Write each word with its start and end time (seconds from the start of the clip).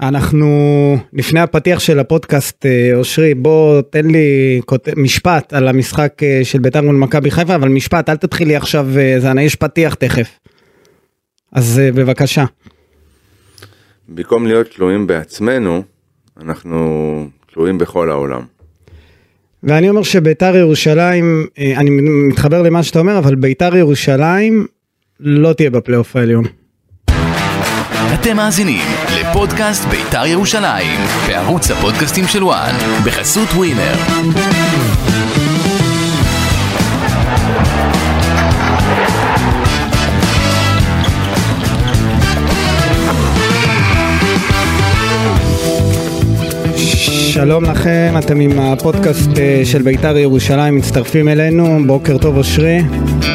אנחנו 0.00 0.48
לפני 1.12 1.40
הפתיח 1.40 1.78
של 1.80 1.98
הפודקאסט 1.98 2.66
אה, 2.66 2.90
אושרי 2.94 3.34
בוא 3.34 3.82
תן 3.90 4.06
לי 4.06 4.60
כות- 4.66 4.88
משפט 4.96 5.52
על 5.52 5.68
המשחק 5.68 6.22
אה, 6.22 6.40
של 6.44 6.58
בית"ר 6.58 6.80
מול 6.80 6.96
מכבי 6.96 7.30
חיפה 7.30 7.54
אבל 7.54 7.68
משפט 7.68 8.08
אל 8.08 8.16
תתחיל 8.16 8.48
לי 8.48 8.56
עכשיו 8.56 8.86
אה, 8.98 9.14
זה 9.18 9.28
יש 9.40 9.54
פתיח 9.56 9.94
תכף. 9.94 10.38
אז 11.52 11.80
אה, 11.84 11.92
בבקשה. 11.92 12.44
במקום 14.08 14.46
להיות 14.46 14.66
תלויים 14.76 15.06
בעצמנו, 15.06 15.82
אנחנו 16.42 17.26
תלויים 17.52 17.78
בכל 17.78 18.10
העולם. 18.10 18.42
ואני 19.62 19.88
אומר 19.88 20.02
שבית"ר 20.02 20.56
ירושלים 20.56 21.46
אה, 21.58 21.72
אני 21.76 21.90
מתחבר 22.30 22.62
למה 22.62 22.82
שאתה 22.82 22.98
אומר 22.98 23.18
אבל 23.18 23.34
בית"ר 23.34 23.76
ירושלים 23.76 24.66
לא 25.20 25.52
תהיה 25.52 25.70
בפלייאוף 25.70 26.16
העליון. 26.16 26.44
אתם 28.14 28.36
מאזינים 28.36 28.80
לפודקאסט 29.36 29.84
בית"ר 29.84 30.26
ירושלים, 30.26 31.00
בערוץ 31.26 31.70
הפודקאסטים 31.70 32.28
של 32.28 32.44
וואן, 32.44 32.74
בחסות 33.04 33.48
ווינר. 33.48 33.94
שלום 47.36 47.64
לכם 47.64 48.14
אתם 48.18 48.40
עם 48.40 48.58
הפודקאסט 48.60 49.30
אה, 49.38 49.62
של 49.64 49.82
בית"ר 49.82 50.16
ירושלים 50.16 50.76
מצטרפים 50.76 51.28
אלינו 51.28 51.78
בוקר 51.86 52.18
טוב 52.18 52.36
אושרי. 52.36 52.78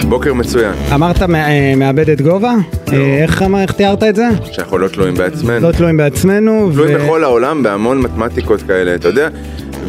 בוקר 0.10 0.34
מצוין, 0.34 0.74
אמרת 0.94 1.22
אה, 1.22 1.74
מאבדת 1.78 2.22
גובה? 2.22 2.54
אה, 2.94 3.18
איך 3.24 3.44
איך 3.58 3.72
תיארת 3.72 4.04
את 4.04 4.16
זה? 4.16 4.28
שאנחנו 4.52 4.78
לא 4.78 4.88
תלויים 4.88 5.14
בעצמנו. 5.16 5.68
לא 5.68 5.72
תלויים 5.72 5.98
בעצמנו. 5.98 6.70
תלויים 6.74 6.98
ו- 6.98 7.04
בכל 7.04 7.24
העולם 7.24 7.64
בהמון 7.64 8.02
מתמטיקות 8.02 8.62
כאלה, 8.62 8.96
אתה 8.96 9.08
יודע? 9.08 9.28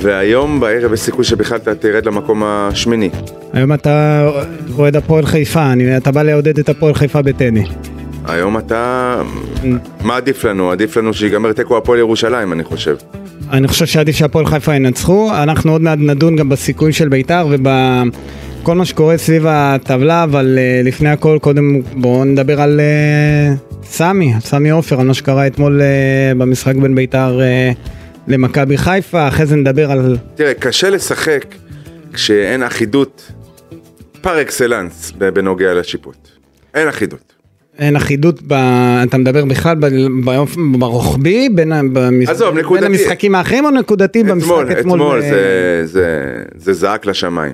והיום 0.00 0.60
בערב 0.60 0.92
יש 0.92 1.00
סיכוי 1.00 1.24
שבכלל 1.24 1.58
אתה 1.58 1.74
תרד 1.74 2.06
למקום 2.06 2.42
השמיני. 2.46 3.10
היום 3.52 3.72
אתה 3.72 4.28
אוהד 4.78 4.96
הפועל 4.96 5.26
חיפה, 5.26 5.72
אני- 5.72 5.96
אתה 5.96 6.10
בא 6.12 6.22
לעודד 6.22 6.58
את 6.58 6.68
הפועל 6.68 6.94
חיפה 6.94 7.22
בטדי. 7.22 7.62
היום 8.24 8.58
אתה... 8.58 9.16
מה 10.04 10.16
עדיף 10.16 10.44
לנו? 10.44 10.70
עדיף 10.70 10.96
לנו 10.96 11.14
שיגמר 11.14 11.52
תיקו 11.52 11.76
הפועל 11.76 11.98
ירושלים, 11.98 12.52
אני 12.52 12.64
חושב. 12.64 12.96
אני 13.52 13.68
חושב 13.68 13.86
שעדיף 13.86 14.16
שהפועל 14.16 14.46
חיפה 14.46 14.74
ינצחו, 14.74 15.30
אנחנו 15.42 15.72
עוד 15.72 15.82
מעט 15.82 15.98
נדון 15.98 16.36
גם 16.36 16.48
בסיכויים 16.48 16.92
של 16.92 17.08
בית"ר 17.08 17.46
ובכל 17.50 18.74
מה 18.74 18.84
שקורה 18.84 19.18
סביב 19.18 19.46
הטבלה, 19.48 20.24
אבל 20.24 20.58
uh, 20.58 20.86
לפני 20.86 21.08
הכל 21.08 21.38
קודם 21.42 21.80
בואו 21.96 22.24
נדבר 22.24 22.60
על 22.60 22.80
uh, 22.80 23.84
סמי, 23.86 24.32
סמי 24.40 24.70
עופר, 24.70 25.00
על 25.00 25.06
מה 25.06 25.14
שקרה 25.14 25.46
אתמול 25.46 25.80
uh, 25.80 26.38
במשחק 26.38 26.74
בין 26.76 26.94
בית"ר 26.94 27.40
uh, 27.40 27.88
למכבי 28.28 28.78
חיפה, 28.78 29.28
אחרי 29.28 29.46
זה 29.46 29.56
נדבר 29.56 29.90
על... 29.90 30.16
תראה, 30.34 30.54
קשה 30.54 30.90
לשחק 30.90 31.44
כשאין 32.12 32.62
אחידות 32.62 33.32
פר 34.20 34.42
אקסלנס 34.42 35.12
בנוגע 35.18 35.74
לשיפוט. 35.74 36.28
אין 36.74 36.88
אחידות. 36.88 37.31
אין 37.78 37.96
אחידות, 37.96 38.42
ב... 38.46 38.52
אתה 39.08 39.18
מדבר 39.18 39.44
בכלל 39.44 39.76
ב... 39.80 39.86
באופ... 40.24 40.56
ברוחבי 40.78 41.48
בין, 41.48 41.72
במש... 41.92 42.28
עזוב, 42.28 42.54
בין 42.54 42.64
נקודתי. 42.64 42.86
המשחקים 42.86 43.34
האחרים 43.34 43.64
או 43.64 43.70
נקודתי 43.70 44.22
במשחק 44.22 44.48
אתמול, 44.50 44.72
אתמול? 44.72 44.80
אתמול 45.00 45.18
ב- 45.18 45.22
זה- 45.22 45.82
זה- 45.84 46.42
זה 46.56 46.72
זעק 46.72 47.06
לשמיים. 47.06 47.52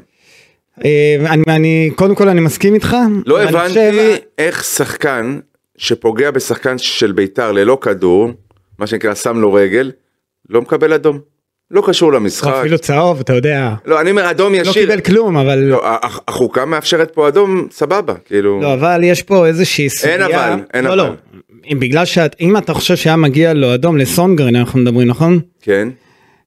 אה, 0.85 1.17
אני, 1.27 1.43
אני, 1.49 1.91
קודם 1.95 2.15
כל 2.15 2.29
אני 2.29 2.41
מסכים 2.41 2.75
איתך. 2.75 2.97
לא 3.27 3.43
הבנתי 3.43 3.69
חושב- 3.69 4.17
איך 4.39 4.65
שחקן 4.65 5.39
שפוגע 5.77 6.31
בשחקן 6.31 6.79
של 6.79 7.13
ביתר 7.13 7.53
ללא 7.53 7.79
כדור, 7.81 8.31
מה 8.79 8.87
שנקרא 8.87 9.15
שם 9.15 9.39
לו 9.41 9.53
רגל, 9.53 9.91
לא 10.51 10.61
מקבל 10.63 10.93
אדום. 10.93 11.19
לא 11.71 11.83
קשור 11.87 12.13
למשחק. 12.13 12.53
אפילו 12.53 12.79
צהוב, 12.79 13.21
אתה 13.21 13.33
יודע. 13.35 13.75
לא, 13.87 14.01
אני 14.01 14.11
אומר 14.11 14.31
אדום 14.31 14.53
לא 14.53 14.59
ישיר. 14.59 14.73
קיבל 14.73 15.01
כלום, 15.01 15.37
אבל... 15.37 15.59
לא, 15.59 15.81
הח- 16.03 16.21
החוקה 16.29 16.65
מאפשרת 16.65 17.11
פה 17.11 17.29
אדום, 17.29 17.67
סבבה, 17.71 18.15
כאילו. 18.25 18.61
לא, 18.63 18.75
אבל 18.75 19.01
יש 19.05 19.23
פה 19.23 19.47
איזושהי 19.47 19.89
סוגיה. 19.91 20.15
אין 20.15 20.23
אבל, 20.23 20.61
אין 20.75 20.85
לא, 20.85 20.89
אבל. 20.89 20.97
לא. 20.97 21.09
אם 21.73 21.81
בגלל 21.81 22.05
שאת, 22.05 22.37
אם 22.41 22.57
אתה 22.57 22.75
חושב 22.75 22.97
שהיה 22.97 23.17
מגיע 23.17 23.55
לו 23.55 23.75
אדום 23.75 23.97
לסונגרן, 23.97 24.57
אנחנו 24.57 24.79
מדברים, 24.81 25.09
נכון? 25.09 25.41
כן. 25.63 25.89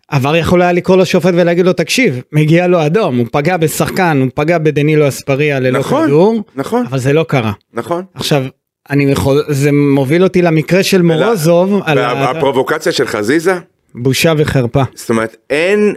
עבר 0.08 0.36
יכול 0.36 0.62
היה 0.62 0.72
לקרוא 0.72 0.98
לשופט 0.98 1.34
ולהגיד 1.34 1.66
לו, 1.66 1.74
תקשיב, 1.74 2.22
מגיע 2.32 2.68
לו 2.68 2.86
אדום, 2.86 3.18
הוא 3.18 3.28
פגע 3.32 3.58
בשחקן, 3.58 4.18
הוא 4.22 4.30
פגע 4.36 4.58
בדנילו 4.58 5.08
אספריה 5.08 5.60
ללא 5.60 5.80
נכון, 5.80 6.06
כדור, 6.08 6.44
נכון, 6.56 6.86
אבל 6.90 6.98
זה 7.00 7.14
לא 7.14 7.24
קרה. 7.28 7.52
נכון. 7.74 8.04
עכשיו, 8.14 8.44
אני 8.90 9.12
יכול, 9.12 9.44
זה 9.48 9.72
מוביל 9.72 10.24
אותי 10.24 10.42
למקרה 10.42 10.84
של 10.84 11.02
מורוזוב, 11.02 11.82
על 11.86 11.98
ה- 11.98 12.14
והפרובוקציה 12.14 12.92
של 12.92 13.08
חזיזה, 13.08 13.56
בושה 13.96 14.34
וחרפה. 14.38 14.84
זאת 14.96 15.10
אומרת, 15.10 15.36
אין, 15.50 15.94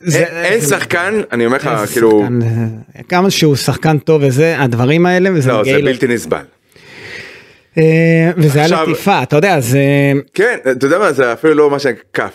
זה- 0.00 0.18
אין- 0.18 0.44
אין 0.44 0.60
זה- 0.60 0.76
שחקן, 0.76 1.20
אני 1.32 1.46
אומר 1.46 1.56
לך, 1.56 1.70
כאילו, 1.92 2.20
שחקן, 2.22 2.38
אה, 2.96 3.02
כמה 3.08 3.30
שהוא 3.30 3.56
שחקן 3.56 3.98
טוב 3.98 4.22
וזה, 4.24 4.60
הדברים 4.60 5.06
האלה, 5.06 5.30
וזה 5.34 5.52
לא, 5.52 5.64
זה. 5.64 5.72
בלתי 5.84 6.06
נסבל. 6.06 6.38
אה, 7.78 7.82
וזה 8.36 8.58
היה 8.58 8.64
עכשיו- 8.68 8.82
לטיפה, 8.90 9.22
אתה 9.22 9.36
יודע, 9.36 9.60
זה 9.60 9.80
כן, 10.34 10.56
אתה 10.70 10.86
יודע 10.86 10.98
מה, 10.98 11.12
זה 11.12 11.32
אפילו 11.32 11.54
לא 11.54 11.70
מה 11.70 11.78
שנקרא 11.78 12.02
כף. 12.12 12.32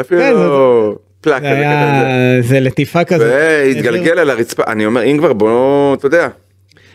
אפילו 0.00 0.20
כן, 0.20 0.32
לא 0.32 0.94
פלאק 1.20 1.42
זה 1.42 1.48
כזה, 1.48 1.56
זה. 1.56 1.60
היה, 1.60 2.42
זה 2.42 2.60
לטיפה 2.60 3.04
כזה. 3.04 3.30
והתגלגל 3.30 4.18
על 4.18 4.30
הרצפה, 4.30 4.62
אני 4.66 4.86
אומר, 4.86 5.02
אם 5.04 5.18
כבר 5.18 5.32
בוא, 5.32 5.94
אתה 5.94 6.06
יודע, 6.06 6.28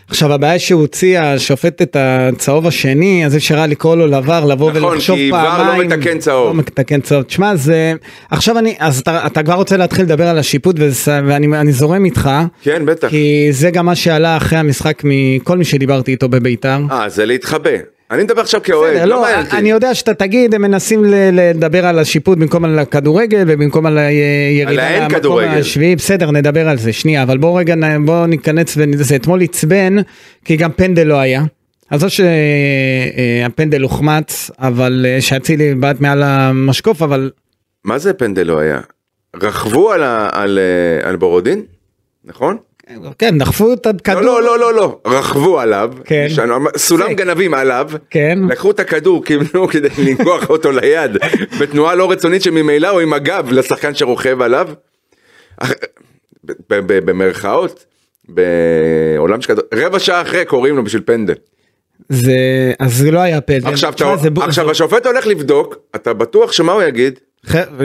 עכשיו 0.10 0.34
הבעיה 0.34 0.60
שהוא 0.60 0.82
הוציא 0.82 1.20
השופט 1.20 1.82
את 1.82 1.96
הצהוב 2.00 2.68
השני, 2.68 3.26
אז 3.26 3.36
אפשר 3.36 3.56
היה 3.56 3.68
לקרוא 3.68 3.96
לו 3.96 4.08
לבר, 4.08 4.46
לבוא 4.46 4.72
נכון, 4.72 4.84
ולחשוב 4.84 5.16
כי 5.16 5.32
ור 5.32 5.38
לא 5.38 5.48
פעמיים. 5.48 5.90
מתקן 5.92 6.20
צהוב. 6.20 6.48
לא 6.48 6.54
מתקן 6.54 7.02
צהוב. 7.02 7.24
תשמע, 7.24 7.56
זה... 7.56 7.94
עכשיו 8.30 8.58
אני, 8.58 8.76
אז 8.80 9.00
אתה, 9.00 9.26
אתה 9.28 9.44
כבר 9.44 9.54
רוצה 9.54 9.78
להתחיל 9.78 10.06
לדבר 10.06 10.28
על 10.28 10.38
השיפוט, 10.38 10.76
וזה, 10.80 11.20
ואני 11.26 11.58
אני 11.58 11.72
זורם 11.72 12.06
איתך. 12.06 12.30
כן, 12.62 12.86
בטח. 12.86 13.10
כי 13.10 13.48
זה 13.52 13.72
גם 13.72 13.86
מה 13.86 13.96
שעלה 13.96 14.38
אחרי 14.38 14.60
המשחק 14.60 15.02
מכל 15.04 15.58
מי 15.58 15.66
שדיברתי 15.66 16.12
איתו 16.12 16.30
בביתר. 16.30 16.80
אה, 16.92 17.10
זה 17.10 17.26
להתחבא. 17.26 17.97
אני 18.12 18.24
מדבר 18.24 18.42
עכשיו 18.42 18.62
כאוהד, 18.64 18.96
לא 18.98 19.06
לא, 19.06 19.22
מעניין 19.22 19.46
אותי. 19.46 19.58
אני 19.58 19.70
יודע 19.72 19.96
שאתה 19.96 20.14
תגיד, 20.14 20.56
הם 20.56 20.62
מנסים 20.62 21.04
לדבר 21.34 21.86
על 21.86 22.00
השיפוט 22.00 22.38
במקום 22.38 22.66
על 22.66 22.80
הכדורגל 22.80 23.44
ובמקום 23.48 23.86
על 23.86 23.98
הירידה 23.98 25.00
למקום. 25.08 25.40
השביעי, 25.40 25.96
בסדר, 25.96 26.32
נדבר 26.32 26.70
על 26.70 26.78
זה, 26.78 26.94
שנייה, 26.94 27.24
אבל 27.24 27.38
בואו 27.38 27.56
רגע, 27.56 27.76
בואו 28.06 28.26
ניכנס, 28.26 28.78
וזה 28.78 29.16
אתמול 29.16 29.42
עצבן, 29.44 29.96
כי 30.46 30.56
גם 30.56 30.72
פנדל 30.72 31.04
לא 31.08 31.20
היה. 31.20 31.44
אז 31.92 32.04
לא 32.04 32.10
שהפנדל 32.10 33.82
הוחמץ, 33.82 34.52
אבל 34.60 35.06
אה, 35.10 35.22
שאצילי 35.22 35.76
בעט 35.76 36.00
מעל 36.02 36.24
המשקוף, 36.24 37.02
אבל 37.02 37.32
מה 37.86 37.98
זה 37.98 38.14
פנדל 38.14 38.44
לא 38.48 38.60
היה? 38.60 38.80
רכבו 39.36 39.92
על 39.92 40.04
ה- 40.04 40.30
על, 40.32 40.60
אה, 40.60 41.10
על 41.10 41.16
בורודין? 41.16 41.62
נכון? 42.26 42.58
כן, 43.20 43.38
דחפו 43.38 43.74
את 43.74 43.86
הכדור. 43.86 44.22
לא, 44.22 44.44
לא, 44.44 44.60
לא, 44.60 44.74
לא, 44.74 44.74
לא, 44.74 45.00
רכבו 45.06 45.60
עליו, 45.60 45.92
כן. 46.06 46.28
סולם. 46.78 47.14
גנבים 47.14 47.54
עליו, 47.54 47.90
כן. 48.10 48.40
לקחו 48.50 48.72
את 48.72 48.80
הכדור, 48.80 49.26
קיבלו 49.26 49.68
כדי 49.72 49.88
לנגוח 49.98 50.50
אותו 50.50 50.72
ליד, 50.72 51.12
בתנועה 51.60 51.96
לא 51.96 52.12
רצונית 52.12 52.42
שממילא 52.42 52.88
הוא 52.88 53.02
עם 53.02 53.14
הגב 53.14 53.48
לשחקן 53.52 53.94
שרוכב 53.96 54.42
עליו. 54.42 54.68
במרכאות, 56.70 57.86
בעולם 58.30 59.42
של 59.42 59.48
כדור, 59.48 59.64
רבע 59.74 60.00
שעה 60.00 60.22
אחרי 60.22 60.46
קוראים 60.46 60.76
לו 60.76 60.84
בשביל 60.84 61.02
פנדל. 61.06 61.34
זה, 62.10 62.36
אז 62.80 62.94
זה 62.98 63.12
לא 63.12 63.20
היה 63.20 63.42
פנדל. 63.42 63.68
עכשיו, 63.68 63.94
אתה- 63.94 64.14
עכשיו 64.42 64.72
השופט 64.72 65.06
הולך 65.06 65.28
לבדוק, 65.28 65.76
אתה 65.96 66.14
בטוח 66.14 66.52
שמה 66.52 66.72
הוא 66.74 66.84
יגיד? 66.84 67.20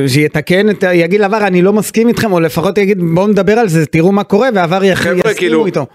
שיתקן 0.07 0.71
את, 0.71 0.85
יגיד 0.93 1.21
לעבר 1.21 1.47
אני 1.47 1.63
לא 1.63 1.73
מסכים 1.73 2.09
איתכם, 2.09 2.33
או 2.33 2.41
לפחות 2.41 2.79
יגיד 2.79 2.99
בואו 3.15 3.27
נדבר 3.27 3.53
על 3.53 3.69
זה, 3.69 3.87
תראו 3.87 4.13
מה 4.13 4.25
קורה, 4.25 4.49
ועבר 4.55 4.85
יסכימו 4.85 5.23
כאילו, 5.37 5.67
איתו. 5.67 5.87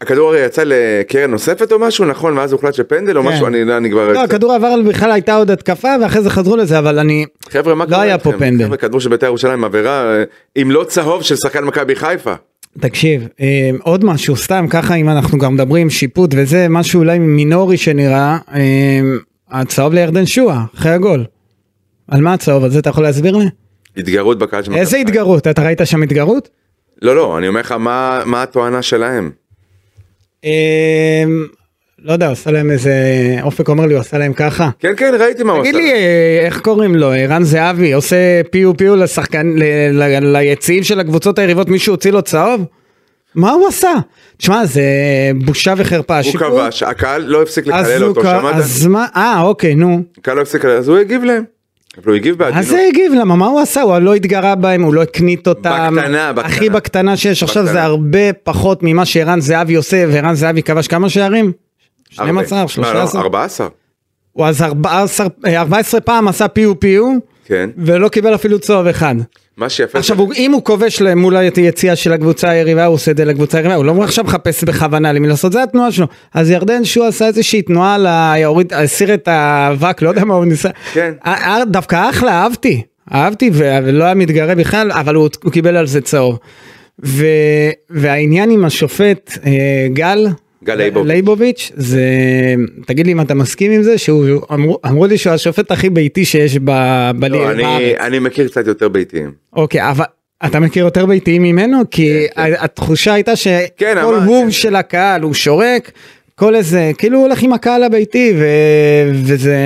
הכדור 0.00 0.28
הרי 0.28 0.44
יצא 0.44 0.62
לקרן 0.66 1.30
נוספת 1.30 1.72
או 1.72 1.78
משהו, 1.78 2.04
נכון? 2.04 2.38
ואז 2.38 2.52
הוחלט 2.52 2.74
שפנדל 2.74 3.18
או 3.18 3.22
כן. 3.22 3.28
משהו, 3.28 3.46
אני 3.46 3.62
אני 3.76 3.90
כבר... 3.90 4.12
לא, 4.12 4.24
הכדור 4.24 4.52
עבר 4.52 4.74
בכלל 4.88 5.10
הייתה 5.10 5.36
עוד 5.36 5.50
התקפה 5.50 5.88
ואחרי 6.02 6.22
זה 6.22 6.30
חזרו 6.30 6.56
לזה 6.56 6.78
אבל 6.78 6.98
אני 6.98 7.26
חבר'ה, 7.50 7.74
מה 7.74 7.84
לא 7.84 7.90
קורה 7.90 8.02
היה 8.02 8.18
פה? 8.18 8.32
פנדל. 8.38 8.64
חבר'ה, 8.64 8.76
כדור 8.76 9.00
של 9.00 9.08
בית"ר 9.08 9.26
ירושלים 9.26 9.64
עבירה, 9.64 10.16
אה, 10.16 10.24
אם 10.62 10.70
לא 10.70 10.84
צהוב 10.84 11.22
של 11.22 11.36
שחקן 11.36 11.64
מכבי 11.64 11.96
חיפה. 11.96 12.34
תקשיב 12.80 13.28
אה, 13.40 13.70
עוד 13.82 14.04
משהו 14.04 14.36
סתם 14.36 14.66
ככה 14.70 14.94
אם 14.94 15.08
אנחנו 15.08 15.38
גם 15.38 15.54
מדברים 15.54 15.90
שיפוט 15.90 16.30
וזה 16.36 16.66
משהו 16.70 17.00
אולי 17.00 17.18
מינורי 17.18 17.76
שנראה 17.76 18.38
אה, 18.54 19.00
הצהוב 19.50 19.94
לירדן 19.94 20.26
שואה 20.26 20.60
אחרי 20.74 20.92
הגול. 20.92 21.24
על 22.08 22.20
מה 22.20 22.32
הצהוב 22.32 22.64
הזה 22.64 22.78
אתה 22.78 22.90
יכול 22.90 23.02
להסביר 23.02 23.36
לי? 23.36 23.44
התגרות 23.96 24.38
בקהל 24.38 24.62
של 24.62 24.70
מכבי 24.70 24.80
איזה 24.80 24.96
חיפה. 24.96 25.08
התגרות 25.08 25.46
אתה 25.46 25.62
ראית 25.62 25.80
שם 25.84 26.02
התגרות? 26.02 26.48
לא, 27.02 27.16
לא, 27.16 27.38
אני 27.38 27.48
אומר 27.48 27.60
לך 27.60 27.72
מה 27.72 28.22
מה 28.24 28.42
התואנה 28.42 28.82
שלהם. 28.82 29.30
אה, 30.44 31.24
לא 32.04 32.12
יודע 32.12 32.30
עשה 32.30 32.50
להם 32.50 32.70
איזה 32.70 32.92
אופק 33.42 33.68
אומר 33.68 33.86
לי 33.86 33.94
הוא 33.94 34.00
עשה 34.00 34.18
להם 34.18 34.32
ככה. 34.32 34.70
כן, 34.78 34.92
כן, 34.96 35.14
ראיתי 35.20 35.42
מה 35.42 35.52
הוא 35.52 35.60
עשה. 35.62 35.70
תגיד 35.70 35.82
לי 35.82 35.92
אה, 35.92 36.40
איך 36.46 36.60
קוראים 36.60 36.94
לו 36.94 37.12
ערן 37.12 37.42
זהבי 37.42 37.92
עושה 37.92 38.40
פיו 38.50 38.76
פיו 38.76 38.96
לשחקן 38.96 39.54
ליציעים 40.22 40.82
של 40.82 41.00
הקבוצות 41.00 41.38
היריבות 41.38 41.68
מישהו 41.68 41.92
הוציא 41.92 42.10
לו 42.10 42.22
צהוב? 42.22 42.64
מה 43.34 43.50
הוא 43.50 43.68
עשה? 43.68 43.92
תשמע 44.36 44.66
זה 44.66 44.82
בושה 45.44 45.74
וחרפה. 45.76 46.18
הוא 46.24 46.32
כבש, 46.32 46.82
הקהל 46.82 47.22
לא 47.22 47.42
הפסיק 47.42 47.66
לקלל 47.66 48.04
אותו, 48.04 48.20
שמעת? 48.22 48.54
אז 48.54 48.86
מה, 48.86 49.06
אה 49.16 49.42
אוקיי 49.42 49.74
נו. 49.74 50.02
הקהל 50.18 50.36
לא 50.36 50.42
הפסיק 50.42 50.60
לקלל, 50.60 50.76
אז 50.76 50.88
הוא 50.88 50.98
הגיב 50.98 51.24
להם. 51.24 51.53
אבל 51.98 52.06
הוא 52.06 52.16
הגיב 52.16 52.38
בעדינות. 52.38 52.64
זה 52.64 52.86
הגיב? 52.88 53.12
למה? 53.12 53.36
מה 53.36 53.46
הוא 53.46 53.60
עשה? 53.60 53.82
הוא 53.82 53.98
לא 53.98 54.14
התגרה 54.14 54.54
בהם, 54.54 54.82
הוא 54.82 54.94
לא 54.94 55.02
הקנית 55.02 55.48
אותם. 55.48 55.90
בקטנה, 55.96 56.32
בקטנה. 56.32 56.54
הכי 56.54 56.70
בקטנה 56.70 57.16
שיש. 57.16 57.42
עכשיו 57.42 57.62
בקטנה. 57.62 57.80
זה 57.80 57.82
הרבה 57.82 58.32
פחות 58.32 58.78
ממה 58.82 59.04
שערן 59.04 59.40
זהבי 59.40 59.74
עושה, 59.74 60.04
וערן 60.08 60.34
זהבי 60.34 60.62
כבש 60.62 60.88
כמה 60.88 61.08
שערים? 61.08 61.52
12, 62.10 62.58
הרבה. 62.58 62.68
13? 62.68 63.04
לא, 63.04 63.20
לא, 63.20 63.24
14. 63.24 63.68
הוא 64.32 64.46
אז 64.46 64.62
14 64.62 65.26
אה, 65.46 65.60
14 65.60 66.00
פעם 66.00 66.28
עשה 66.28 66.48
פיו 66.48 66.80
פיו, 66.80 67.12
כן. 67.44 67.70
ולא 67.76 68.08
קיבל 68.08 68.34
אפילו 68.34 68.58
צהוב 68.58 68.86
אחד. 68.86 69.14
מה 69.56 69.68
שיפה. 69.68 69.98
עכשיו, 69.98 70.18
הוא- 70.18 70.32
אם 70.36 70.52
הוא 70.52 70.64
כובש 70.64 71.02
מול 71.02 71.36
היציאה 71.36 71.96
של 71.96 72.12
הקבוצה 72.12 72.48
היריבה, 72.50 72.84
הוא 72.84 72.94
עושה 72.94 73.10
את 73.10 73.16
זה 73.16 73.24
לקבוצה 73.24 73.58
היריבה, 73.58 73.74
הוא 73.74 73.84
לא 73.84 74.02
עכשיו 74.04 74.24
מחפש 74.24 74.64
בכוונה 74.64 75.12
למי 75.12 75.28
לעשות, 75.28 75.52
זה 75.52 75.62
התנועה 75.62 75.92
שלו. 75.92 76.06
אז 76.34 76.50
ירדן 76.50 76.84
שועה 76.84 77.08
עשה 77.08 77.26
איזושהי 77.26 77.62
תנועה, 77.62 77.98
לה- 77.98 78.34
הסיר 78.72 79.14
את 79.14 79.28
האבק, 79.28 80.02
לא 80.02 80.08
יודע 80.08 80.24
מה 80.24 80.34
הוא 80.34 80.44
ניסה. 80.44 80.68
כן. 80.92 81.12
דווקא 81.66 82.10
אחלה, 82.10 82.32
אהבתי. 82.32 82.82
אהבתי 83.14 83.50
ולא 83.54 84.04
היה 84.04 84.14
מתגרה 84.14 84.54
בכלל, 84.54 84.92
אבל 84.92 85.14
הוא, 85.14 85.28
הוא 85.44 85.52
קיבל 85.52 85.76
על 85.76 85.86
זה 85.86 86.00
צהוב. 86.00 86.38
ו, 87.04 87.26
והעניין 87.90 88.50
עם 88.50 88.64
השופט 88.64 89.38
אה, 89.46 89.50
גל 89.92 90.26
לייבוביץ'. 90.68 91.08
לייבוביץ', 91.08 91.72
זה, 91.76 92.04
תגיד 92.86 93.06
לי 93.06 93.12
אם 93.12 93.20
אתה 93.20 93.34
מסכים 93.34 93.72
עם 93.72 93.82
זה, 93.82 93.98
שהוא, 93.98 94.26
אמרו, 94.52 94.78
אמרו 94.86 95.06
לי 95.06 95.18
שהוא 95.18 95.32
השופט 95.32 95.70
הכי 95.70 95.90
ביתי 95.90 96.24
שיש 96.24 96.58
ב, 96.64 96.70
בליגה 97.18 97.44
לא, 97.44 97.50
אני, 97.50 97.62
בארץ. 97.62 97.96
אני 98.00 98.18
מכיר 98.18 98.48
קצת 98.48 98.66
יותר 98.66 98.88
ביתיים. 98.88 99.32
אוקיי, 99.52 99.90
אבל 99.90 100.04
אתה 100.46 100.60
מכיר 100.60 100.84
יותר 100.84 101.06
ביתיים 101.06 101.42
ממנו? 101.42 101.78
כי 101.90 102.26
כן, 102.36 102.42
כן. 102.46 102.52
התחושה 102.58 103.12
הייתה 103.14 103.30
כן, 103.30 103.36
שכל 103.36 103.98
אמר- 103.98 104.24
הוב 104.24 104.44
כן. 104.44 104.50
של 104.50 104.76
הקהל 104.76 105.22
הוא 105.22 105.34
שורק, 105.34 105.90
כל 106.34 106.54
איזה, 106.56 106.90
כאילו 106.98 107.18
הוא 107.18 107.26
הולך 107.26 107.42
עם 107.42 107.52
הקהל 107.52 107.82
הביתי, 107.82 108.32
ו... 108.38 108.44
וזה... 109.24 109.56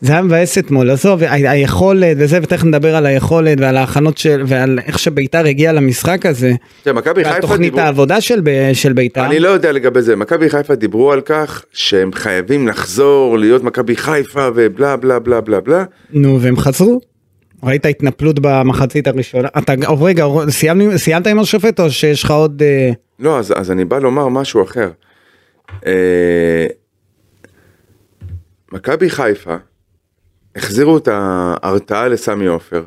זה 0.00 0.12
היה 0.12 0.22
מבאס 0.22 0.58
אתמול, 0.58 0.90
עזוב, 0.90 1.22
היכולת 1.22 2.16
וזה, 2.20 2.38
ותכף 2.42 2.64
נדבר 2.64 2.96
על 2.96 3.06
היכולת 3.06 3.60
ועל 3.60 3.76
ההכנות 3.76 4.18
של, 4.18 4.42
ועל 4.46 4.78
איך 4.86 4.98
שביתר 4.98 5.46
הגיע 5.46 5.72
למשחק 5.72 6.26
הזה, 6.26 6.52
תראה, 6.82 6.96
מכבי 6.96 7.24
חיפה 7.24 7.56
דיברו, 7.56 7.80
העבודה 7.80 8.20
של, 8.20 8.40
של 8.72 8.92
ביתר. 8.92 9.26
אני 9.26 9.40
לא 9.40 9.48
יודע 9.48 9.72
לגבי 9.72 10.02
זה, 10.02 10.16
מכבי 10.16 10.50
חיפה 10.50 10.74
דיברו 10.74 11.12
על 11.12 11.20
כך 11.20 11.64
שהם 11.72 12.12
חייבים 12.12 12.68
לחזור 12.68 13.38
להיות 13.38 13.62
מכבי 13.62 13.96
חיפה 13.96 14.48
ובלה 14.54 14.96
בלה 14.96 15.18
בלה 15.18 15.40
בלה 15.40 15.60
בלה. 15.60 15.84
נו, 16.10 16.40
והם 16.40 16.56
חזרו. 16.56 17.00
ראית 17.62 17.86
התנפלות 17.86 18.38
במחצית 18.42 19.06
הראשונה? 19.06 19.48
אתה, 19.58 19.72
או 19.86 20.02
רגע, 20.02 20.24
סיימנו, 20.48 20.98
סיימת 20.98 21.26
עם 21.26 21.38
השופט 21.38 21.80
או 21.80 21.90
שיש 21.90 22.22
לך 22.22 22.30
עוד... 22.30 22.62
אה, 22.62 22.90
לא, 23.18 23.38
אז, 23.38 23.52
אז 23.56 23.70
אני 23.70 23.84
בא 23.84 23.98
לומר 23.98 24.28
משהו 24.28 24.62
אחר. 24.62 24.90
אה, 25.86 26.66
מכבי 28.72 29.10
חיפה 29.10 29.56
החזירו 30.56 30.98
את 30.98 31.08
ההרתעה 31.12 32.08
לסמי 32.08 32.46
עופר, 32.46 32.82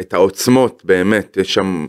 את 0.00 0.14
העוצמות 0.14 0.82
באמת, 0.84 1.36
יש 1.40 1.54
שם 1.54 1.86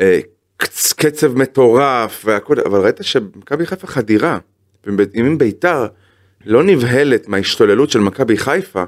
אה, 0.00 0.20
קצ- 0.62 0.94
קצב 0.96 1.36
מטורף 1.38 2.22
והכל, 2.26 2.56
אבל 2.66 2.80
ראית 2.80 2.96
שמכבי 3.00 3.66
חיפה 3.66 3.86
חדירה, 3.86 4.38
אם 5.14 5.38
ביתר 5.38 5.86
לא 6.46 6.62
נבהלת 6.62 7.28
מההשתוללות 7.28 7.90
של 7.90 7.98
מכבי 8.00 8.36
חיפה, 8.36 8.84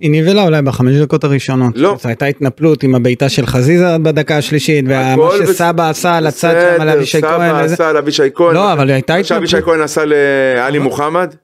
היא 0.00 0.10
נבהלה 0.22 0.42
אולי 0.44 0.62
בחמש 0.62 0.96
דקות 0.96 1.24
הראשונות. 1.24 1.72
לא. 1.76 1.96
זו 2.02 2.08
הייתה 2.08 2.26
התנפלות 2.26 2.82
עם 2.82 2.94
הבעיטה 2.94 3.28
של 3.28 3.46
חזיזה 3.46 3.98
בדקה 4.02 4.36
השלישית, 4.36 4.84
ומה 4.88 5.14
שסבא 5.46 5.90
עשה 5.90 6.16
על 6.16 6.26
הצד 6.26 6.54
שם 6.76 6.82
על 6.82 6.88
אבישי 6.88 7.20
כהן. 7.22 7.50
סבא. 7.50 7.60
עשה 7.64 7.88
על 7.88 7.96
אבישי 7.96 8.22
כהן, 8.34 8.54
לא, 8.54 8.72
אבל 8.72 8.90
הייתה 8.90 9.16
מה 9.16 9.24
שאבישי 9.24 9.56
התנפלות. 9.56 9.74
כהן 9.74 9.84
עשה 9.84 10.02
לעלי 10.06 10.78
מוחמד, 10.78 11.34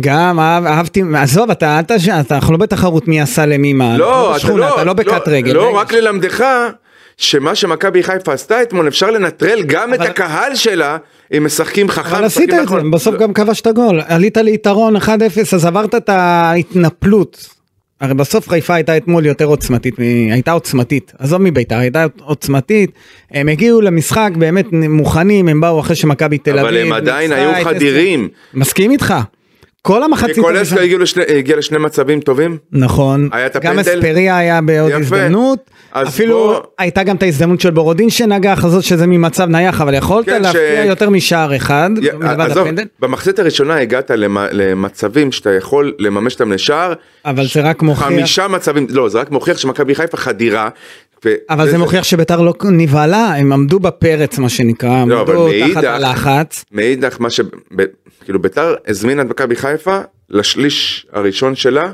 גם 0.00 0.40
אהב- 0.40 0.66
אהבתי, 0.66 1.02
עזוב, 1.16 1.50
אתה 1.50 1.78
אל 1.78 1.96
תש... 1.96 2.08
אתה- 2.08 2.34
אנחנו 2.34 2.52
לא 2.52 2.58
בתחרות 2.58 3.08
מי 3.08 3.20
עשה 3.20 3.46
למי 3.46 3.72
מה. 3.72 3.98
לא, 3.98 4.34
אנחנו 4.34 4.48
בשכונה, 4.48 4.68
אתה 4.74 4.84
לא 4.84 4.92
בקט 4.92 5.28
רגל. 5.28 5.52
לא. 5.54 5.76
רק 5.76 5.92
ללמדך 5.92 6.44
שמה 7.16 7.54
שמכבי 7.54 8.02
חיפה 8.02 8.32
עשתה 8.32 8.62
אתמול 8.62 8.88
אפשר 8.88 9.10
לנטרל 9.10 9.62
גם 9.66 9.94
את 9.94 10.00
אבל- 10.00 10.08
הקהל 10.08 10.54
שלה 10.54 10.96
אם 11.36 11.44
משחקים 11.44 11.88
חכם. 11.88 12.14
אבל 12.16 12.24
עשית 12.24 12.50
את 12.50 12.58
זה, 12.58 12.62
נכון. 12.62 12.90
בסוף 12.90 13.14
לא, 13.14 13.20
גם 13.20 13.32
כבשת 13.32 13.66
גול, 13.66 14.00
עלית 14.06 14.36
ליתרון 14.36 14.96
1-0, 14.96 15.08
אז 15.54 15.64
עברת 15.64 15.94
את 15.94 16.08
ההתנפלות. 16.08 17.46
הרי 18.00 18.14
בסוף 18.14 18.48
חיפה 18.48 18.74
הייתה 18.74 18.96
אתמול 18.96 19.26
יותר 19.26 19.44
עוצמתית, 19.44 19.94
הייתה 20.32 20.52
עוצמתית, 20.52 21.12
עזוב 21.18 21.42
מביתר, 21.42 21.76
הייתה 21.78 22.06
עוצמתית, 22.24 22.90
הם 23.30 23.48
הגיעו 23.48 23.80
למשחק 23.80 24.30
באמת 24.38 24.66
מוכנים, 24.72 25.48
הם 25.48 25.60
באו 25.60 25.80
אחרי 25.80 25.96
שמכבי 25.96 26.38
תל 26.38 26.50
אביב. 26.50 26.64
אבל 26.64 26.76
הם 26.78 26.92
עדיין 26.92 27.32
היו 27.32 27.50
את 27.50 27.64
חדירים. 27.64 28.28
מסכים 28.54 28.90
איתך. 28.90 29.14
כל 29.82 30.02
המחצית 30.02 30.38
הראשונה- 30.38 30.80
הגיע 30.80 30.98
לשני- 30.98 31.22
הגיע 31.38 31.56
לשני 31.56 31.78
מצבים 31.78 32.20
טובים. 32.20 32.58
נכון, 32.72 33.28
היה 33.32 33.46
את 33.46 33.56
גם 33.56 33.78
הפנדל? 33.78 33.98
אספריה 33.98 34.38
היה 34.38 34.60
בעוד 34.60 34.90
יפה. 34.90 34.98
הזדמנות, 35.00 35.58
אפילו 35.92 36.36
בוא- 36.38 36.60
הייתה 36.78 37.02
גם 37.02 37.16
את 37.16 37.22
ההזדמנות 37.22 37.60
של 37.60 37.70
בורודין 37.70 38.10
שנגח, 38.10 38.64
הזאת 38.64 38.84
שזה 38.84 39.06
ממצב 39.06 39.48
נייח, 39.48 39.80
אבל 39.80 39.94
יכולת 39.94 40.26
כן, 40.26 40.42
להפקיע 40.42 40.82
ש- 40.84 40.86
יותר 40.86 41.10
משער 41.10 41.56
אחד, 41.56 41.90
י- 42.02 42.08
עזוב, 42.38 42.58
הפנדל, 42.66 42.84
במחצית 43.00 43.38
הראשונה 43.38 43.76
הגעת 43.76 44.10
למ- 44.10 44.36
למצבים 44.52 45.32
שאתה 45.32 45.52
יכול 45.52 45.94
לממש 45.98 46.32
אותם 46.34 46.52
לשער. 46.52 46.92
אבל 47.24 47.46
זה 47.54 47.60
רק 47.60 47.82
מוכיח, 47.82 48.04
חמישה 48.06 48.48
מצבים, 48.48 48.86
לא, 48.90 49.08
זה 49.08 49.20
רק 49.20 49.30
מוכיח 49.30 49.58
שמכבי 49.58 49.94
חיפה 49.94 50.16
חדירה. 50.16 50.68
אבל 51.50 51.70
זה 51.70 51.78
מוכיח 51.78 52.04
שביתר 52.04 52.40
לא 52.40 52.54
נבהלה, 52.64 53.34
הם 53.34 53.52
עמדו 53.52 53.80
בפרץ 53.80 54.38
מה 54.38 54.48
שנקרא, 54.48 55.04
לא, 55.06 55.20
עמדו 55.20 55.48
תחת 55.72 55.84
הלחץ, 55.84 56.64
מאידך 56.72 57.16
מה 57.20 57.30
ש... 57.30 57.40
ב- 57.76 57.84
כאילו 58.24 58.42
ביתר 58.42 58.74
הזמינה 58.86 59.22
את 59.22 59.26
מכבי 59.26 59.56
חיפה 59.56 59.98
לשליש 60.30 61.06
הראשון 61.12 61.54
שלה. 61.54 61.92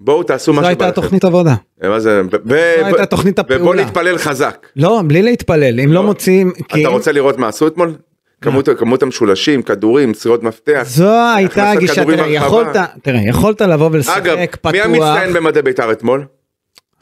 בואו 0.00 0.22
תעשו 0.22 0.52
מה 0.52 0.62
זו 0.62 0.68
הייתה 0.68 0.90
תוכנית 0.92 1.24
עבודה. 1.24 1.54
מה 1.82 2.00
זה? 2.00 2.22
ו- 2.32 2.36
ו- 2.46 2.84
הייתה 2.84 3.06
תוכנית 3.06 3.38
הפעולה. 3.38 3.84
נתפלל 3.84 4.18
חזק. 4.18 4.66
לא, 4.76 5.02
בלי 5.06 5.22
להתפלל, 5.22 5.80
אם 5.80 5.92
לא 5.92 6.02
מוצאים, 6.02 6.52
כי 6.68 6.80
אתה 6.80 6.88
רוצה 6.88 7.12
לראות 7.12 7.38
מה 7.38 7.48
עשו 7.48 7.66
אתמול? 7.66 7.94
כמות, 8.40 8.68
כמות 8.78 9.02
המשולשים, 9.02 9.62
כדורים, 9.62 10.10
מסירות 10.10 10.42
מפתח. 10.42 10.82
זו 10.86 11.12
הייתה 11.36 11.70
הגישה, 11.70 12.04
תראה. 12.04 12.28
יכולת, 12.28 12.76
תראה, 13.02 13.20
יכולת 13.28 13.60
לבוא 13.60 13.88
ולשחק 13.92 14.16
אגב, 14.16 14.38
פתוח, 14.46 14.72
מי 14.72 14.80
המצטיין 14.80 15.32
במדי 15.32 15.62
ביתר 15.62 15.92
אתמול? 15.92 16.24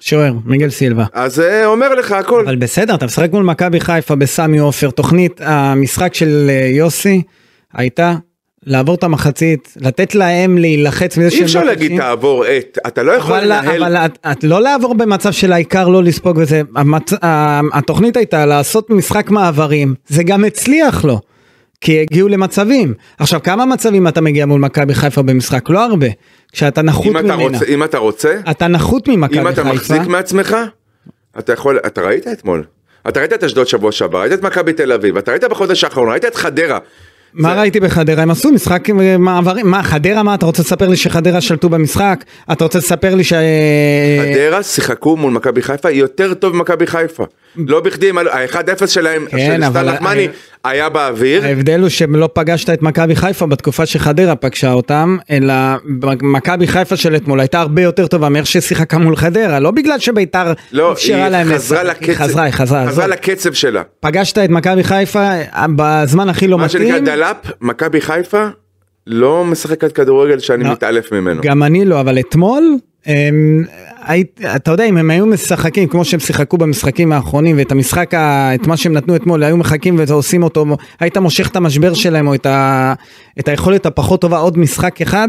שוער, 0.00 0.32
מיגל 0.44 0.70
סילבה. 0.70 1.04
אז 1.12 1.34
זה 1.34 1.66
אומר 1.66 1.94
לך 1.94 2.12
הכל. 2.12 2.42
אבל 2.46 2.56
בסדר, 2.56 2.94
אתה 2.94 3.06
משחק 3.06 3.32
מול 3.32 3.44
מכבי 3.44 3.80
חיפה 3.80 4.14
בסמי 4.14 4.58
עופר, 4.58 4.90
תוכנית 4.90 5.40
המשחק 5.44 6.14
של 6.14 6.46
אה, 6.50 6.68
יוסי 6.72 7.22
הייתה 7.74 8.14
לעבור 8.66 8.94
את 8.94 9.04
המחצית, 9.04 9.74
לתת 9.80 10.14
להם 10.14 10.58
להילחץ 10.58 11.18
מזה 11.18 11.26
אי 11.26 11.30
שהם 11.30 11.44
אפשר 11.44 11.60
לא 11.60 11.66
להגיד 11.66 11.86
קשים. 11.86 12.00
תעבור 12.00 12.44
את, 12.46 12.78
אתה 12.86 13.02
לא 13.02 13.12
יכול 13.12 13.34
אבל, 13.34 13.44
לנהל. 13.44 13.82
אבל 13.82 13.96
את, 13.96 14.18
את 14.32 14.44
לא 14.44 14.62
לעבור 14.62 14.94
במצב 14.94 15.32
של 15.32 15.52
העיקר 15.52 15.88
לא 15.88 16.02
לספוג 16.02 16.38
וזה, 16.38 16.62
המצ... 16.76 17.12
התוכנית 17.72 18.16
הייתה 18.16 18.46
לעשות 18.46 18.90
משחק 18.90 19.30
מעברים, 19.30 19.94
זה 20.06 20.22
גם 20.22 20.44
הצליח 20.44 21.04
לו, 21.04 21.20
כי 21.86 22.00
הגיעו 22.00 22.28
למצבים. 22.28 22.94
עכשיו 23.18 23.42
כמה 23.42 23.66
מצבים 23.66 24.08
אתה 24.08 24.20
מגיע 24.20 24.46
מול 24.46 24.60
מכבי 24.60 24.94
חיפה 24.94 25.22
במשחק? 25.22 25.70
לא 25.70 25.84
הרבה. 25.84 26.06
כשאתה 26.52 26.82
נחות 26.82 27.06
אם 27.06 27.18
אתה 27.18 27.36
ממנה. 27.36 27.58
רוצה, 27.58 27.64
אם 27.64 27.84
אתה 27.84 27.98
רוצה, 27.98 28.36
אתה 28.50 28.68
נחות 28.68 29.08
ממכבי 29.08 29.38
אם 29.38 29.48
חיפה. 29.48 29.62
אתה 29.62 29.72
מחזיק 29.72 30.02
מעצמך, 30.02 30.56
אתה 31.38 31.52
יכול, 31.52 31.78
אתה 31.86 32.00
ראית 32.00 32.28
אתמול. 32.28 32.64
אתה 33.08 33.20
ראית 33.20 33.32
את 33.32 33.44
אשדוד 33.44 33.66
שבוע 33.66 33.92
שעבר, 33.92 34.20
ראית 34.20 34.32
את 34.32 34.42
מכבי 34.42 34.72
תל 34.72 34.92
אביב, 34.92 35.16
אתה 35.16 35.30
ראית 35.30 35.44
בחודש 35.44 35.84
האחרון, 35.84 36.08
ראית 36.08 36.24
את 36.24 36.34
חדרה. 36.34 36.78
מה 37.34 37.54
זה- 37.54 37.60
ראיתי 37.60 37.80
בחדרה? 37.80 38.22
הם 38.22 38.30
עשו 38.30 38.52
משחק 38.52 38.88
עם 38.88 39.00
אה, 39.00 39.18
מעברים. 39.18 39.70
מה, 39.70 39.82
חדרה 39.82 40.22
מה? 40.22 40.34
אתה 40.34 40.46
רוצה 40.46 40.62
לספר 40.62 40.88
לי 40.88 40.96
שחדרה 40.96 41.40
שלטו 41.40 41.68
במשחק? 41.68 42.24
אתה 42.52 42.64
רוצה 42.64 42.78
לספר 42.78 43.14
לי 43.14 43.24
ש... 43.24 43.32
חדרה 44.34 44.62
שיחקו 44.62 45.16
מול 45.16 45.32
מכבי 45.32 45.62
חיפה 45.62 45.90
יותר 45.90 46.34
טוב 46.34 46.56
ממכבי 46.56 46.86
חיפה. 46.86 47.24
לא 47.56 47.80
בכדי, 47.80 48.08
הם 48.10 48.18
עלו- 48.18 48.30
ה-1-0 48.30 48.86
שלהם, 48.86 49.26
כן, 49.30 49.38
של 49.38 49.70
סטן 49.70 49.88
נחמני, 49.88 50.28
היה 50.64 50.88
באוויר. 50.88 51.44
ההבדל 51.44 51.80
הוא 51.80 51.88
שלא 51.88 52.28
פגשת 52.32 52.70
את 52.70 52.82
מכבי 52.82 53.16
חיפה 53.16 53.46
בתקופה 53.46 53.86
שחדרה 53.86 54.34
פגשה 54.36 54.72
אותם, 54.72 55.16
אלא 55.30 55.54
מכבי 56.22 56.66
חיפה 56.66 56.96
של 56.96 57.16
אתמול 57.16 57.40
הייתה 57.40 57.60
הרבה 57.60 57.82
יותר 57.82 58.06
טובה 58.06 58.28
מאיך 58.28 58.46
ששיחקה 58.46 58.98
מול 58.98 59.16
חדרה, 59.16 59.60
לא 59.60 59.70
בגלל 59.70 59.98
שביתר 59.98 60.52
לא, 60.72 60.92
אפשרה 60.92 61.22
היא 61.22 61.28
להם 61.28 61.48
חזרה 61.54 61.82
לשחק. 61.82 62.02
היא 62.02 62.10
לקצב, 62.10 62.22
חזרה, 62.24 62.42
היא 62.42 62.52
חזרה, 62.52 62.86
חזרה. 62.88 63.06
לקצב 63.06 63.52
שלה. 63.52 63.82
פגשת 64.00 64.38
את 64.38 64.50
מכבי 64.50 64.84
חיפה 64.84 65.20
אה, 65.22 65.66
בזמן 65.76 66.28
הכי 66.28 66.48
לא 66.48 66.58
מתאים, 66.58 67.04
דלאפ, 67.16 67.36
מכבי 67.60 68.00
חיפה 68.00 68.46
לא 69.06 69.44
משחקת 69.44 69.92
כדורגל 69.92 70.38
שאני 70.38 70.64
לא. 70.64 70.72
מתעלף 70.72 71.12
ממנו. 71.12 71.42
גם 71.44 71.62
אני 71.62 71.84
לא, 71.84 72.00
אבל 72.00 72.18
אתמול, 72.18 72.74
הם, 73.06 73.64
היית, 74.04 74.40
אתה 74.56 74.70
יודע, 74.70 74.84
אם 74.84 74.96
הם 74.96 75.10
היו 75.10 75.26
משחקים 75.26 75.88
כמו 75.88 76.04
שהם 76.04 76.20
שיחקו 76.20 76.58
במשחקים 76.58 77.12
האחרונים, 77.12 77.58
ואת 77.58 77.72
המשחק, 77.72 78.14
ה, 78.14 78.54
את 78.54 78.66
מה 78.66 78.76
שהם 78.76 78.92
נתנו 78.92 79.16
אתמול, 79.16 79.42
היו 79.44 79.56
מחכים 79.56 79.96
ועושים 80.06 80.42
אותו, 80.42 80.66
היית 81.00 81.16
מושך 81.16 81.48
את 81.48 81.56
המשבר 81.56 81.94
שלהם, 81.94 82.26
או 82.28 82.34
את, 82.34 82.46
ה, 82.46 82.94
את 83.40 83.48
היכולת 83.48 83.86
הפחות 83.86 84.20
טובה 84.20 84.38
עוד 84.38 84.58
משחק 84.58 85.02
אחד, 85.02 85.28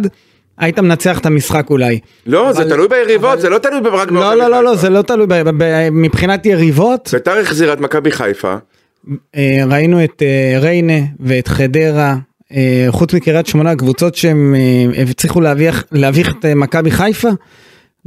היית 0.57 0.79
מנצח 0.79 1.19
את 1.19 1.25
המשחק 1.25 1.69
אולי. 1.69 1.99
לא, 2.25 2.53
זה 2.53 2.61
אבל- 2.61 2.69
תלוי 2.69 2.87
ביריבות, 2.87 3.31
אבל- 3.33 3.41
זה 3.41 3.49
לא 3.49 3.57
תלוי 3.57 3.79
רק 3.79 3.85
לא, 4.11 4.21
במכבי 4.21 4.39
לא, 4.39 4.47
לא, 4.49 4.63
לא, 4.63 4.69
חיפה. 4.69 4.81
זה 4.81 4.89
לא 4.89 5.01
תלוי, 5.01 5.27
ב, 5.27 5.33
ב, 5.57 5.89
מבחינת 5.91 6.45
יריבות, 6.45 7.09
ביתר 7.13 7.37
החזירה 7.39 7.73
את 7.73 7.79
מכבי 7.79 8.11
חיפה, 8.11 8.55
ראינו 9.67 10.03
את 10.03 10.23
אה, 10.25 10.59
ריינה 10.59 10.99
ואת 11.19 11.47
חדרה, 11.47 12.15
אה, 12.51 12.85
חוץ 12.89 13.13
מקריית 13.13 13.47
שמונה, 13.47 13.75
קבוצות 13.75 14.15
שהם 14.15 14.55
אה, 14.97 15.03
הצליחו 15.03 15.41
להביך, 15.41 15.83
להביך 15.91 16.33
את 16.39 16.45
אה, 16.45 16.55
מכבי 16.55 16.91
חיפה, 16.91 17.29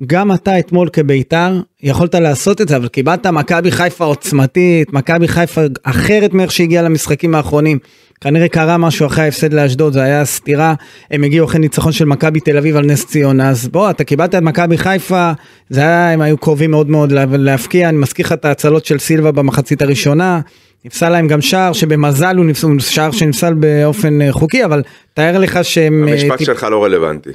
גם 0.06 0.32
אתה 0.32 0.58
אתמול 0.58 0.88
כביתר 0.92 1.60
יכולת 1.82 2.14
לעשות 2.14 2.60
את 2.60 2.68
זה, 2.68 2.76
אבל 2.76 2.88
קיבלת 2.88 3.26
מכבי 3.26 3.70
חיפה 3.70 4.04
עוצמתית, 4.04 4.92
מכבי 4.92 5.28
חיפה 5.28 5.60
אחרת 5.82 6.34
מאיך 6.34 6.52
שהגיעה 6.52 6.82
למשחקים 6.82 7.34
האחרונים. 7.34 7.78
כנראה 8.20 8.48
קרה 8.48 8.78
משהו 8.78 9.06
אחרי 9.06 9.24
ההפסד 9.24 9.52
לאשדוד, 9.52 9.92
זה 9.92 10.02
היה 10.02 10.24
סתירה, 10.24 10.74
הם 11.10 11.24
הגיעו 11.24 11.46
אחרי 11.46 11.60
ניצחון 11.60 11.92
של 11.92 12.04
מכבי 12.04 12.40
תל 12.40 12.56
אביב 12.56 12.76
על 12.76 12.84
נס 12.86 13.06
ציונה, 13.06 13.50
אז 13.50 13.68
בוא, 13.68 13.90
אתה 13.90 14.04
קיבלת 14.04 14.34
את 14.34 14.42
מכבי 14.42 14.78
חיפה, 14.78 15.32
זה 15.70 15.80
היה, 15.80 16.12
הם 16.12 16.20
היו 16.20 16.38
קרובים 16.38 16.70
מאוד 16.70 16.90
מאוד 16.90 17.12
לה- 17.12 17.24
להפקיע, 17.30 17.88
אני 17.88 17.98
מזכיר 17.98 18.26
לך 18.26 18.32
את 18.32 18.44
ההצלות 18.44 18.84
של 18.84 18.98
סילבה 18.98 19.32
במחצית 19.32 19.82
הראשונה, 19.82 20.40
נפסל 20.84 21.08
להם 21.08 21.28
גם 21.28 21.40
שער 21.40 21.72
שבמזל 21.72 22.36
הוא 22.36 22.44
נפסל, 22.44 22.68
שער 22.78 23.10
שנפסל 23.10 23.54
באופן 23.54 24.22
אה, 24.22 24.32
חוקי, 24.32 24.64
אבל 24.64 24.82
תאר 25.14 25.38
לך 25.38 25.58
שהם... 25.62 26.08
אה, 26.08 26.12
המשפט 26.12 26.38
טיפ- 26.38 26.44
שלך 26.44 26.66
לא 26.70 26.84
רלוונטי. 26.84 27.30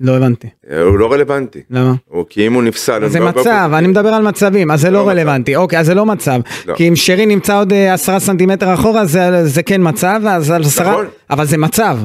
לא 0.00 0.16
הבנתי, 0.16 0.46
הוא 0.86 0.98
לא 0.98 1.12
רלוונטי. 1.12 1.60
למה? 1.70 1.94
הוא- 2.08 2.24
כי 2.28 2.46
אם 2.46 2.52
הוא 2.52 2.62
נפסל... 2.62 3.08
זה 3.08 3.18
לא- 3.18 3.24
מצב, 3.26 3.34
באופן- 3.34 3.74
אני 3.74 3.86
מדבר 3.86 4.08
על 4.08 4.22
מצבים, 4.22 4.70
אז 4.70 4.80
זה 4.80 4.90
לא 4.90 4.98
לא 4.98 5.04
מצב. 5.04 5.10
רלוונטי, 5.10 5.56
אוקיי, 5.56 5.78
אז 5.78 5.86
זה 5.86 5.94
לא 5.94 6.06
מצב. 6.06 6.40
לא. 6.66 6.74
כי 6.74 6.88
אם 6.88 6.96
שרי 6.96 7.26
נמצא 7.26 7.58
עוד 7.58 7.72
אה, 7.72 7.94
עשרה 7.94 8.20
סנטימטר 8.20 8.74
אחורה, 8.74 9.04
זה- 9.04 9.46
זה 9.48 9.62
כן 9.62 9.80
מצב, 9.84 10.20
אז 10.28 10.50
על 10.50 10.62
עשרה, 10.62 10.90
נכון. 10.92 11.06
אבל 11.30 11.44
זה 11.46 11.58
מצב. 11.58 11.98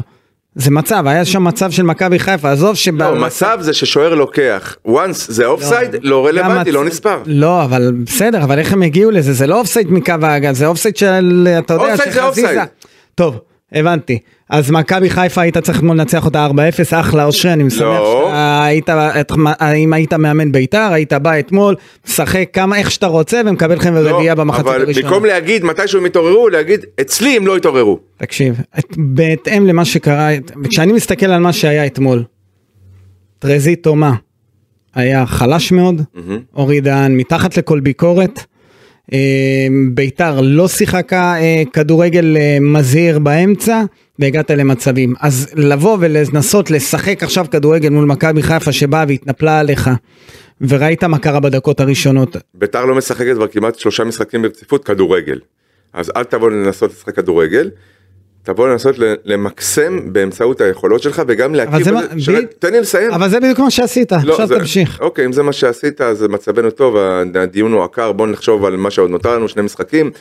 זה 0.59 0.71
מצב, 0.71 1.07
היה 1.07 1.25
שם 1.25 1.43
מצב 1.43 1.71
של 1.71 1.83
מכבי 1.83 2.19
חיפה, 2.19 2.51
עזוב 2.51 2.75
שב... 2.75 3.01
לא, 3.03 3.15
מצב 3.15 3.57
זה 3.61 3.73
ששוער 3.73 4.15
לוקח, 4.15 4.75
once 4.87 4.93
זה 5.27 5.45
אופסייד, 5.45 5.95
לא 6.01 6.27
רלוונטי, 6.27 6.69
גם 6.69 6.75
לא 6.75 6.85
נספר. 6.85 7.17
לא, 7.25 7.63
אבל 7.63 7.91
בסדר, 8.05 8.43
אבל 8.43 8.59
איך 8.59 8.73
הם 8.73 8.81
הגיעו 8.81 9.11
לזה? 9.11 9.33
זה 9.33 9.47
לא 9.47 9.59
אופסייד 9.59 9.91
מקו 9.91 10.13
האגן, 10.21 10.53
זה 10.53 10.67
אופסייד 10.67 10.97
של, 10.97 11.47
אתה 11.59 11.73
יודע, 11.73 11.91
אופסייד 11.91 12.13
זה 12.13 12.19
שחזיזה- 12.21 12.47
אופסייד. 12.47 12.67
טוב, 13.15 13.39
הבנתי. 13.71 14.19
אז 14.49 14.71
מכבי 14.71 15.09
חיפה 15.09 15.41
היית 15.41 15.57
צריך 15.57 15.77
אתמול 15.77 15.97
לנצח 15.97 16.25
אותה 16.25 16.47
4-0, 16.47 16.51
אחלה 16.99 17.25
אושרי, 17.25 17.53
אני 17.53 17.63
משמח 17.63 17.81
לא. 17.81 18.29
שהיית, 18.31 18.89
את- 18.89 19.31
אם 19.75 19.93
היית 19.93 20.13
מאמן 20.13 20.51
בית"ר, 20.51 20.89
היית 20.93 21.13
בא 21.13 21.39
אתמול, 21.39 21.75
משחק 22.07 22.49
כמה, 22.53 22.77
איך 22.77 22.91
שאתה 22.91 23.07
רוצה, 23.07 23.41
ומקבל 23.45 23.75
לכם 23.75 23.93
לא, 23.93 24.09
רביעייה 24.09 24.35
במחצית 24.35 24.65
אבל 24.67 24.81
הראשונה. 24.81 25.07
במקום 25.07 25.25
להגיד 25.25 25.63
מתי 25.63 25.87
שהם 25.87 26.05
יתעוררו, 26.05 26.49
להגיד 26.49 26.85
אצלי 27.01 27.29
הם 27.37 27.47
לא 27.47 27.57
התעוררו. 27.57 27.99
תקשיב, 28.17 28.61
את- 28.79 28.93
בהתאם 28.97 29.67
למה 29.67 29.85
שקרה, 29.85 30.29
כשאני 30.69 30.93
מסתכל 30.93 31.25
על 31.25 31.39
מה 31.41 31.53
שהיה 31.53 31.85
אתמול, 31.85 32.23
טרזי 33.39 33.75
תומה 33.75 34.13
היה 34.95 35.25
חלש 35.25 35.71
מאוד, 35.71 36.01
אורי 36.55 36.81
דהן 36.81 37.17
מתחת 37.17 37.57
לכל 37.57 37.79
ביקורת, 37.79 38.39
ביתר 39.91 40.41
לא 40.41 40.67
שיחקה 40.67 41.35
אה, 41.39 41.63
כדורגל 41.73 42.37
אה, 42.37 42.57
מזהיר 42.61 43.19
באמצע, 43.19 43.83
והגעת 44.19 44.51
למצבים. 44.51 45.13
אז 45.19 45.49
לבוא 45.55 45.97
ולנסות 45.99 46.71
לשחק 46.71 47.23
עכשיו 47.23 47.45
כדורגל 47.51 47.89
מול 47.89 48.05
מכבי 48.05 48.43
חיפה 48.43 48.71
שבאה 48.71 49.05
והתנפלה 49.07 49.59
עליך, 49.59 49.89
וראית 50.61 51.03
מה 51.03 51.19
קרה 51.19 51.39
בדקות 51.39 51.79
הראשונות, 51.79 52.37
ביתר 52.53 52.85
לא 52.85 52.95
משחקת 52.95 53.35
כבר 53.35 53.47
כמעט 53.47 53.79
שלושה 53.79 54.03
משחקים 54.03 54.41
ברציפות 54.41 54.83
כדורגל. 54.83 55.39
אז 55.93 56.11
אל 56.15 56.23
תבוא 56.23 56.51
לנסות 56.51 56.91
לשחק 56.91 57.15
כדורגל, 57.15 57.69
תבוא 58.47 58.67
לנסות 58.67 58.95
למקסם 59.25 59.99
באמצעות 60.13 60.61
היכולות 60.61 61.01
שלך 61.01 61.21
וגם 61.27 61.55
להכיר 61.55 61.83
זה 61.83 61.91
בזה, 61.91 61.91
מה- 61.91 62.19
שלא- 62.21 62.41
ב- 62.41 62.45
תן 62.59 62.71
לי 62.71 62.79
לסיים. 62.81 63.11
אבל 63.11 63.29
זה 63.29 63.39
בדיוק 63.39 63.59
מה 63.59 63.71
שעשית, 63.71 64.11
לא, 64.11 64.31
עכשיו 64.31 64.47
זה- 64.47 64.59
תמשיך. 64.59 64.99
אוקיי, 65.01 65.25
אם 65.25 65.31
זה 65.33 65.43
מה 65.43 65.53
שעשית, 65.53 66.01
אז 66.01 66.23
מצבנו 66.23 66.71
טוב, 66.71 66.95
הדיון 67.35 67.71
הוא 67.73 67.83
עקר, 67.83 68.11
בוא 68.11 68.27
נחשוב 68.27 68.65
על 68.65 68.75
מה 68.75 68.91
שעוד 68.91 69.09
נותר 69.09 69.35
לנו, 69.35 69.47
שני 69.47 69.61
משחקים. 69.61 70.11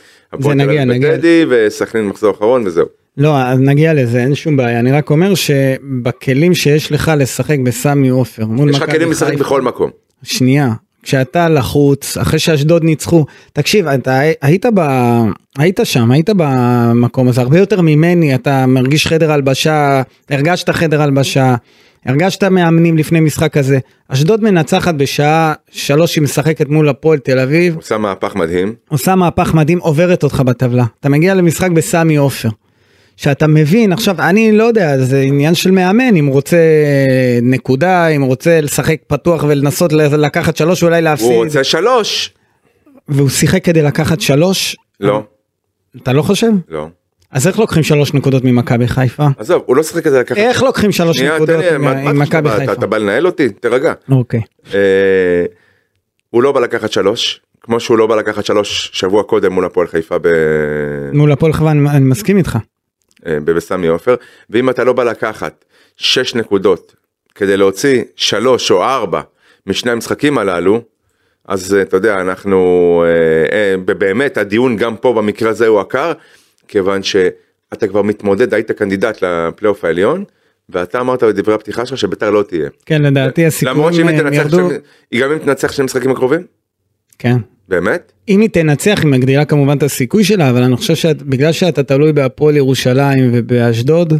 תל 0.41 0.53
נגיע, 0.53 0.85
נגיע. 0.85 1.13
בטדי 1.13 1.45
וסכנין 1.49 2.07
מחזור 2.07 2.31
אחרון 2.31 2.63
וזהו. 2.67 2.85
לא, 3.17 3.37
אז 3.41 3.59
נגיע 3.59 3.93
לזה, 3.93 4.19
אין 4.19 4.35
שום 4.35 4.57
בעיה. 4.57 4.79
אני 4.79 4.91
רק 4.91 5.09
אומר 5.09 5.33
שבכלים 5.35 6.53
שיש 6.53 6.91
לך 6.91 7.11
לשחק 7.17 7.57
בסמי 7.63 8.09
עופר 8.09 8.45
מול 8.45 8.69
יש 8.69 8.75
לך 8.81 8.91
כלים 8.91 9.11
לשחק 9.11 9.33
בכל 9.33 9.61
מקום. 9.61 9.89
שנייה, 10.23 10.69
כשאתה 11.03 11.49
לחוץ, 11.49 12.17
אחרי 12.17 12.39
שאשדוד 12.39 12.83
ניצחו, 12.83 13.25
תקשיב, 13.53 13.87
אתה 13.87 14.19
היית, 14.41 14.65
ב... 14.73 14.81
היית 15.57 15.79
שם, 15.83 16.11
היית 16.11 16.29
במקום 16.37 17.27
הזה, 17.27 17.41
הרבה 17.41 17.59
יותר 17.59 17.81
ממני, 17.81 18.35
אתה 18.35 18.65
מרגיש 18.65 19.07
חדר 19.07 19.31
הלבשה, 19.31 20.01
הרגשת 20.29 20.69
חדר 20.69 21.01
הלבשה, 21.01 21.55
הרגשת 22.05 22.43
מאמנים 22.43 22.97
לפני 22.97 23.19
משחק 23.19 23.53
כזה. 23.53 23.79
אשדוד 24.07 24.43
מנצחת 24.43 24.95
בשעה 24.95 25.53
שלוש, 25.71 26.15
היא 26.15 26.23
משחקת 26.23 26.69
מול 26.69 26.89
הפועל 26.89 27.19
תל 27.19 27.39
אביב, 27.39 27.75
עושה 27.75 27.97
מהפך 27.97 28.35
מדהים. 28.35 28.73
עושה 28.89 29.15
מהפך 29.15 29.53
מדהים, 29.53 29.79
עוברת 29.79 30.23
אותך 30.23 30.39
בטבלה. 30.45 30.85
אתה 30.99 31.09
מגיע 31.09 31.33
למשחק 31.33 31.71
בסמי 31.71 32.15
עופר. 32.15 32.49
שאתה 33.17 33.47
מבין, 33.47 33.93
עכשיו, 33.93 34.15
אני 34.19 34.51
לא 34.51 34.63
יודע, 34.63 34.97
זה 34.97 35.19
עניין 35.19 35.55
של 35.55 35.71
מאמן, 35.71 36.15
אם 36.15 36.25
הוא 36.25 36.33
רוצה 36.33 36.57
נקודה, 37.41 38.07
אם 38.07 38.21
הוא 38.21 38.27
רוצה 38.29 38.61
לשחק 38.61 38.97
פתוח 39.07 39.43
ולנסות 39.43 39.93
לקחת 39.93 40.57
שלוש, 40.57 40.83
אולי 40.83 41.01
להפסיד, 41.01 41.31
הוא 41.31 41.43
רוצה 41.45 41.63
שלוש. 41.63 42.33
והוא 43.07 43.29
שיחק 43.29 43.63
כדי 43.65 43.81
לקחת 43.81 44.21
שלוש, 44.21 44.75
לא, 44.99 45.23
אתה 46.03 46.13
לא 46.13 46.21
חושב? 46.21 46.47
לא. 46.69 46.87
אז 47.31 47.47
איך 47.47 47.59
לוקחים 47.59 47.83
שלוש 47.83 48.13
נקודות 48.13 48.43
ממכבי 48.43 48.87
חיפה? 48.87 49.27
עזוב, 49.37 49.63
הוא 49.65 49.75
לא 49.75 49.83
שיחק 49.83 50.03
כדי 50.03 50.19
לקחת. 50.19 50.37
איך 50.37 50.63
לוקחים 50.63 50.91
שלוש 50.91 51.21
נקודות 51.21 51.47
תן 51.55 51.59
לי, 51.69 51.75
עם- 51.75 51.81
מה- 51.81 51.93
מה 51.93 51.99
עם 51.99 52.07
אתה 52.07 52.13
מכבי 52.19 52.49
חושב? 52.49 52.59
חיפה? 52.59 52.71
אתה- 52.73 52.85
בא 52.87 52.97
לנהל 52.97 53.25
אותי? 53.25 53.49
תירגע. 53.49 53.93
אוקיי. 54.11 54.41
אה, 54.73 54.79
הוא 56.29 56.43
לא 56.43 56.51
בא 56.51 56.59
לקחת 56.59 56.91
שלוש, 56.91 57.41
כמו 57.61 57.79
שהוא 57.79 57.97
לא 57.97 58.07
בא 58.07 58.15
לקחת 58.15 58.45
שלוש 58.45 58.89
שבוע 58.93 59.23
קודם 59.23 59.53
מול 59.53 59.65
הפועל 59.65 59.87
חיפה 59.87 60.17
ב- 60.21 60.27
מול 61.13 61.31
הפועל 61.31 61.53
חיפה 61.53 61.71
אני 61.71 61.79
מסכים 61.99 62.37
איתך. 62.37 62.57
אה, 63.27 63.39
בסמי 63.39 63.87
עופר, 63.87 64.15
ואם 64.49 64.69
אתה 64.69 64.83
לא 64.83 64.93
בא 64.93 65.03
לקחת 65.03 65.65
שש 65.97 66.35
נקודות 66.35 66.95
כדי 67.35 67.57
להוציא 67.57 68.03
שלוש 68.15 68.71
או 68.71 68.83
ארבע 68.83 69.21
משני 69.67 69.91
המשחקים 69.91 70.37
הללו, 70.37 70.81
אז 71.47 71.75
אה, 71.75 71.81
אתה 71.81 71.97
יודע, 71.97 72.21
אנחנו, 72.21 73.03
אה, 73.51 73.77
באמת 73.93 74.37
הדיון 74.37 74.75
גם 74.77 74.97
פה 74.97 75.13
במקרה 75.13 75.49
הזה 75.49 75.67
הוא 75.67 75.79
עקר, 75.79 76.11
כיוון 76.67 77.03
שאתה 77.03 77.87
כבר 77.87 78.01
מתמודד, 78.01 78.53
היית 78.53 78.71
קנדידט 78.71 79.21
לפלייאוף 79.21 79.85
העליון, 79.85 80.23
ואתה 80.69 80.99
אמרת 80.99 81.23
בדברי 81.23 81.55
הפתיחה 81.55 81.85
שלך 81.85 81.97
שביתר 81.97 82.29
לא 82.31 82.43
תהיה. 82.43 82.69
כן, 82.85 83.01
לדעתי 83.01 83.45
הסיכויים 83.45 83.77
למרות 83.77 83.93
שאם 83.93 84.07
היא 84.07 84.19
תנצח, 84.19 84.35
ירדו, 84.37 84.57
שני- 84.69 84.77
היא 85.11 85.21
גם 85.23 85.31
אם 85.31 85.37
תנצח 85.37 85.71
שני 85.71 85.85
משחקים 85.85 86.11
הקרובים? 86.11 86.45
כן. 87.19 87.37
באמת? 87.69 88.11
אם 88.29 88.41
היא 88.41 88.49
תנצח 88.49 88.99
היא 89.03 89.11
מגדילה 89.11 89.45
כמובן 89.45 89.77
את 89.77 89.83
הסיכוי 89.83 90.23
שלה 90.23 90.49
אבל 90.49 90.63
אני 90.63 90.75
חושב 90.77 90.95
שבגלל 90.95 91.51
שאתה 91.51 91.83
תלוי 91.83 92.13
בהפועל 92.13 92.57
ירושלים 92.57 93.29
ובאשדוד 93.33 94.13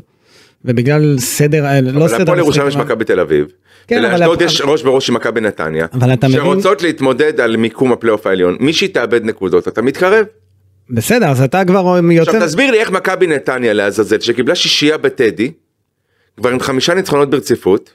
ובגלל 0.66 1.16
סדר 1.20 1.63
לא 1.63 1.89
אבל 2.00 2.08
סדר 2.08 2.18
להפועל 2.20 2.39
ירושלים 2.39 2.68
יש 2.68 2.75
מכבי 2.75 3.06
תל 3.06 3.20
אביב. 3.20 3.48
כן, 3.88 4.06
אבל 4.06 4.16
ולאשדוד 4.16 4.42
יש 4.42 4.62
ראש 4.62 4.84
בראש 4.84 5.10
עם 5.10 5.16
מכבי 5.16 5.42
נתניה. 5.42 5.86
אבל 5.94 6.13
אתה 6.13 6.27
מבין- 6.27 6.39
שרוצות 6.42 6.82
להתמודד 6.82 7.39
על 7.42 7.58
מיקום 7.58 7.92
הפלייאוף 7.92 8.27
העליון. 8.27 8.58
מי 8.60 8.74
שתאבד 8.74 9.24
נקודות 9.24 9.68
אתה 9.68 9.82
מתקרב. 9.82 10.25
בסדר 10.89 11.25
אז 11.30 11.42
אתה 11.42 11.66
כבר 11.66 12.00
יותר 12.12 12.32
עכשיו 12.32 12.48
תסביר 12.48 12.72
לי 12.72 12.80
איך 12.80 12.92
מכבי 12.92 13.27
נתניה 13.27 13.74
לעזאזל 13.74 14.20
שקיבלה 14.20 14.56
שישייה 14.56 14.98
בטדי. 14.98 15.51
כבר 16.38 16.50
עם 16.50 16.60
חמישה 16.60 16.94
ניצחונות 16.94 17.30
ברציפות. 17.30 17.89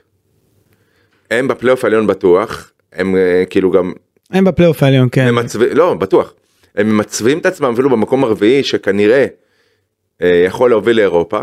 הם 1.30 1.48
בפלייאוף 1.48 1.84
העליון 1.84 2.06
בטוח. 2.06 2.72
הם 2.92 3.16
אה, 3.16 3.44
כאילו 3.50 3.70
גם 3.70 3.92
הם 4.32 4.44
בפלייאוף 4.44 4.82
העליון 4.82 5.08
כן 5.12 5.30
ממצבים, 5.30 5.68
לא 5.72 5.94
בטוח. 5.94 6.34
הם 6.76 6.88
ממצבים 6.88 7.38
את 7.38 7.46
עצמם 7.46 7.72
אפילו 7.72 7.90
במקום 7.90 8.24
הרביעי 8.24 8.62
שכנראה 8.62 9.26
אה, 10.22 10.42
יכול 10.46 10.70
להוביל 10.70 10.96
לאירופה. 10.96 11.40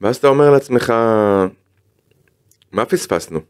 ואז 0.00 0.16
אתה 0.16 0.28
אומר 0.28 0.50
לעצמך 0.50 0.92
מה 2.72 2.84
פספסנו? 2.84 3.40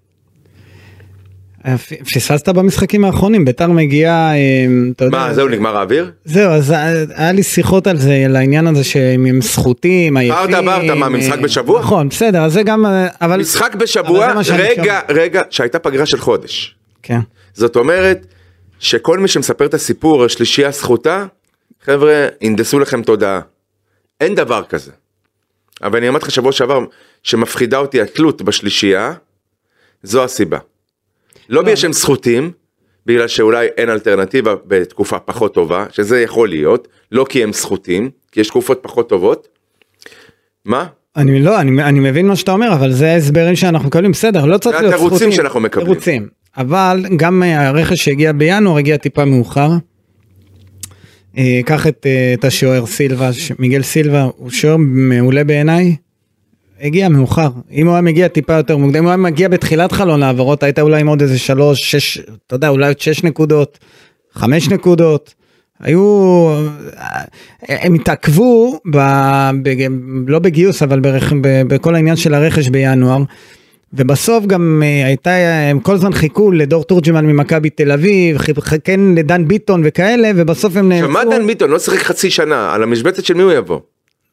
אה, 1.67 1.79
פספסת 1.79 2.49
במשחקים 2.49 3.05
האחרונים 3.05 3.45
ביתר 3.45 3.69
מגיעה 3.69 4.37
אה, 4.37 4.67
אתה 4.97 5.05
יודע 5.05 5.19
מה 5.19 5.35
זהו 5.35 5.49
נגמר 5.49 5.77
האוויר? 5.77 6.11
זהו 6.25 6.51
אז 6.51 6.71
היה 6.71 7.05
היה 7.15 7.33
לי 7.33 7.43
שיחות 7.43 7.87
על 7.87 7.97
זה 7.97 8.23
על 8.25 8.37
העניין 8.37 8.67
הזה 8.67 8.85
שהם 8.85 9.27
הם 9.27 9.43
סחוטים 9.43 10.17
עייפים 10.17 10.65
ברטה, 10.65 10.95
מה, 10.95 11.09
משחק 11.09 11.39
אה, 11.39 11.43
בשבוע? 11.43 11.81
נכון 11.81 12.09
בסדר 12.09 12.43
אז 12.43 12.53
זה 12.53 12.63
גם 12.63 12.87
אה, 12.87 13.09
אבל 13.21 13.41
משחק 13.41 13.75
בשבוע, 13.75 14.33
רגע, 14.55 15.01
רגע, 15.09 15.43
שהייתה 15.51 15.79
פגרה 15.79 16.07
של 16.07 16.19
חודש. 16.19 16.75
כן 17.03 17.21
זאת 17.55 17.77
אומרת, 17.77 18.27
שכל 18.83 19.19
מי 19.19 19.29
שמספר 19.29 19.67
את 19.67 19.75
הסיפור, 19.75 20.25
השלישייה 20.25 20.69
הסחוטה, 20.69 21.27
חבר'ה, 21.85 22.27
הנדסו 22.41 22.79
לכם 22.79 23.03
תודעה. 23.03 23.41
אין 24.21 24.35
דבר 24.35 24.63
כזה. 24.69 24.93
אבל 25.83 25.99
אני 25.99 26.09
אמרתי 26.09 26.25
לך 26.25 26.31
שבוע 26.31 26.53
שעבר, 26.53 26.85
שמפחידה 27.23 27.79
אותי 27.79 28.01
התלות 28.01 28.43
בשלישייה, 28.43 29.13
זו 30.03 30.25
הסיבה. 30.25 30.59
לא 31.49 31.63
בגלל 31.63 31.77
שהם 31.77 31.93
סחוטים, 31.93 32.53
בגלל 33.07 33.29
שאולי 33.29 33.67
אין 33.67 33.91
אלטרנטיבה 33.91 34.55
בתקופה 34.67 35.19
פחות 35.19 35.55
טובה, 35.55 35.87
שזה 35.91 36.21
יכול 36.21 36.49
להיות, 36.49 36.89
לא 37.13 37.27
כי 37.29 37.43
הם 37.43 37.53
סחוטים, 37.53 38.11
כי 38.33 38.41
יש 38.41 38.49
תקופות 38.49 38.79
פחות 38.83 39.09
טובות. 39.09 39.49
מה? 40.65 40.87
אני 41.17 41.43
לא, 41.43 41.61
אני, 41.61 41.83
אני 41.83 42.01
מבין 42.01 42.29
מה 42.29 42.37
שאתה 42.37 42.53
אומר, 42.53 42.73
אבל 42.73 42.93
זה 42.93 43.13
ההסברים 43.13 43.57
שאנחנו 43.57 43.89
מקבלים, 43.89 44.13
בסדר, 44.13 44.45
לא 44.45 44.59
צריך 44.59 44.77
זה 44.77 44.83
להיות 44.83 44.95
התירוצים 44.95 45.19
זכותים. 45.19 45.33
שאנחנו 45.33 45.61
מקבלים. 45.61 45.87
תירוצים. 45.87 46.42
אבל 46.57 47.05
גם 47.17 47.43
אה, 47.43 47.69
הרכש 47.69 48.05
שהגיע 48.05 48.33
בינואר 48.33 48.77
הגיע 48.79 48.97
טיפה 48.97 49.25
מאוחר. 49.25 49.71
אה, 51.39 51.61
קח 51.65 51.87
את, 51.87 52.07
אה, 52.07 52.35
את 52.35 52.45
השוער 52.45 52.87
סילבה, 52.87 53.33
ש- 53.33 53.53
מיגל 53.59 53.83
סילבה, 53.83 54.29
הוא 54.37 54.51
שוער 54.51 54.77
מעולה 54.79 55.45
בעיניי, 55.45 55.97
הגיע 56.81 57.09
מאוחר. 57.09 57.51
אם 57.73 57.87
הוא 57.87 57.95
היה 57.95 58.03
מגיע 58.03 58.29
טיפה 58.29 58.53
יותר 58.53 58.77
מוקדם, 58.77 58.97
אם 58.97 59.05
הוא 59.05 59.11
היה 59.11 59.17
מגיע 59.17 59.49
בתחילת 59.49 59.93
חלון 59.93 60.23
העברות, 60.23 60.63
היית 60.63 60.79
אולי 60.79 61.01
עם 61.01 61.07
עוד 61.07 61.23
איזה 61.23 61.39
שלוש, 61.39 61.91
שש, 61.91 62.19
אתה 62.47 62.55
יודע, 62.55 62.69
אולי 62.69 62.89
עוד 62.89 63.01
שש 63.01 63.25
נקודות, 63.25 63.79
חמש 64.33 64.69
נקודות. 64.69 65.35
היו, 65.81 66.49
הם 67.69 67.95
התעכבו, 67.95 68.81
ב, 68.93 68.99
ב, 69.63 69.69
לא 70.27 70.39
בגיוס, 70.39 70.83
אבל 70.83 71.01
ברכ, 71.01 71.33
ב, 71.41 71.63
בכל 71.63 71.95
העניין 71.95 72.17
של 72.17 72.35
הרכש 72.35 72.69
בינואר. 72.69 73.23
ובסוף 73.95 74.47
גם 74.47 74.83
אה, 74.85 75.07
הייתה, 75.07 75.31
הם 75.71 75.81
כל 75.81 75.95
הזמן 75.95 76.13
חיכו 76.13 76.51
לדור 76.53 76.85
תורג'מן 76.85 77.27
ממכבי 77.27 77.71
תל 77.71 77.93
אביב, 77.93 78.39
כן 78.85 79.01
לדן 79.17 79.49
ביטון 79.49 79.83
וכאלה, 79.85 80.31
ובסוף 80.37 80.77
הם 80.77 80.89
נעצרו. 80.89 81.09
שמע 81.09 81.25
דן 81.25 81.47
ביטון 81.47 81.71
לא 81.71 81.79
שיחק 81.79 81.99
חצי 81.99 82.31
שנה, 82.31 82.75
על 82.75 82.83
המשבצת 82.83 83.25
של 83.25 83.35
מי 83.35 83.43
הוא 83.43 83.53
יבוא? 83.53 83.81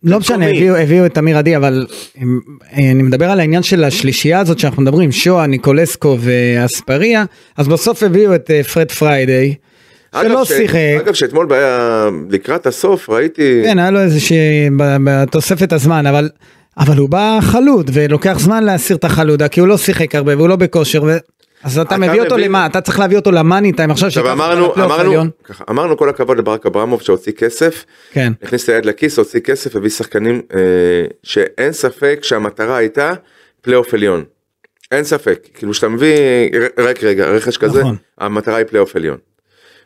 לא 0.03 0.19
משנה. 0.19 0.49
הביאו, 0.49 0.75
הביאו 0.75 1.05
את 1.05 1.17
אמיר 1.17 1.37
עדי, 1.37 1.55
אבל 1.57 1.85
הם, 2.17 2.39
אה, 2.73 2.91
אני 2.91 3.03
מדבר 3.03 3.29
על 3.31 3.39
העניין 3.39 3.63
של 3.63 3.83
השלישייה 3.83 4.39
הזאת 4.39 4.59
שאנחנו 4.59 4.81
מדברים, 4.81 5.11
שואה, 5.11 5.47
ניקולסקו 5.47 6.17
ואספריה, 6.19 7.25
אז 7.57 7.67
בסוף 7.67 8.03
הביאו 8.03 8.35
את 8.35 8.51
אה, 8.51 8.63
פרד 8.63 8.91
פריידיי, 8.91 9.55
שלא 10.21 10.45
ש- 10.45 10.47
שיחק, 10.47 10.77
אגב, 11.01 11.13
שאתמול 11.13 11.45
ב- 11.49 12.09
לקראת 12.29 12.67
הסוף 12.67 13.09
ראיתי... 13.09 13.61
כן, 13.63 13.79
היה 13.79 13.91
לו 13.91 13.99
איזושהי, 13.99 14.37
ב- 14.77 14.97
בתוספת 15.03 15.73
הזמן, 15.73 16.05
אבל, 16.05 16.29
אבל 16.79 16.97
הוא 16.97 17.09
בא 17.09 17.39
חלוד, 17.41 17.89
ולוקח 17.93 18.39
זמן 18.39 18.63
להסיר 18.63 18.97
את 18.97 19.03
החלודה, 19.03 19.47
כי 19.47 19.59
הוא 19.59 19.67
לא 19.67 19.77
שיחק 19.77 20.15
הרבה 20.15 20.37
והוא 20.37 20.49
לא 20.49 20.55
בכושר, 20.55 21.03
ו... 21.03 21.17
אז 21.63 21.77
אתה 21.79 21.95
אתה 21.95 21.97
מביא 21.97 22.21
אותו 22.21 22.35
מבין- 22.35 22.45
למה? 22.45 22.65
אתה 22.65 22.81
צריך 22.81 22.99
להביא 22.99 23.17
אותו 23.17 23.31
ל 23.31 23.38
money 23.38 23.71
time 23.71 23.91
עכשיו, 23.91 24.11
שיקח 24.11 24.25
אמרנו, 24.31 24.73
אמרנו. 24.75 25.23
ככה, 25.43 25.63
אמרנו 25.69 25.97
כל 25.97 26.09
הכבוד 26.09 26.37
לברק 26.37 26.65
אברמוב 26.65 27.01
שהוציא 27.01 27.31
כסף, 27.31 27.85
כן, 28.11 28.33
הכניס 28.43 28.63
את 28.63 28.69
היד 28.69 28.85
לכיס, 28.85 29.17
הוציא 29.19 29.39
כסף, 29.39 29.75
הביא 29.75 29.89
שחקנים 29.89 30.41
אה, 30.55 30.59
שאין 31.23 31.71
ספק 31.71 32.19
שהמטרה 32.21 32.77
הייתה 32.77 33.13
פלייאוף 33.61 33.93
עליון. 33.93 34.23
אין 34.91 35.03
ספק, 35.03 35.39
כאילו 35.53 35.73
שאתה 35.73 35.87
מביא, 35.89 36.17
רק 36.77 37.03
רגע, 37.03 37.25
רכש 37.29 37.57
כזה, 37.57 37.79
נכון. 37.79 37.95
המטרה 38.17 38.55
היא 38.55 38.65
פלייאוף 38.65 38.95
עליון. 38.95 39.17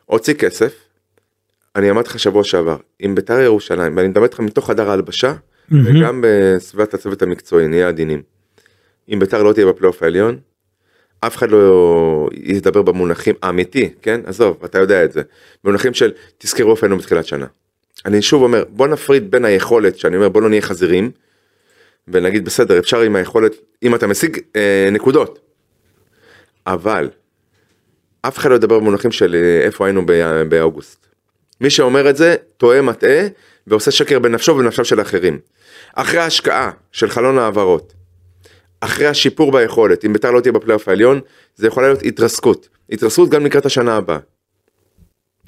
הוציא 0.06 0.34
כסף, 0.34 0.74
אני 1.76 1.92
אמרתי 1.92 2.10
לך 2.10 2.20
שבוע 2.20 2.44
שעבר, 2.44 2.78
עם 3.00 3.16
בית"ר 3.16 3.40
ירושלים, 3.40 3.98
ואני 3.98 4.08
מדבר 4.08 4.24
איתך 4.24 4.40
מתוך 4.40 4.68
חדר 4.68 4.90
ההלבשה, 4.90 5.34
וגם 5.72 6.24
בסביבת 6.24 6.94
הצוות 6.94 7.22
המקצועי, 7.22 7.68
נהיה 7.68 7.88
עדינים. 7.88 8.22
אם 9.10 9.20
בית"ר 9.20 9.44
לא 9.44 9.54
תהיה 9.54 9.66
בפלייאוף 9.66 10.04
העליון, 10.04 10.40
אף 11.20 11.38
אחד 11.38 11.52
לא 11.52 12.30
ידבר 12.34 12.82
במונחים 12.82 13.36
האמיתי, 13.44 13.94
כן? 14.02 14.22
עזוב, 14.26 14.58
אתה 14.66 14.80
יודע 14.80 15.04
את 15.04 15.12
זה. 15.12 15.22
במונחים 15.64 15.94
של 15.94 16.12
תזכרו 16.38 16.72
איפה 16.72 16.86
היינו 16.86 16.98
בתחילת 16.98 17.26
שנה. 17.26 17.46
אני 18.06 18.22
שוב 18.22 18.44
אומר, 18.44 18.64
בוא 18.70 18.88
נפריד 18.88 19.32
בין 19.32 19.46
היכולת, 19.46 19.98
שאני 19.98 20.16
אומר 20.16 20.30
בוא 20.30 20.42
לא 20.42 20.50
נהיה 20.50 20.62
חזירים, 20.62 21.12
ונגיד 22.08 22.46
בסדר, 22.46 22.80
אפשר 22.80 23.02
עם 23.02 23.16
היכולת, 23.16 23.56
אם 23.84 23.96
אתה 23.96 24.08
משיג 24.08 24.40
אה, 24.56 24.90
נקודות. 24.92 25.40
אבל, 26.68 27.10
אף 28.22 28.38
אחד 28.38 28.50
לא 28.50 28.56
ידבר 28.56 28.80
במונחים 28.80 29.12
של 29.12 29.36
אה, 29.36 29.66
איפה 29.66 29.86
היינו 29.86 30.02
באוגוסט. 30.50 31.08
מי 31.62 31.70
שאומר 31.70 32.10
את 32.10 32.18
זה, 32.18 32.36
טועה, 32.58 32.82
מטעה, 32.82 33.28
ועושה 33.68 33.92
שקר 33.92 34.20
בנפשו 34.20 34.52
ובנפשם 34.52 34.84
של 34.84 35.02
אחרים. 35.02 35.40
אחרי 35.96 36.20
ההשקעה 36.20 36.72
של 36.92 37.10
חלון 37.10 37.38
העברות, 37.38 37.94
אחרי 38.82 39.08
השיפור 39.08 39.52
ביכולת, 39.52 40.06
אם 40.06 40.14
בית"ר 40.14 40.32
לא 40.32 40.40
תהיה 40.40 40.52
בפלייאוף 40.54 40.88
העליון, 40.88 41.20
זה 41.56 41.68
יכולה 41.68 41.88
להיות 41.88 42.04
התרסקות. 42.04 42.70
התרסקות 42.90 43.30
גם 43.30 43.46
לקראת 43.46 43.66
השנה 43.66 43.96
הבאה. 43.96 44.18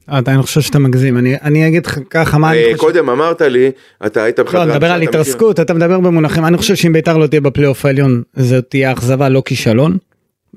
אה, 0.10 0.20
אתה 0.20 0.32
אני 0.32 0.42
חושב 0.42 0.62
שאתה 0.62 0.80
מגזים, 0.80 1.18
אני, 1.18 1.36
אני 1.42 1.68
אגיד 1.68 1.86
לך 1.86 2.00
ככה 2.10 2.38
מה 2.38 2.48
אה, 2.48 2.66
אני 2.66 2.76
חושב. 2.76 2.88
קודם 2.88 3.10
אמרת 3.10 3.42
לי, 3.42 3.72
אתה 4.06 4.24
היית 4.24 4.40
בחדר... 4.40 4.66
לא, 4.66 4.74
מדבר 4.74 4.92
על 4.92 5.02
התרסקות, 5.02 5.60
אתה 5.60 5.74
מדבר 5.74 6.00
במונחים, 6.00 6.46
אני 6.46 6.58
חושב 6.58 6.76
שאם 6.76 6.94
ביתר 6.94 7.18
לא 7.18 7.28
תהיה 7.28 7.42
בפלייאוף 7.42 7.86
העליון, 7.86 8.24
זאת 8.36 8.66
תהיה 8.70 8.92
אכזבה, 8.92 9.30
לא 9.30 9.42
כישלון. 9.46 9.98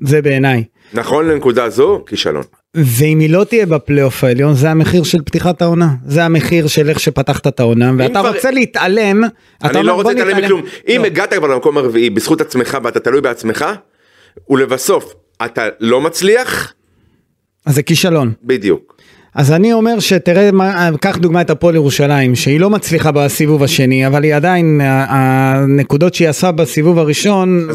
זה 0.01 0.21
בעיניי. 0.21 0.63
נכון 0.93 1.27
לנקודה 1.27 1.69
זו, 1.69 2.03
כישלון. 2.07 2.43
ואם 2.75 3.19
היא 3.19 3.29
לא 3.29 3.43
תהיה 3.43 3.65
בפלייאוף 3.65 4.23
העליון, 4.23 4.53
זה 4.53 4.71
המחיר 4.71 5.03
של 5.03 5.21
פתיחת 5.21 5.61
העונה. 5.61 5.89
זה 6.05 6.25
המחיר 6.25 6.67
של 6.67 6.89
איך 6.89 6.99
שפתחת 6.99 7.47
את 7.47 7.59
העונה, 7.59 7.91
ואתה 7.97 8.19
כבר- 8.19 8.33
רוצה 8.33 8.51
להתעלם, 8.51 9.21
אני 9.63 9.83
לא 9.83 9.93
רוצה 9.93 10.13
להתעלם. 10.13 10.37
מכלום. 10.43 10.61
אם 10.87 10.97
לא. 11.01 11.05
הגעת 11.05 11.33
כבר 11.33 11.47
למקום 11.47 11.77
הרביעי 11.77 12.09
בזכות 12.09 12.41
עצמך 12.41 12.77
ואתה 12.83 12.99
תלוי 12.99 13.21
בעצמך, 13.21 13.65
ולבסוף 14.49 15.13
אתה 15.45 15.67
לא 15.79 16.01
מצליח, 16.01 16.73
אז 17.65 17.75
זה 17.75 17.83
כישלון. 17.83 18.33
בדיוק. 18.43 18.98
אז 19.39 19.51
אני 19.51 19.73
אומר 19.73 19.99
שתראה, 19.99 20.49
קח 21.01 21.17
דוגמא 21.17 21.41
את 21.41 21.49
הפועל 21.49 21.75
ירושלים, 21.75 22.35
שהיא 22.35 22.59
לא 22.59 22.69
מצליחה 22.69 23.11
בסיבוב 23.11 23.63
השני, 23.63 24.07
אבל 24.07 24.23
היא 24.23 24.35
עדיין, 24.35 24.81
הנקודות 24.83 26.13
שהיא 26.13 26.29
עשה 26.29 26.51
בסיבוב 26.51 26.99
הראשון, 26.99 27.67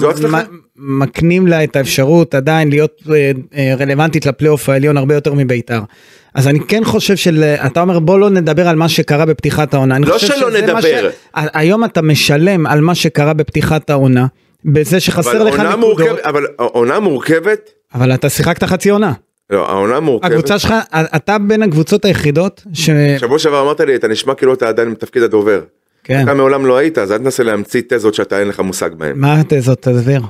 מקנים 0.76 1.46
לה 1.46 1.64
את 1.64 1.76
האפשרות 1.76 2.34
עדיין 2.34 2.68
להיות 2.68 3.02
אה, 3.10 3.30
אה, 3.56 3.74
רלוונטית 3.78 4.26
לפלייאוף 4.26 4.68
העליון 4.68 4.96
הרבה 4.96 5.14
יותר 5.14 5.34
מביתר. 5.34 5.80
אז 6.34 6.48
אני 6.48 6.60
כן 6.68 6.84
חושב 6.84 7.16
של, 7.16 7.42
אתה 7.66 7.80
אומר 7.80 7.98
בוא 7.98 8.18
לא 8.18 8.30
נדבר 8.30 8.68
על 8.68 8.76
מה 8.76 8.88
שקרה 8.88 9.26
בפתיחת 9.26 9.74
העונה. 9.74 9.98
לא 9.98 10.18
שלא 10.18 10.50
נדבר. 10.50 11.10
ה- 11.34 11.58
היום 11.60 11.84
אתה 11.84 12.02
משלם 12.02 12.66
על 12.66 12.80
מה 12.80 12.94
שקרה 12.94 13.32
בפתיחת 13.32 13.90
העונה, 13.90 14.26
בזה 14.64 15.00
שחסר 15.00 15.44
לך 15.44 15.54
נקודות, 15.60 15.78
מורכבת, 15.78 16.18
אבל 16.24 16.44
עונה 16.56 17.00
מורכבת, 17.00 17.70
אבל 17.94 18.14
אתה 18.14 18.28
שיחקת 18.28 18.64
חצי 18.64 18.90
עונה. 18.90 19.12
לא, 19.50 19.70
העונה 19.70 20.00
מורכבת. 20.00 20.30
הקבוצה 20.30 20.58
שלך, 20.58 20.74
אתה 21.16 21.38
בין 21.38 21.62
הקבוצות 21.62 22.04
היחידות, 22.04 22.62
ש... 22.72 22.90
שבוע 23.18 23.38
שעבר 23.38 23.62
אמרת 23.62 23.80
לי, 23.80 23.94
אתה 23.94 24.08
נשמע 24.08 24.34
כאילו 24.34 24.54
אתה 24.54 24.68
עדיין 24.68 24.94
בתפקיד 24.94 25.22
הדובר. 25.22 25.60
כן. 26.04 26.22
אתה 26.22 26.34
מעולם 26.34 26.66
לא 26.66 26.76
היית, 26.76 26.98
אז 26.98 27.12
אל 27.12 27.18
תנסה 27.18 27.42
להמציא 27.42 27.82
תזות 27.88 28.14
שאתה 28.14 28.40
אין 28.40 28.48
לך 28.48 28.60
מושג 28.60 28.94
בהן. 28.94 29.12
מה 29.16 29.40
התזות 29.40 29.82
תסביר? 29.82 30.20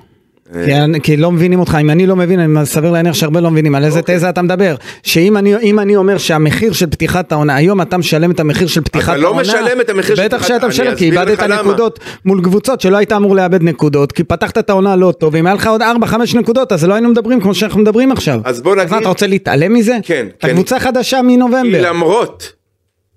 כי, 0.65 0.75
אני- 0.75 1.01
כי 1.01 1.17
לא 1.17 1.33
מבינים 1.33 1.61
אותך, 1.61 1.79
אם 1.81 1.91
אני 1.91 2.07
לא 2.07 2.17
מבין, 2.17 2.41
אני 2.41 2.67
סביר 2.67 2.91
להניח 2.91 3.15
שהרבה 3.15 3.41
לא 3.41 3.51
מבינים, 3.51 3.75
על 3.75 3.85
איזה 3.85 3.99
אוקיי. 4.01 4.17
תזה 4.17 4.29
אתה 4.29 4.43
מדבר? 4.43 4.75
שאם 5.03 5.37
אני, 5.37 5.57
אם 5.63 5.79
אני 5.79 5.97
אומר 5.97 6.19
שהמחיר 6.19 6.73
של 6.73 6.87
פתיחת 6.87 7.33
העונה, 7.33 7.55
היום 7.57 7.83
אתה 7.83 7.97
משלם 7.97 8.31
את 8.31 8.41
המחיר 8.41 8.67
של 8.67 8.81
פתיחת 8.81 9.17
לא 9.17 9.27
העונה, 9.27 9.41
משלם 9.43 9.81
את 9.81 9.91
המחיר 9.91 10.15
של 10.17 10.25
בטח 10.25 10.37
פתיחת- 10.37 10.49
שאתה 10.49 10.67
אני 10.67 10.69
משלם, 10.69 10.95
כי 10.97 11.05
איבדת. 11.05 11.41
נקודות 11.43 12.01
מול 12.25 12.41
קבוצות 12.45 12.81
שלא 12.81 12.97
היית 12.97 13.13
אמור 13.13 13.37
לאבד 13.37 13.63
נקודות, 13.63 14.13
כי 14.13 14.25
פתחת 14.25 14.59
את 14.59 14.71
העונה 14.71 14.97
לא 14.97 15.13
טוב, 15.19 15.35
ואם 15.35 15.47
היה 15.47 15.55
לך 15.55 15.67
עוד 15.67 15.83
4-5 15.83 16.35
נקודות, 16.35 16.73
אז 16.73 16.85
לא 16.85 16.95
היינו 16.95 17.09
מדברים 17.09 17.41
כמו 17.41 17.55
שאנחנו 17.55 17.81
מדברים 17.81 18.13
עכשיו. 18.13 18.41
אז 18.45 18.61
בוא 18.63 18.77
מה, 18.77 18.85
נגיד- 18.85 18.95
אתה 18.99 19.09
רוצה 19.09 19.27
להתעלם 19.27 19.75
מזה? 19.75 19.97
כן, 20.03 20.27
אתה 20.39 20.47
כן. 20.49 20.53
קבוצה 20.55 20.81
חדשה 20.81 21.23
מנובמבר. 21.23 21.89
למרות, 21.91 22.53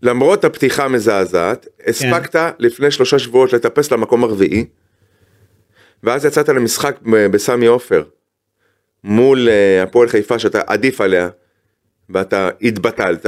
למרות 0.03 0.45
הפתיחה 0.45 0.85
המזעזעת, 0.85 1.67
הספקת 1.87 2.35
לפני 2.59 2.91
שלושה 2.91 3.19
שבועות 3.19 3.53
לטפס 3.53 3.91
למקום 3.91 4.23
הרביעי, 4.23 4.65
ואז 6.03 6.25
יצאת 6.25 6.49
למשחק 6.49 6.95
בסמי 7.31 7.65
עופר, 7.65 8.03
מול 9.03 9.49
אה, 9.49 9.83
הפועל 9.83 10.09
חיפה 10.09 10.39
שאתה 10.39 10.61
עדיף 10.67 11.01
עליה, 11.01 11.29
ואתה 12.09 12.49
התבטלת, 12.61 13.25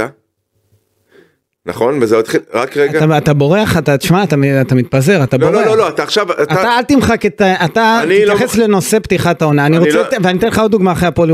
נכון? 1.66 1.98
וזה 2.02 2.18
התחיל, 2.18 2.40
רק 2.54 2.76
רגע. 2.76 3.04
אתה, 3.04 3.18
אתה 3.18 3.34
בורח, 3.34 3.78
אתה, 3.78 3.96
תשמע, 3.98 4.22
אתה, 4.24 4.36
אתה 4.60 4.74
מתפזר, 4.74 5.24
אתה 5.24 5.36
לא, 5.36 5.50
בורח. 5.50 5.60
לא, 5.60 5.66
לא, 5.70 5.76
לא, 5.76 5.88
אתה 5.88 6.02
עכשיו, 6.02 6.32
אתה, 6.32 6.42
אתה 6.42 6.78
אל 6.78 6.82
תמחק 6.82 7.26
את 7.26 7.40
ה... 7.40 7.64
אתה 7.64 8.00
לא 8.06 8.34
תתייחס 8.34 8.54
מח- 8.54 8.58
לנושא 8.58 8.98
פתיחת 8.98 9.42
העונה. 9.42 9.66
אני 9.66 9.76
אני 9.76 9.84
רוצה... 9.86 9.96
לא- 9.98 10.02
לת- 10.08 10.24
ואני 10.24 10.38
אתן 10.38 10.46
לך 10.48 10.58
עוד 10.58 10.70
דוגמה 10.70 10.92
אחרי 10.92 11.08
הפועל 11.08 11.30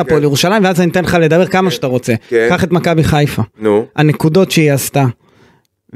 הפועל 0.00 0.22
ירושלים, 0.22 0.64
ואז 0.64 0.80
אני 0.80 0.90
אתן 0.90 1.04
לך 1.04 1.16
לדבר 1.20 1.46
כמה 1.46 1.70
שאתה 1.70 1.86
רוצה. 1.86 2.14
כן. 2.28 2.46
קח 2.50 2.64
את 2.64 2.70
מכבי 2.72 3.04
חיפה. 3.04 3.42
נו, 3.58 3.86
הנקודות 3.96 4.50
שהיא 4.50 4.72
עשתה. 4.72 5.04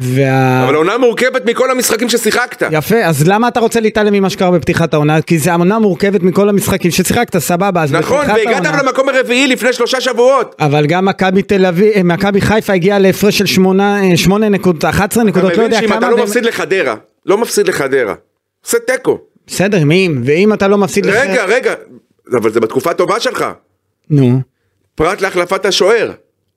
וה... 0.02 0.64
אבל 0.64 0.74
עונה 0.74 0.98
מורכבת 0.98 1.44
מכל 1.46 1.70
המשחקים 1.70 2.08
ששיחקת. 2.08 2.62
יפה, 2.72 2.96
אז 3.04 3.28
למה 3.28 3.48
אתה 3.48 3.60
רוצה 3.60 3.80
להתעלם 3.80 4.12
ממה 4.12 4.30
שקרה 4.30 4.50
בפתיחת 4.50 4.94
העונה? 4.94 5.22
כי 5.22 5.38
זה 5.38 5.54
עונה 5.54 5.78
מורכבת 5.78 6.22
מכל 6.22 6.48
המשחקים 6.48 6.90
ששיחקת, 6.90 7.38
סבבה, 7.38 7.82
אז 7.82 7.92
נכון, 7.92 8.18
בפתיחת 8.26 8.38
והגעת 8.46 8.64
העונה- 8.66 8.82
למקום 8.82 9.08
הרביעי 9.08 9.46
לפני 9.46 9.72
שלושה 9.72 10.00
שבועות. 10.00 10.54
אבל 10.60 10.86
גם 10.86 11.04
מכבי 11.04 11.42
תל 11.42 11.66
אביב, 11.66 11.92
אה, 11.96 12.02
מכבי 12.02 12.40
חיפה 12.40 12.72
הגיעה 12.72 12.98
להפרש 12.98 13.38
של 13.38 13.46
שמונה, 13.46 14.02
אה, 14.10 14.16
שמונה 14.16 14.48
נקודות, 14.48 14.84
11 14.84 15.22
אתה 15.22 15.30
נקודות, 15.30 15.44
לא 15.50 15.54
מבין 15.54 15.64
יודע 15.64 15.78
שאם 15.80 15.88
כמה... 15.88 15.98
אתה 15.98 16.10
לא 16.10 16.14
והם- 16.14 16.24
מפסיד 16.24 16.44
לחדרה, 16.44 16.94
לא 17.26 17.38
מפסיד 17.38 17.68
לחדרה, 17.68 18.14
עושה 18.66 18.78
תיקו. 18.86 19.18
בסדר, 19.46 19.84
מי 19.84 20.06
אם? 20.06 20.22
ואם 20.24 20.52
אתה 20.52 20.68
לא 20.68 20.78
מפסיד 20.78 21.06
לך... 21.06 21.14
רגע, 21.16 21.44
רגע, 21.44 21.74
אבל 22.36 22.50
זה 22.50 22.60
בתקופה 22.60 22.90
הטובה 22.90 23.20
שלך, 23.20 23.44
נו, 24.10 24.40
פרט 24.94 25.20
להחלפת 25.20 25.66
השוער. 25.66 26.10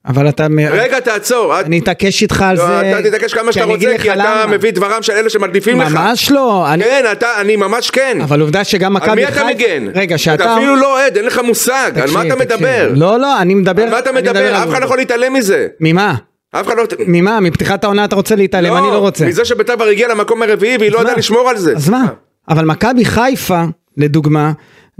אבל 0.06 0.28
אתה... 0.28 0.46
רגע, 0.70 1.00
תעצור. 1.00 1.60
אני 1.60 1.78
אתעקש 1.78 2.22
איתך 2.22 2.42
על 2.42 2.56
לא, 2.56 2.66
זה. 2.66 2.98
אתה 2.98 3.08
תתעקש 3.08 3.34
כמה 3.34 3.52
שאתה 3.52 3.64
רוצה, 3.64 3.98
כי 4.02 4.12
אתה. 4.12 4.44
מביא 4.48 4.70
דברם 4.70 5.02
של 5.02 5.12
אלה 5.12 5.30
שמדליפים 5.30 5.80
לך. 5.80 5.92
ממש 5.92 6.30
לא. 6.30 6.66
כן, 6.80 7.04
אתה, 7.12 7.40
אני 7.40 7.56
ממש 7.56 7.90
כן. 7.90 8.18
אבל 8.22 8.40
עובדה 8.40 8.64
שגם 8.64 8.94
מכבי 8.94 9.24
על 9.24 9.32
חיפה... 9.32 9.44
מי 9.44 9.52
אתה 9.52 9.64
מגן? 9.64 9.90
רגע, 9.94 10.18
שאתה... 10.18 10.44
אתה 10.44 10.56
אפילו 10.56 10.76
לא 10.76 11.00
אוהד, 11.00 11.16
אין 11.16 11.26
לך 11.26 11.40
מושג, 11.44 11.92
על 12.02 12.10
מה 12.10 12.26
אתה. 12.26 12.36
מדבר? 12.36 12.90
לא, 12.94 13.20
לא, 13.20 13.40
אני 13.40 13.54
מדבר... 13.54 13.82
על 13.82 13.90
מה 13.90 13.98
אתה 13.98 14.12
מדבר? 14.12 14.54
על 14.54 14.62
אף 14.62 14.68
אחד 14.68 14.80
לא. 14.80 14.84
יכול 14.84 14.96
להתעלם 14.96 15.32
מזה. 15.32 15.66
ממה? 15.80 16.14
אף 16.50 16.66
אחד 16.66 16.76
לא... 16.76 16.84
ממה? 17.06 17.40
מפתיחת 17.40 17.84
העונה 17.84 18.04
אתה 18.04 18.16
רוצה 18.16 18.36
להתעלם? 18.36 18.76
אני 18.76 18.86
לא 18.86 18.98
רוצה. 18.98 19.26
מזה 19.26 19.44
שבית"ר 19.44 19.74
כבר 19.74 19.84
הגיע 19.84 20.08
למקום 20.08 20.42
הרביעי 20.42 20.76
והיא 20.76 20.90
לא 20.92 20.98
ידעה 20.98 21.12
מה? 21.12 21.18
לשמור 21.18 21.50
על 21.50 21.56
זה. 21.56 21.72
אז 21.76 21.88
מה? 21.88 22.04
אבל 22.48 22.64
מכבי 22.64 23.04
חיפה, 23.04 23.62
לדוגמה, 23.96 24.52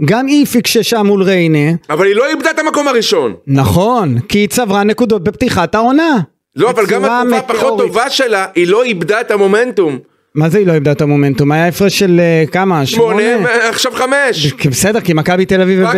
גם 0.05 0.27
היא 0.27 0.45
פיקששה 0.45 1.03
מול 1.03 1.23
ריינה, 1.23 1.71
אבל 1.89 2.05
היא 2.05 2.15
לא 2.15 2.27
איבדה 2.27 2.51
את 2.51 2.59
המקום 2.59 2.87
הראשון. 2.87 3.33
נכון, 3.47 4.19
כי 4.19 4.37
היא 4.37 4.47
צברה 4.47 4.83
נקודות 4.83 5.23
בפתיחת 5.23 5.75
העונה. 5.75 6.19
לא, 6.55 6.69
אבל 6.69 6.85
גם 6.85 7.01
בצורה 7.01 7.23
בתקופה 7.25 7.37
הפחות. 7.53 7.79
טובה 7.79 8.09
שלה, 8.09 8.45
היא 8.55 8.67
לא 8.67 8.83
איבדה 8.83 9.21
את 9.21 9.31
המומנטום. 9.31 9.97
מה 10.35 10.49
זה 10.49 10.57
היא 10.57 10.67
לא 10.67 10.73
איבדה 10.73 10.91
את 10.91 11.01
המומנטום? 11.01 11.51
היה 11.51 11.67
הפרש 11.67 11.99
של 11.99 12.19
אה, 12.19 12.43
כמה? 12.51 12.85
שמונה, 12.85 13.21
עכשיו 13.69 13.91
חמש. 13.91 14.53
בסדר, 14.69 15.01
כי 15.01 15.13
מכבי 15.13 15.45
תל 15.45 15.61
אביב 15.61 15.79
ובאר 15.79 15.91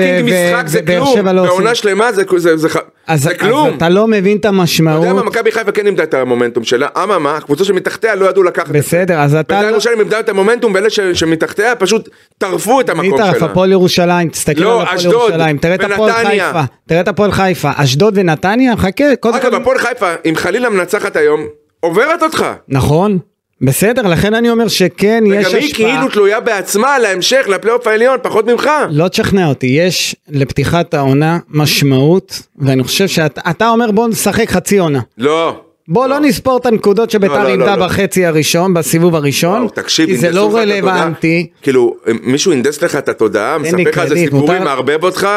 כלום, 0.86 1.08
שבע 1.13 1.34
לא 1.34 1.41
עושים. 1.41 1.54
בעונה 1.54 1.76
שלמה 1.76 2.12
זה- 2.12 2.23
זה 2.38 2.58
זה 2.58 2.69
ח- 2.69 2.76
אז, 3.08 3.30
כלום. 3.39 3.69
אתה 3.78 3.89
לא 3.89 4.08
מבין 4.08 4.38
את 4.38 4.39
אתה 4.39 4.47
יודע 4.47 4.52
מה, 4.58 4.62
המשמעות. 4.62 5.26
מכבי 5.26 5.52
חיפה 5.52 5.71
כן 5.71 5.86
איבדה 5.86 6.04
את 6.04 6.13
המומנטום 6.13 6.63
שלה, 6.63 6.88
אממה, 7.04 7.36
הקבוצות 7.38 7.67
שמתחתיה 7.67 8.15
לא 8.15 8.30
ידעו 8.30 8.43
לקחת 8.43 8.67
את 8.67 8.73
זה. 8.73 8.78
בסדר, 8.80 9.19
אז 9.19 9.36
אתה 9.36 9.56
בית"ר 9.56 9.62
לא... 9.67 9.71
ירושלים 9.71 10.00
איבדה 10.00 10.19
את 10.19 10.30
המומנטום, 10.30 10.73
ואלה 10.73 10.88
שמתחתיה 11.13 11.76
פשוט 11.76 12.10
טרפו 12.38 12.82
את 12.82 12.89
מי 12.89 13.00
המקום 13.08 13.19
טרף? 13.19 13.38
שלה. 13.38 13.45
הפועל 13.47 13.71
ירושלים, 13.71 14.30
תסתכל 14.30 14.62
לא, 14.63 14.82
על 14.82 14.88
הפועל 14.88 15.12
ירושלים, 15.13 15.58
תראה 15.58 15.76
את 15.76 15.84
הפועל. 15.84 16.12
חיפה, 16.13 16.62
תראה 16.88 17.02
את 17.02 17.08
הפועל 17.08 17.32
חיפה, 17.32 17.71
אשדוד 17.76 18.13
ונתניה, 18.17 18.78
חכה, 18.78 19.04
אגב, 19.23 19.54
הפועל 19.54 19.78
חיפה, 19.78 20.13
אם 20.30 20.34
חלילה 20.36 20.69
מנצחת 20.69 21.15
היום, 21.15 21.41
עוברת 21.80 22.23
אותך. 22.23 22.45
נכון, 22.69 23.19
בסדר, 23.62 24.02
לכן 24.02 24.34
אני 24.34 24.50
אומר 24.50 24.67
שכן, 24.67 25.24
יש 25.28 25.48
וגם 25.48 25.56
היא 25.56 25.65
השפעה, 25.65 25.89
כאילו 25.89 26.10
תלויה 26.12 26.39
בעצמה 26.39 27.00
להמשך, 27.00 27.46
לפלייאוף 27.48 27.88
העליון, 27.88 28.17
פחות 28.22 28.48
ממך. 28.48 28.70
לא 28.89 29.08
תשכנע 29.08 29.48
אותי, 29.48 29.67
יש 29.67 30.15
לפתיחת 30.30 30.93
העונה 30.93 31.39
משמעות, 31.50 32.41
ואני 32.58 32.84
חושב 32.84 33.08
שאתה 33.08 33.41
אתה 33.50 33.70
אומר 33.70 33.91
בוא 33.91 34.08
נשחק 34.08 34.50
חצי 34.50 34.78
עונה. 34.78 35.00
לא. 35.17 35.62
בוא 35.88 36.08
לא 36.08 36.20
נספור 36.20 36.58
את 36.58 36.65
הנקודות 36.65 37.08
לא, 37.08 37.20
שביתר 37.20 37.43
לא, 37.43 37.48
איבדה 37.48 37.76
לא. 37.76 37.86
בחצי 37.86 38.26
הראשון, 38.26 38.74
בסיבוב 38.74 39.15
הראשון, 39.15 39.62
וואו, 39.62 39.70
תקשיב, 39.70 40.06
כי 40.06 40.17
זה 40.17 40.32
לא. 40.32 40.50
רלוונטי, 40.54 41.48
כאילו, 41.62 41.96
מישהו 42.24 42.52
הנדס 42.52 42.82
לך 42.82 42.96
את 42.96 43.10
התודעה, 43.10 43.58
לי 43.58 43.63
מספר 43.63 43.89
לך 43.89 44.00
איזה 44.00 44.15
סיפורים, 44.15 44.63
מערבב 44.63 45.04
אותך. 45.04 45.28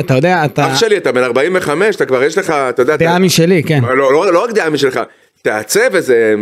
אתה 0.00 0.14
יודע, 0.14 0.44
אתה, 0.44 0.72
אח 0.72 0.78
שלי, 0.78 0.96
אתה 0.96 1.12
בן 1.12 1.22
45, 1.22 1.96
אתה 1.96 2.06
כבר 2.06 2.22
יש 2.22 2.38
לך, 2.38 2.50
אתה 2.50 2.82
יודע, 2.82 2.96
דעה 2.96 3.18
משלי, 3.18 3.62
כן. 3.62 3.80
לא, 3.82 4.12
לא, 4.12 4.32
לא 4.32 4.44
רק 4.44 4.50
דעה 4.50 4.70
משלך, 4.70 5.00
תעצב 5.42 5.94
איזה 5.94 6.34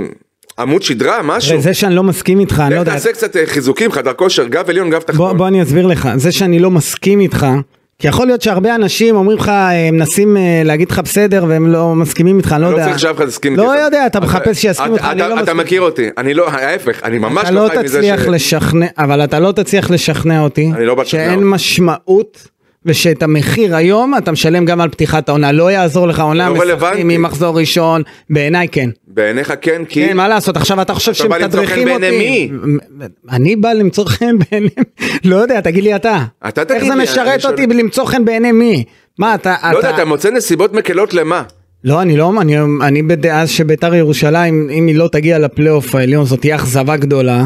עמוד 0.58 0.82
שדרה, 0.82 1.22
משהו. 1.22 1.60
זה 1.60 1.74
שאני 1.74 1.94
לא 1.94 2.02
מסכים 2.02 2.40
איתך, 2.40 2.62
אני 2.66 2.74
לא 2.74 2.80
יודע, 2.80 2.92
תעשה 2.92 3.12
קצת 3.12 3.36
אה, 3.36 3.42
חיזוקים, 3.46 3.92
חדר 3.92 4.12
כושר, 4.12 4.46
גב 4.46 4.70
עליון, 4.70 4.90
גב 4.90 4.98
בוא, 4.98 5.06
תחתון. 5.06 5.36
בוא 5.36 5.48
אני 5.48 5.62
אסביר 5.62 5.86
לך, 5.86 6.08
זה 6.16 6.32
שאני 6.32 6.58
לא 6.58 6.70
מסכים 6.70 7.20
איתך, 7.20 7.46
כי 7.98 8.08
יכול 8.08 8.26
להיות 8.26 8.42
שהרבה 8.42 8.74
אנשים 8.74 9.16
אומרים 9.16 9.38
לך, 9.38 9.48
הם 9.88 9.94
מנסים 9.94 10.36
אה, 10.36 10.62
להגיד 10.64 10.90
לך 10.90 10.98
בסדר 10.98 11.44
והם 11.48 11.66
לא 11.66 11.94
מסכימים 11.94 12.38
איתך, 12.38 12.52
אני 12.52 12.62
לא 12.62 12.68
לא 12.70 12.74
יודע. 12.76 12.84
צריך 12.86 12.98
שאף 12.98 13.16
אחד 13.16 13.28
יסכים 13.28 13.56
לא 13.56 13.72
איתי. 13.72 13.84
יודע, 13.84 14.06
אתה 14.06 14.20
מחפש 14.20 14.58
שיסכימו 14.62 14.94
אתה- 14.96 15.04
אותך, 15.04 15.12
אני 15.12 15.20
אתה- 15.22 15.28
לא 15.28 15.34
אתה 15.34 15.42
מסכים. 15.42 15.56
מכיר 15.56 15.80
אותי, 15.80 16.08
אני 16.18 16.34
לא, 16.34 16.48
ההפך, 16.50 17.00
אני 17.04 17.18
ממש 17.18 17.42
אתה 17.44 17.50
לא 17.50 17.64
לא 17.64 17.68
חי 17.68 17.76
מזה 17.84 18.02
ש... 18.38 18.54
אבל 18.98 19.24
אתה 19.24 19.38
לא 19.40 19.52
תצליח 19.52 19.90
לשכנע 19.90 20.40
אותי, 20.40 20.70
אני 20.74 20.86
לא 20.86 21.04
שאין. 21.04 21.44
משמעות. 21.44 22.48
ושאת 22.84 23.22
המחיר 23.22 23.76
היום 23.76 24.14
אתה 24.18 24.32
משלם 24.32 24.64
גם 24.64 24.80
על 24.80 24.88
פתיחת 24.88 25.28
העונה, 25.28 25.52
לא 25.52 25.70
יעזור 25.70 26.08
לך 26.08 26.20
עונה, 26.20 26.48
לא 26.48 26.54
משחקים. 26.54 27.08
ממחזור 27.08 27.58
ראשון, 27.58 28.02
בעיניי 28.30 28.68
כן. 28.68 28.90
בעיניך 29.08 29.52
כן, 29.60 29.82
כי... 29.88 30.08
כן, 30.08 30.16
מה 30.16 30.28
לעשות, 30.28 30.56
עכשיו 30.56 30.82
אתה 30.82 30.94
חושב 30.94 31.12
אתה 31.12 31.28
בא 31.28 31.36
למצוא 31.38 31.66
חן 31.66 31.88
אותי. 31.88 31.98
בעיני 32.00 32.48
אני 33.30 33.56
בא 33.56 33.72
למצוא 33.72 34.04
חן 34.04 34.38
בעיני, 34.38 34.68
לא 35.30 35.36
יודע, 35.36 35.60
תגיד 35.60 35.84
לי 35.84 35.96
אתה. 35.96 36.24
אתה 36.48 36.64
תגיד 36.64 36.82
איך 36.82 36.88
זה 36.88 36.94
לי, 36.94 37.02
משרת 37.02 37.44
אותי 37.44 37.66
בלמצוא 37.66 38.04
חן 38.04 38.24
בעיני 38.24 38.52
מי? 38.52 38.84
מה, 39.18 39.34
אתה... 39.34 39.56
לא 39.72 39.76
יודע, 39.76 39.90
אתה 39.90 40.04
מוצא 40.04 40.30
נסיבות 40.30 40.72
מקלות 40.72 41.14
למה? 41.14 41.42
לא, 41.84 42.02
אני 42.02 42.16
לא, 42.16 42.32
אני, 42.40 42.56
אני 42.82 43.02
בדעה 43.02 43.46
שביתר 43.46 43.94
ירושלים, 43.94 44.68
אם 44.70 44.86
היא 44.86 44.96
לא 44.96 45.08
תגיע 45.12 45.38
לפלייאוף 45.38 45.94
העליון, 45.94 46.24
זאת 46.24 46.40
תהיה 46.40 46.56
אכזבה 46.56 46.96
גדולה. 46.96 47.44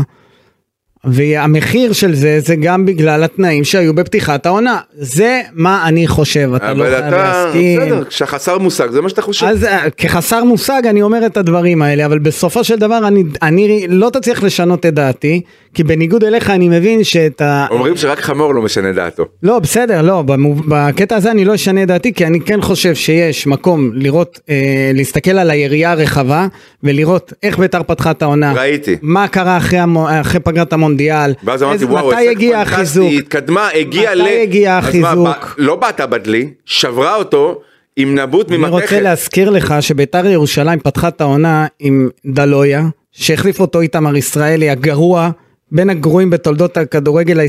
והמחיר 1.07 1.93
של 1.93 2.15
זה, 2.15 2.41
זה 2.41 2.57
גם 2.57 2.87
בגלל 2.87 3.25
התנאים 3.25 3.65
שהיו 3.65 3.95
בפתיחת 3.95 4.47
העונה. 4.47 4.79
זה 4.95 5.41
מה 5.53 5.89
אני 5.89 6.07
חושב, 6.07 6.51
אתה 6.57 6.73
לא 6.73 6.83
אבל 6.83 6.91
חייב 6.91 7.05
אתה, 7.05 7.17
להסכים. 7.17 7.81
בסדר, 7.81 8.05
כשחסר 8.05 8.59
מושג, 8.59 8.91
זה 8.91 9.01
מה 9.01 9.09
שאתה 9.09 9.23
חושב. 9.23 9.47
אז 9.47 9.65
אה, 9.65 9.91
כחסר 9.91 10.45
מושג 10.45 10.83
אני 10.87 11.03
אומר 11.03 11.27
את 11.27 11.37
הדברים 11.37 11.83
האלה, 11.83 12.07
אבל 12.07 12.19
בסופו 12.19 12.65
של 12.65 12.77
דבר 12.77 13.09
אני, 13.09 13.25
אני 13.43 13.87
לא 13.89 14.11
תצליח 14.11 14.43
לשנות 14.43 14.87
את 14.87 14.95
דעתי, 14.95 15.41
כי 15.75 15.85
בניגוד 15.85 16.25
אליך 16.25 16.51
אני 16.51 16.69
מבין 16.69 17.05
שאת 17.05 17.41
ה... 17.41 17.67
אומרים 17.71 17.97
שרק 17.97 18.21
חמור 18.21 18.55
לא 18.55 18.63
משנה 18.63 18.93
דעתו. 18.93 19.25
לא, 19.43 19.59
בסדר, 19.59 20.03
לא, 20.03 20.25
בקטע 20.69 21.17
הזה 21.17 21.31
אני 21.31 21.45
לא 21.45 21.55
אשנה 21.55 21.83
את 21.83 21.89
דעתי, 21.89 22.13
כי 22.13 22.27
אני 22.27 22.41
כן 22.41 22.61
חושב 22.61 22.95
שיש 22.95 23.47
מקום 23.47 23.91
לראות, 23.95 24.41
אה, 24.51 24.55
להסתכל 24.95 25.31
על 25.31 25.51
היריעה 25.51 25.93
הרחבה, 25.93 26.47
ולראות 26.83 27.33
איך 27.43 27.59
ביתר 27.59 27.83
פתחה 27.83 28.11
את 28.11 28.23
העונה. 28.23 28.53
ראיתי. 28.53 28.97
מה 29.03 29.29
קרה 29.29 29.57
אחרי, 29.57 29.79
המו, 29.79 30.09
אחרי 30.21 30.41
פגרת 30.41 30.73
המונדיאל. 30.95 31.35
ואז 31.45 31.63
אמרתי 31.63 31.85
וואו, 31.85 32.09
מתי 32.09 32.29
הגיע 32.29 32.61
החיזוק. 32.61 33.13
התקדמה, 33.19 33.69
הגיעה 33.75 34.15
ל... 34.15 34.23
מתי 34.23 34.43
הגיע 34.43 34.79
החיזוק? 34.79 35.55
לא 35.59 35.77
בעטה 35.77 36.07
בדלי, 36.07 36.51
שברה 36.65 37.17
אותו 37.17 37.61
עם 37.97 38.19
נבוט 38.19 38.49
אני 38.49 38.57
רוצה 38.57 38.71
ממתכת. 38.77 39.03
להזכיר 39.03 39.51
לך 39.51 39.75
שביתר 39.81 40.27
ירושלים 40.27 40.81
פתחה 40.81 41.09
את 41.09 41.21
העונה 41.21 41.67
עם 41.79 42.09
דלויה, 42.27 42.83
שהחליף 43.13 43.61
אותו 43.61 43.81
איתמר 43.81 44.17
ישראלי 44.17 44.71
הגרוע, 44.71 45.31
בין 45.75 45.91
הגרועים 45.91 46.31
בתולדות 46.31 46.77
הכדורגל 46.77 47.41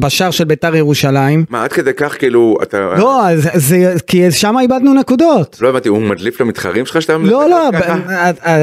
בשער 0.00 0.30
של 0.30 0.44
ביתר 0.44 0.76
ירושלים. 0.76 1.44
מה, 1.50 1.64
עד 1.64 1.72
כדי 1.72 1.90
כך 1.96 2.18
כאילו, 2.18 2.56
אתה... 2.62 2.94
לא, 2.98 3.28
אז 3.28 3.48
זה, 3.54 3.94
כי 4.06 4.30
שם 4.30 4.54
איבדנו 4.60 4.94
נקודות. 4.94 5.58
לא 5.60 5.68
הבנתי, 5.68 5.88
הוא 5.88 6.02
מדליף 6.02 6.40
למתחרים 6.40 6.86
שלך 6.86 7.02
שאתה... 7.02 7.16
לא, 7.18 7.50
לא? 7.50 7.70
ב- 7.70 7.76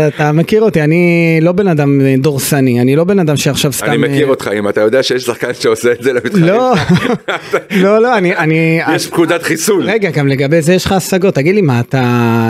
אתה- 0.08 0.32
מכיר 0.32 0.62
אותי, 0.62 0.82
אני 0.82 1.38
לא 1.42 1.52
בן 1.52 1.68
אדם 1.68 2.02
דורסני, 2.18 2.82
אני 2.82 2.96
לא 2.96 3.04
בן 3.04 3.20
אדם 3.20 3.38
שעכשיו 3.38 3.74
סתם... 3.74 3.86
אני 3.86 3.98
מכיר 3.98 4.26
אה, 4.26 4.30
אותך, 4.30 4.50
אם 4.60 4.70
אתה 4.70 4.82
יודע 4.82 5.04
שיש 5.04 5.24
שחקן 5.24 5.54
שעושה 5.54 5.92
את 5.92 6.04
זה 6.04 6.14
למתחרים 6.14 6.46
לא, 6.46 6.74
לא, 7.84 8.02
לא, 8.02 8.18
אני... 8.18 8.36
אני 8.36 8.80
יש 8.96 9.08
פקודת 9.08 9.44
חיסול. 9.44 9.84
רגע, 9.84 10.10
גם 10.10 10.28
לגבי 10.28 10.62
זה 10.62 10.74
יש 10.74 10.86
לך 10.86 10.92
השגות, 10.92 11.36
תגיד 11.36 11.56
לי 11.56 11.62
מה 11.62 11.80
אתה... 11.80 12.02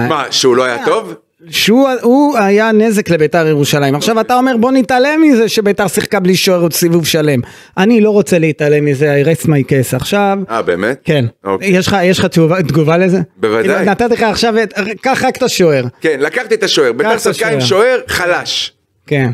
מה, 0.10 0.24
שהוא 0.32 0.56
לא 0.56 0.64
היה 0.64 0.86
טוב? 0.86 1.14
שהוא 1.50 1.90
הוא 2.02 2.38
היה 2.38 2.72
נזק 2.72 3.10
לביתר 3.10 3.48
ירושלים. 3.48 3.96
עכשיו 3.96 4.20
אתה 4.22 4.36
אומר 4.38 4.58
בוא 4.58 4.72
נתעלם 4.72 5.22
מזה 5.22 5.50
שביתר 5.50 5.88
שיחקה 5.88 6.20
בלי 6.20 6.36
שוער 6.36 6.62
עוד 6.62 6.74
סיבוב 6.74 7.06
שלם. 7.06 7.40
אני 7.78 8.02
לא 8.02 8.10
רוצה 8.10 8.40
להתעלם 8.40 8.86
מזה, 8.86 9.22
I 9.24 9.38
rest 9.38 9.46
my 9.46 9.50
case. 9.70 9.96
עכשיו, 9.96 10.38
אה, 10.50 10.62
באמת? 10.62 11.02
כן, 11.04 11.26
אוקיי. 11.44 11.68
יש 11.78 11.88
לך 11.88 11.98
יש 12.04 12.20
לך 12.20 12.26
תשובה- 12.26 12.62
תגובה 12.62 12.98
לזה? 12.98 13.20
בוודאי. 13.38 13.64
כאילו, 13.76 13.92
נתתי 13.92 14.14
לך 14.14 14.22
עכשיו, 14.24 14.64
את- 14.64 14.74
קח 15.02 15.24
רק 15.24 15.38
את 15.38 15.44
השוער. 15.44 15.86
כן, 16.02 16.18
לקחתי 16.20 16.56
את 16.56 16.64
השוער, 16.64 16.92
ביתר 16.92 17.18
שיחקה 17.18 17.50
עם. 17.50 17.62
שוער 17.62 18.00
חלש. 18.08 18.74
כן. 19.08 19.30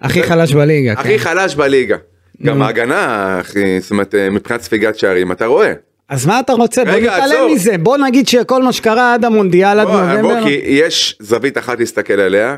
הכי 0.00 0.22
חלש 0.22 0.52
בליגה. 0.52 0.94
כן. 0.94 1.00
הכי 1.00 1.18
חלש 1.18 1.54
בליגה. 1.54 1.96
גם 2.42 2.62
ההגנה, 2.62 3.40
זאת 3.80 3.90
אומרת, 3.90 4.14
אה, 4.14 4.30
מבחינת 4.30 4.60
ספיגת 4.60 4.98
שערים, 4.98 5.32
אתה 5.32 5.46
רואה. 5.46 5.72
אז 6.08 6.26
מה 6.26 6.40
אתה 6.40 6.52
רוצה? 6.52 6.84
בוא 6.84 6.92
רגע, 6.92 7.16
נתעלם 7.16 7.32
עצור. 7.34 7.50
מזה. 7.54 7.78
בוא 7.78 7.96
נגיד 7.98 8.28
שכל 8.28 8.62
מה 8.62 8.72
שקרה 8.72 9.14
עד 9.14 9.24
המונדיאל, 9.24 9.78
עד 9.80 9.86
בוא, 9.86 9.96
בוא, 9.96 10.02
נובמבר. 10.12 10.44
כי 10.44 10.60
יש 10.64 11.16
זווית 11.20 11.58
אחת 11.58 11.78
להסתכל 11.78 12.20
עליה. 12.20 12.56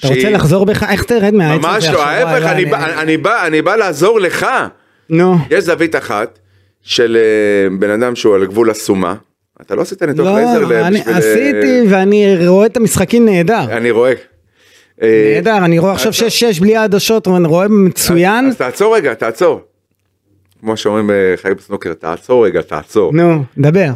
אתה 0.00 0.08
רוצה 0.08 0.20
שהיא- 0.20 0.34
לחזור 0.34 0.66
בך? 0.66 0.82
איך 0.90 1.02
תרד 1.02 1.34
מהעץ 1.34 1.58
הזה 1.64 1.68
ממש? 1.68 1.86
לא, 1.88 2.02
ההפך, 2.04 2.42
וואי, 2.44 2.52
אני 2.52 2.64
בא- 2.64 3.00
אני 3.02 3.16
בא- 3.16 3.46
אני 3.46 3.62
בא 3.62 3.76
לעזור 3.76 4.20
לך. 4.20 4.46
נו. 5.10 5.36
יש 5.50 5.64
זווית 5.64 5.96
אחת 5.96 6.38
של 6.82 7.16
אה, 7.20 7.76
בן 7.78 7.90
אדם 7.90 8.16
שהוא 8.16 8.34
על 8.34 8.46
גבול 8.46 8.70
הסומה. 8.70 9.14
אתה 9.60 9.74
לא 9.74 9.82
עשית 9.82 10.02
ניתוח 10.02 10.26
לא, 10.26 10.34
לייזר 10.36 10.86
אני 10.86 10.98
בשביל, 11.00 11.12
אה, 11.14 11.18
עשיתי 11.18 11.82
ואני 11.88 12.46
רואה 12.48 12.66
את 12.66 12.76
המשחקים 12.76 13.24
נהדר. 13.26 13.64
אני 13.76 13.90
רואה. 13.90 14.12
אה, 15.02 15.32
נהדר, 15.34 15.56
אני 15.64 15.78
רואה 15.78 15.92
עכשיו 15.92 16.12
6-6 16.12 16.60
בלי 16.60 16.76
העדשות, 16.76 17.28
ואני 17.28 17.48
רואה 17.48 17.66
מצוין. 17.68 18.46
אז 18.46 18.56
תעצור 18.56 18.96
רגע, 18.96 19.14
תעצור. 19.14 19.60
כמו 20.64 20.76
שאומרים 20.76 21.10
בחיים 21.34 21.56
בסנוקר, 21.56 21.94
תעצור 21.94 22.46
רגע, 22.46 22.62
תעצור. 22.62 23.12
נו, 23.12 23.44
דבר. 23.58 23.90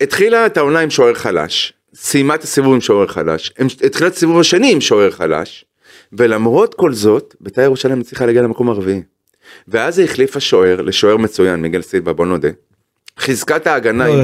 התחילה 0.00 0.46
את 0.46 0.56
העונה 0.56 0.80
עם 0.80 0.90
שוער 0.90 1.14
חלש, 1.14 1.72
סיימה 1.94 2.34
את 2.34 2.42
הסיבוב 2.42 2.74
עם 2.74 2.80
שוער 2.80 3.06
חלש, 3.06 3.52
התחילה 3.84 4.08
את 4.08 4.14
הסיבוב 4.14 4.40
השני 4.40 4.72
עם 4.72 4.80
שוער 4.80 5.10
חלש, 5.10 5.64
ולמרות 6.12 6.74
כל 6.74 6.92
זאת, 6.92 7.34
בית"ר 7.40 7.62
ירושלים 7.62 8.00
הצליחה 8.00 8.26
להגיע 8.26 8.42
למקום 8.42 8.68
הרביעי. 8.68 9.02
ואז 9.68 9.98
היא 9.98 10.08
החליפה 10.08 10.40
שוער 10.40 10.80
לשוער 10.80 11.16
מצוין, 11.16 11.60
מיגל 11.60 11.82
סילבה, 11.82 12.12
בוא 12.12 12.26
נודה. 12.26 12.48
חיזקה 13.18 13.56
את 13.56 13.66
ההגנה, 13.66 14.08
לא, 14.08 14.22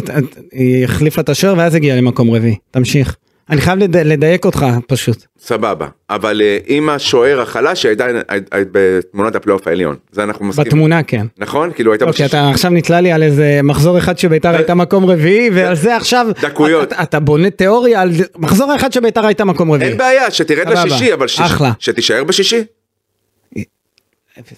היא 0.53 0.85
החליפה 0.85 1.20
את 1.20 1.29
השוער 1.29 1.55
ואז 1.59 1.75
הגיעה 1.75 1.96
למקום 1.96 2.31
רביעי. 2.31 2.57
תמשיך. 2.70 3.16
אני 3.51 3.61
חייב 3.61 3.79
לד- 3.79 3.97
לדייק 3.97 4.45
אותך 4.45 4.67
פשוט. 4.87 5.25
סבבה, 5.39 5.87
אבל 6.11 6.41
אה, 6.45 6.59
עם 6.67 6.89
השוער 6.89 7.41
החלש 7.41 7.85
היא 7.85 7.93
עדיין 7.93 8.17
היית 8.51 8.69
בתמונת 8.73 9.35
הפלייאוף 9.37 9.67
העליון, 9.67 9.97
זה 10.13 10.23
אנחנו 10.23 10.45
מסכימים. 10.45 10.69
בתמונה 10.69 11.03
כן. 11.03 11.27
נכון? 11.39 11.73
כאילו 11.73 11.93
הייתה 11.93 12.05
אוקיי, 12.05 12.27
אתה 12.27 12.51
עכשיו 12.51 12.71
נתלה 12.71 13.01
לי 13.01 13.13
על 13.13 13.23
איזה 13.23 13.61
מחזור 13.63 13.99
אחד 13.99 14.19
שביתר 14.19 14.49
הייתה 14.57 14.75
מקום 14.75 15.05
רביעי, 15.07 15.51
ועל 15.55 15.75
זה 15.75 15.97
עכשיו, 15.97 16.27
דקויות. 16.43 16.93
אתה- 16.93 17.03
אתה 17.03 17.21
בונה 17.21 17.51
תיאוריה 17.51 18.01
על 18.03 18.11
מחזור 18.37 18.77
אחד 18.77 18.93
שביתר 18.93 19.27
הייתה 19.27 19.45
מקום 19.45 19.73
רביעי. 19.73 19.89
אין 19.91 19.99
בעיה, 19.99 20.31
שתרד 20.31 20.65
סבבה, 20.69 20.85
לשישי, 20.85 21.15
אבל 21.15 21.27
שיש- 21.29 21.41
אחלה. 21.41 21.73
שתישאר 21.79 22.25
בשישי. 22.25 22.65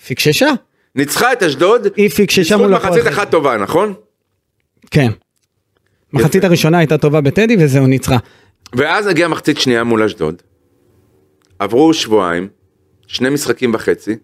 פיקששה? 0.06 0.48
ניצחה 0.94 1.32
את 1.32 1.42
אשדוד, 1.42 1.86
היא 1.96 2.08
פיקששה 2.10 2.56
מול 2.56 2.74
הפועל 2.74 2.92
מחצית. 2.92 3.12
אחת 3.12 3.30
טובה, 3.30 3.56
נכון? 3.56 3.94
כן. 4.90 5.10
מחצית 6.12 6.44
הראשונה 6.44 6.78
הייתה 6.78 6.98
טובה 6.98 7.20
בטדי 7.20 7.56
וזהו 7.60 7.86
ניצחה. 7.86 8.16
ואז 8.74 9.06
הגיעה 9.06 9.28
מחצית 9.28 9.58
שנייה 9.58 9.84
מול 9.84 10.02
אשדוד. 10.02 10.42
עברו 11.58 11.94
שבועיים, 11.94 12.48
שני 13.06 13.28
משחקים 13.30 13.74
וחצי, 13.74 14.16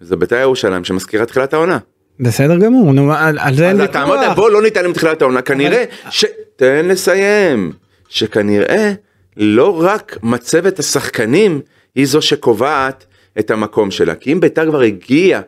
זה 0.00 0.16
בית"ר 0.16 0.36
ירושלים 0.36 0.84
שמזכירה 0.84 1.26
תחילת 1.26 1.54
העונה. 1.54 1.78
בסדר 2.20 2.58
גמור, 2.58 2.92
נו, 2.92 3.12
על 3.12 3.38
על 3.38 3.54
זה 3.54 3.68
אין 3.68 3.80
אז 3.80 3.88
אתה 3.88 4.02
אמרת 4.02 4.18
ויכוח. 4.18 4.36
בוא 4.36 4.50
לא 4.50 4.62
ניתן 4.62 4.86
מתחילת 4.86 5.22
העונה, 5.22 5.42
כנראה 5.42 5.84
ש... 6.10 6.24
תן 6.56 6.88
לסיים. 6.88 7.72
שכנראה 8.08 8.92
לא 9.36 9.82
רק 9.82 10.18
מצבת 10.22 10.78
השחקנים 10.78 11.60
היא 11.94 12.06
זו 12.06 12.22
שקובעת 12.22 13.06
את 13.38 13.50
המקום 13.50 13.90
שלה. 13.90 14.14
כי 14.14 14.32
אם 14.32 14.40
בית"ר 14.40 14.66
כבר 14.66 14.80
הגיעה, 14.80 15.40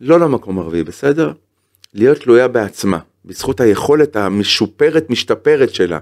לא 0.00 0.20
למקום 0.20 0.58
הרביעי, 0.58 0.84
בסדר? 0.84 1.32
להיות 1.94 2.18
תלויה 2.18 2.48
בעצמה, 2.48 2.98
בזכות 3.24 3.60
היכולת 3.60 4.16
המשופרת, 4.16 5.10
משתפרת 5.10 5.74
שלה, 5.74 5.98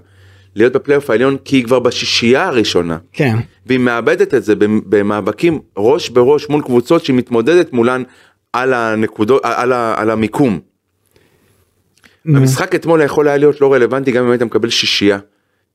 להיות 0.56 0.72
בפלייאוף 0.72 1.10
העליון, 1.10 1.36
כי 1.44 1.56
היא 1.56 1.64
כבר 1.64 1.78
בשישייה 1.78 2.46
הראשונה. 2.46 2.98
כן. 3.12 3.36
והיא 3.66 3.78
מאבדת 3.78 4.34
את 4.34 4.44
זה 4.44 4.54
במאבקים 4.58 5.60
ראש 5.76 6.08
בראש 6.08 6.48
מול 6.48 6.62
קבוצות 6.62 7.04
שהיא 7.04 7.16
מתמודדת 7.16 7.72
מולן 7.72 8.02
על 8.52 8.74
הנקודות, 8.74 9.40
על, 9.44 9.72
ה, 9.72 9.94
על 9.96 10.10
המיקום. 10.10 10.60
נו. 12.24 12.38
המשחק 12.38 12.74
אתמול 12.74 13.02
יכול 13.02 13.28
היה 13.28 13.36
להיות 13.36 13.60
לא 13.60 13.72
רלוונטי 13.72 14.12
גם 14.12 14.24
אם 14.24 14.30
היית 14.30 14.42
מקבל 14.42 14.70
שישייה. 14.70 15.18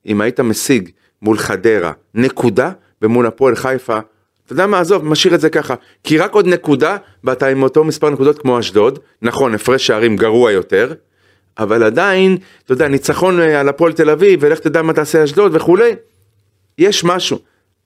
אם 0.06 0.22
היית 0.22 0.39
משיג 0.39 0.89
מול 1.22 1.38
חדרה 1.38 1.91
נקודה 2.15 2.72
ומול 3.02 3.26
הפועל 3.26 3.56
חיפה, 3.56 4.00
אתה 4.46 4.54
יודע 4.54 4.67
מה 4.67 4.80
עזוב 4.80 5.06
משאיר 5.06 5.36
את 5.36 5.41
זה 5.41 5.50
ככה 5.50 5.76
כי 6.04 6.17
רק 6.17 6.34
עוד 6.34 6.48
נקודה 6.48 6.98
ואתה 7.24 7.48
עם 7.48 7.63
אותו 7.63 7.84
מספר 7.84 8.10
נקודות 8.10 8.39
כמו 8.39 8.60
אשדוד 8.60 9.00
נכון 9.22 9.54
הפרש 9.54 9.88
שערים 9.88 10.15
גרוע 10.15 10.52
יותר 10.52 10.94
אבל 11.58 11.84
עדיין 11.84 12.38
אתה 12.66 12.74
יודע 12.74 12.88
ניצחון 12.88 13.40
אה, 13.40 13.60
על 13.60 13.70
הפועל 13.70 13.94
תל 13.94 14.10
אביב 14.10 14.40
ולך 14.44 14.60
תדע 14.60 14.82
מה 14.82 14.94
תעשה 14.94 15.24
אשדוד 15.24 15.56
וכולי 15.56 15.96
יש 16.78 17.04
משהו 17.04 17.40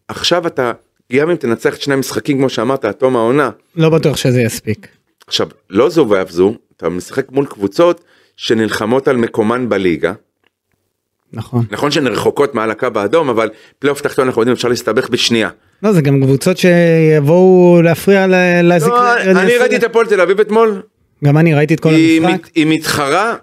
עכשיו 0.07 0.47
אתה 0.47 0.71
גם 1.13 1.29
אם 1.29 1.35
תנצח 1.35 1.73
את 1.73 1.81
שני 1.81 1.93
המשחקים 1.93 2.37
כמו 2.37 2.49
שאמרת 2.49 2.85
עד 2.85 2.91
תום 2.91 3.15
העונה 3.15 3.49
לא 3.75 3.89
בטוח 3.89 4.17
שזה 4.17 4.41
יספיק. 4.41 4.87
עכשיו 5.27 5.47
לא 5.69 5.89
זו 5.89 6.07
ואף 6.09 6.31
זו 6.31 6.55
אתה 6.77 6.89
משחק 6.89 7.31
מול 7.31 7.45
קבוצות 7.45 8.03
שנלחמות 8.37 9.07
על 9.07 9.17
מקומן 9.17 9.69
בליגה 9.69 10.13
נכון. 11.33 11.65
נכון 11.71 11.91
שהן 11.91 12.07
רחוקות 12.07 12.55
מעל 12.55 12.71
הקו 12.71 12.87
האדום 12.95 13.29
אבל 13.29 13.49
פלייאוף 13.79 14.01
תחתון 14.01 14.27
אנחנו 14.27 14.41
יודעים 14.41 14.55
אפשר 14.55 14.67
להסתבך 14.67 15.09
בשנייה. 15.09 15.49
לא, 15.83 15.91
זה 15.91 16.01
גם 16.01 16.21
קבוצות 16.21 16.57
שיבואו 16.57 17.81
להפריע 17.81 18.27
להזיק. 18.63 18.89
לא, 18.89 19.21
אני 19.21 19.57
ראיתי 19.57 19.75
את 19.75 19.83
הפועל 19.83 20.05
תל 20.05 20.21
אביב 20.21 20.39
אתמול, 20.39 20.81
גם 21.23 21.37
אני 21.37 21.53
ראיתי 21.53 21.73
את 21.73 21.79
כל 21.79 21.89
המשחק. 21.89 22.47
היא 22.55 22.65
מתחרה 22.67 23.35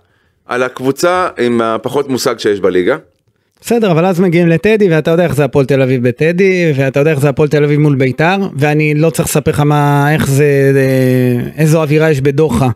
על 0.52 0.62
הקבוצה 0.62 1.28
עם 1.38 1.60
הפחות 1.60 2.08
מושג 2.08 2.38
שיש 2.38 2.60
בליגה. 2.60 2.96
בסדר, 3.60 3.90
אבל 3.90 4.06
אז 4.06 4.20
מגיעים 4.20 4.48
לטדי, 4.48 4.88
ואתה 4.90 5.10
יודע 5.10 5.24
איך 5.24 5.34
זה 5.34 5.44
הפועל 5.44 5.66
תל 5.66 5.82
אביב 5.82 6.08
בטדי, 6.08 6.72
ואתה 6.76 7.00
יודע 7.00 7.10
איך 7.10 7.20
זה 7.20 7.28
הפועל 7.28 7.48
תל 7.48 7.64
אביב 7.64 7.80
מול 7.80 7.94
ביתר, 7.94 8.36
ואני 8.56 8.94
לא 8.94 9.10
צריך 9.10 9.28
לספר 9.28 9.50
לך 9.50 9.60
מה, 9.60 10.12
איך 10.12 10.28
זה, 10.28 10.72
אה, 10.76 11.62
איזו 11.62 11.82
אווירה 11.82 12.10
יש 12.10 12.20
בדוחה, 12.20 12.68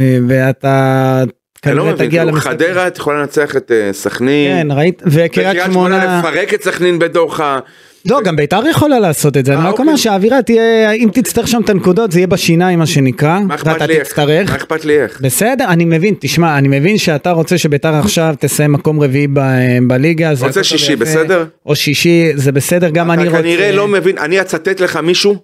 אה, 0.00 0.18
ואתה 0.28 1.24
לא 1.26 1.32
כנראה 1.62 1.92
מבין, 1.92 2.06
תגיע 2.06 2.20
כאילו, 2.20 2.36
למשחק. 2.36 2.50
חדרה 2.50 2.86
את 2.86 2.96
יכולה 2.96 3.20
לנצח 3.20 3.56
את 3.56 3.72
אה, 3.72 3.92
סכנין, 3.92 4.62
כן, 4.62 4.68
ראית, 4.70 5.02
וקריית 5.06 5.30
וקריית 5.30 5.72
שמונה 5.72 6.00
שמונה, 6.02 6.18
לפרק 6.18 6.54
את 6.54 6.62
סכנין 6.62 6.98
בדוחה. 6.98 7.58
לא, 8.10 8.20
גם 8.24 8.36
ביתר 8.36 8.60
יכולה 8.70 8.98
לעשות 8.98 9.36
את 9.36 9.44
זה, 9.44 9.54
אני 9.54 9.62
אה, 9.62 9.68
רק 9.68 9.78
אומר 9.78 9.92
אוקיי. 9.92 10.02
שהאווירה 10.02 10.42
תהיה, 10.42 10.92
אם 10.92 11.08
תצטרך 11.12 11.48
שם 11.48 11.60
את 11.64 11.70
הנקודות, 11.70 12.12
זה 12.12 12.18
יהיה 12.18 12.26
בשיניים 12.26 12.78
מה 12.78 12.86
שנקרא, 12.86 13.40
מה 13.40 13.54
אכפת 13.54 13.66
ואתה 13.66 13.86
לי 13.86 13.94
איך? 13.98 14.08
תצטרך. 14.08 14.50
מה 14.50 14.56
אכפת 14.56 14.84
לי 14.84 15.02
איך? 15.02 15.20
בסדר, 15.20 15.64
אני 15.68 15.84
מבין, 15.84 16.14
תשמע, 16.20 16.58
אני 16.58 16.68
מבין 16.68 16.98
שאתה 16.98 17.30
רוצה 17.30 17.58
שביתר 17.58 17.94
עכשיו 17.94 18.34
תסיים 18.38 18.72
מקום 18.72 19.00
רביעי 19.00 19.26
ב- 19.26 19.40
בליגה. 19.86 20.32
רוצה 20.40 20.64
שישי. 20.64 20.96
בסדר? 20.96 21.44
או 21.66 21.76
שישי, 21.76 22.32
זה 22.34 22.52
בסדר, 22.52 22.90
גם 22.90 23.10
אני 23.10 23.22
אתה 23.22 23.30
רוצה... 23.30 23.42
כנראה 23.42 23.72
לא 23.72 23.88
מבין, 23.88 24.18
אני 24.18 24.40
אצטט 24.40 24.80
לך 24.80 24.96
מישהו 24.96 25.36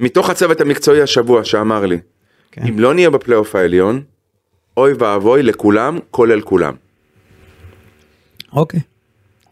מתוך 0.00 0.30
הצוות 0.30 0.60
המקצועי 0.60 1.02
השבוע 1.02 1.44
שאמר 1.44 1.86
לי, 1.86 1.98
כן. 2.52 2.62
אם 2.68 2.78
לא 2.78 2.94
נהיה 2.94 3.10
בפלייאוף 3.10 3.56
העליון, 3.56 4.00
אוי 4.76 4.92
ואבוי 4.98 5.42
לכולם, 5.42 5.98
כולל 6.10 6.40
כולם. 6.40 6.74
אוקיי. 8.52 8.80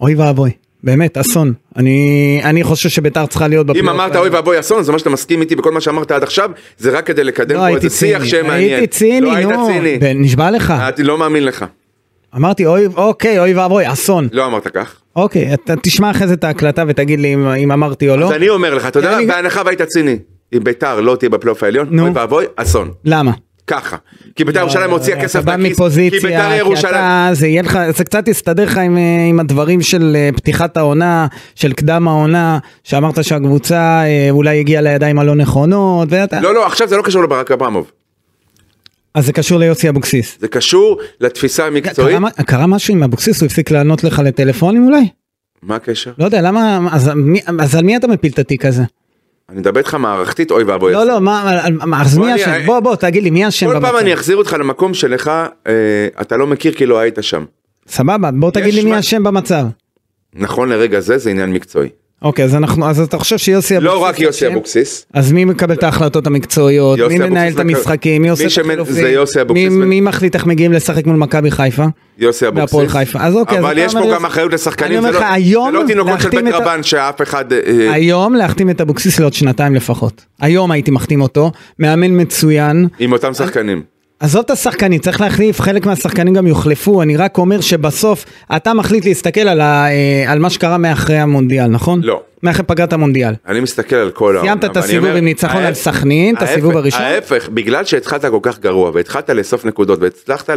אוי 0.01 0.15
ואבוי, 0.15 0.51
באמת, 0.85 1.19
אסון. 1.19 1.53
אני, 1.77 2.41
אני 2.45 2.65
חושב 2.65 2.89
שביתר 2.89 3.27
צריכה 3.27 3.49
להיות 3.49 3.67
אם 3.67 3.73
בפלייאוף 3.75 3.91
אמרת 3.95 4.17
אוי 4.17 4.29
ואבוי 4.29 4.61
אסון, 4.61 4.83
זה 4.83 4.93
מה 4.93 4.99
שאתה 4.99 5.11
מסכים 5.11 5.41
איתי 5.41 5.57
בכל 5.57 5.73
מה 5.73 5.81
שאמרת 5.81 6.11
עד 6.11 6.23
עכשיו, 6.23 6.51
זה 6.79 6.91
רק 6.91 7.07
כדי 7.07 7.25
לקדם 7.25 7.57
לא, 7.57 7.61
פה 7.61 7.69
איזה 7.69 7.91
שיח 7.91 8.25
שמעניין. 8.25 8.73
הייתי 8.79 8.87
ציני, 8.87 9.21
לא 9.21 9.41
נו, 9.53 9.67
ציני. 9.67 9.99
נשבע 10.15 10.51
לך. 10.51 10.71
אני 10.99 11.05
לא 11.07 11.19
מאמין 11.19 11.45
לך. 11.45 11.65
אמרתי, 12.37 12.67
אוי, 12.67 12.87
אוקיי, 12.97 13.39
אוי 13.39 13.55
ואבוי, 13.55 13.93
אסון. 13.93 14.29
לא 14.33 14.47
אמרת 14.47 14.69
כך. 14.69 14.97
אוקיי, 15.17 15.55
אתה 15.55 15.75
תשמע 15.83 16.11
אחרי 16.11 16.29
זה 16.29 16.35
את 16.35 16.45
ההקלטה 16.45 16.85
ותגיד 16.89 17.21
לי 17.21 17.35
אם, 17.35 17.49
אם 17.49 17.73
אמרתי 17.73 18.11
או 18.11 18.17
לא. 18.17 18.27
אז 18.27 18.33
אני 18.33 18.49
אומר 18.49 18.75
לך, 18.75 18.87
אתה 18.89 18.99
יודע, 18.99 19.17
אני- 19.19 19.27
בהנחה 19.27 19.63
והיית 19.65 19.83
ציני, 19.83 20.19
אם 20.55 20.65
ביתר 20.65 21.01
לא 21.01 21.17
תהיה 21.17 21.31
בפלייאוף 21.31 21.63
העליון. 21.63 21.99
אוי 21.99 22.11
ואבוי, 22.15 22.45
אסון. 22.57 22.91
למה? 23.05 23.33
ככה. 23.67 23.97
כי 24.37 24.45
ביתר 24.45 24.61
ירושלים 24.61 24.91
הוציאה 24.91 25.23
כסף 25.23 25.39
אתה 25.39 25.57
בא 25.57 25.57
מפוזיציה, 25.57 26.21
כי. 26.21 26.87
אתה, 26.89 27.29
זה 27.33 27.47
יהיה 27.47 27.63
לך, 27.63 27.79
זה 27.97 28.05
קצת 28.05 28.29
יסתדר 28.29 28.65
לך 28.65 28.79
עם, 28.79 28.99
אה, 28.99 29.27
עם 29.29 29.41
הדברים 29.41 29.83
של 29.83 30.17
אה, 30.17 30.31
פתיחת 30.37 30.77
העונה, 30.77 31.27
של 31.55 31.73
קדם 31.73 32.09
העונה, 32.09 32.59
שאמרת 32.85 33.25
שהקבוצה 33.25 34.03
אה, 34.05 34.27
אולי 34.31 34.61
הגיעה 34.61 34.83
לידיים 34.83 35.19
הלא 35.19 35.35
נכונות, 35.35 36.09
ואתה, 36.11 36.41
לא, 36.41 36.55
לא, 36.55 36.67
עכשיו 36.67 36.89
זה 36.89 36.97
לא 36.97 37.03
קשור 37.03 37.23
לברק 37.23 37.51
אברמוב. 37.51 37.91
אז 39.15 39.27
זה 39.27 39.33
קשור 39.33 39.59
ליוסי 39.59 39.89
אבוקסיס. 39.89 40.37
זה 40.41 40.49
קשור 40.49 40.99
לתפיסה 41.21 41.67
המקצועית. 41.67 42.19
קרה, 42.19 42.45
קרה 42.45 42.67
משהו 42.67 42.95
עם 42.95 43.03
אבוקסיס, 43.03 43.41
הוא 43.41 43.47
הפסיק 43.47 43.71
לענות 43.71 44.05
לך 44.05 44.23
לטלפונים 44.25 44.87
אולי? 44.87 45.09
מה 45.63 45.77
הקשר? 45.77 46.13
לא 46.19 46.25
יודע, 46.25 46.43
למה, 46.43 46.79
אז, 46.93 47.11
מי, 47.15 47.41
אז 47.61 47.75
על 47.75 47.85
מי 47.85 47.97
אתה 47.97 48.07
מפיל 48.07 48.33
את 48.33 48.39
התיק 48.39 48.65
הזה? 48.65 48.83
אני 49.49 49.59
מדבר 49.59 49.79
איתך 49.79 49.95
מערכתית, 49.95 50.51
אוי 50.51 50.65
ואבוי. 50.65 50.93
לא, 50.93 51.07
לא, 51.07 51.21
מה, 51.21 51.63
אז 52.01 52.19
מי 52.19 52.35
אשם? 52.35 52.67
בוא, 52.67 52.81
בוא, 52.81 52.97
תגיד 52.97 53.23
לי, 53.23 53.31
מי 53.31 53.49
אשם 53.49 53.67
כל 53.67 53.73
פעם 53.73 53.83
במצב? 53.83 53.97
אני 53.97 54.15
אחזיר 54.15 54.37
אותך 54.37 54.57
למקום 54.61 54.95
שלך, 54.95 55.31
אה, 55.67 55.73
אתה 56.21 56.37
לא 56.37 56.47
מכיר 56.47 56.73
כי 56.73 56.87
לא 56.87 56.99
היית 56.99 57.19
שם. 57.21 57.45
סבבה, 57.89 58.31
בוא 58.31 58.51
תגיד 58.51 58.75
לי 58.75 58.85
מי 58.85 58.99
אשם 58.99 59.23
במצב. 59.23 59.65
נכון 60.35 60.69
לרגע 60.69 61.01
זה, 61.01 61.19
זה 61.19 61.31
עניין 61.31 61.53
מקצועי. 61.53 61.89
אוקיי, 62.23 62.45
אז 62.45 62.55
אנחנו, 62.55 62.89
אז 62.91 63.01
אתה 63.01 63.19
חושב 63.19 63.39
שיוסי 63.39 63.77
אבוקסיס... 63.77 63.95
לא 63.95 64.05
רק 64.05 64.21
יוסי? 64.21 64.47
אבוקסיס, 64.47 65.07
אז 65.15 65.33
מי 65.33 65.45
מקבל 65.45 65.75
את 65.75 65.83
ההחלטות 65.83 66.27
המקצועיות? 66.27 66.99
מי 67.09 67.19
מנהל 67.19 67.53
את 67.53 67.59
המשחקים? 67.59 68.23
מי 68.23 68.29
עושה 68.29 68.47
את 68.47 68.59
החילופים? 68.67 68.95
זה 68.95 69.11
יוסי 69.11 69.41
אבוקסיס 69.41 69.73
מי- 69.73 70.01
מחליט 70.01 70.35
איך 70.35 70.47
מגיעים 70.47 70.73
לשחק 70.73 71.07
מול 71.07 71.17
מכבי 71.17 71.51
חיפה? 71.51 71.85
יוסי 72.19 72.47
אבוקסיס. 72.49 72.63
והפועל 72.75 72.89
חיפה. 72.89 73.19
אז 73.23 73.35
אוקיי, 73.35 73.59
אבל 73.59 73.79
יש 73.79 73.93
פה 73.93 74.15
גם 74.15 74.25
אחריות 74.25 74.53
לשחקנים, 74.53 75.01
זה 75.03 75.11
לא- 75.11 75.21
לא 75.73 75.83
תינוקות 75.87 76.21
של 76.21 76.31
בית 76.31 76.55
רבן 76.55 76.83
שאף 76.83 77.23
אחד... 77.23 77.53
אה, 77.53 77.59
היום 77.93 78.35
להחתים 78.35 78.71
את 78.71 78.81
אבוקסיס 78.81 79.21
לעוד 79.21 79.33
שנתיים 79.33 79.75
לפחות. 79.75 80.25
היום 80.41 80.71
הייתי 80.71 80.91
מחתים 80.91 81.21
אותו, 81.21 81.53
מאמן 81.79 82.21
מצוין. 82.21 82.89
עם 82.99 83.13
אותם 83.13 83.35
שחקנים. 83.35 83.94
עזוב 84.25 84.43
את 84.45 84.51
השחקנים, 84.51 85.01
צריך 85.01 85.21
להחליף, 85.21 85.61
חלק 85.61 85.87
מהשחקנים 85.87 86.35
גם 86.35 86.47
יוחלפו, 86.47 87.03
אני 87.03 87.17
רק 87.17 87.39
אומר 87.39 87.61
שבסוף 87.61 88.25
אתה 88.57 88.75
מחליט 88.75 89.05
להסתכל 89.05 89.41
על, 89.41 89.61
ה, 89.61 89.87
אה, 89.91 90.33
על 90.33 90.39
מה 90.39 90.51
שקרה 90.51 90.79
מאחרי 90.79 91.19
המונדיאל, 91.19 91.67
נכון? 91.67 92.01
לא. 92.03 92.23
מאחרי 92.43 92.65
פגרת 92.67 92.93
המונדיאל. 92.93 93.35
אני 93.49 93.61
מסתכל 93.61 93.97
על 93.97 94.11
כל 94.11 94.37
העונה. 94.37 94.51
סיימת 94.51 94.65
את 94.65 94.77
הסיבוב 94.77 95.05
אומר, 95.05 95.17
עם 95.17 95.25
ניצחון 95.25 95.57
על 95.57 95.65
ההפך- 95.67 95.79
סכנין, 95.79 96.37
את 96.37 96.43
הסיבוב 96.43 96.77
הראשון? 96.77 97.03
ההפך, 97.03 97.49
בגלל 97.49 97.85
שהתחלת 97.85 98.25
כל 98.25 98.39
כך 98.43 98.59
גרוע 98.59 98.91
והתחלת 98.95 99.31
לאסוף 99.31 99.65
נקודות 99.65 99.99
והצלחת 100.03 100.51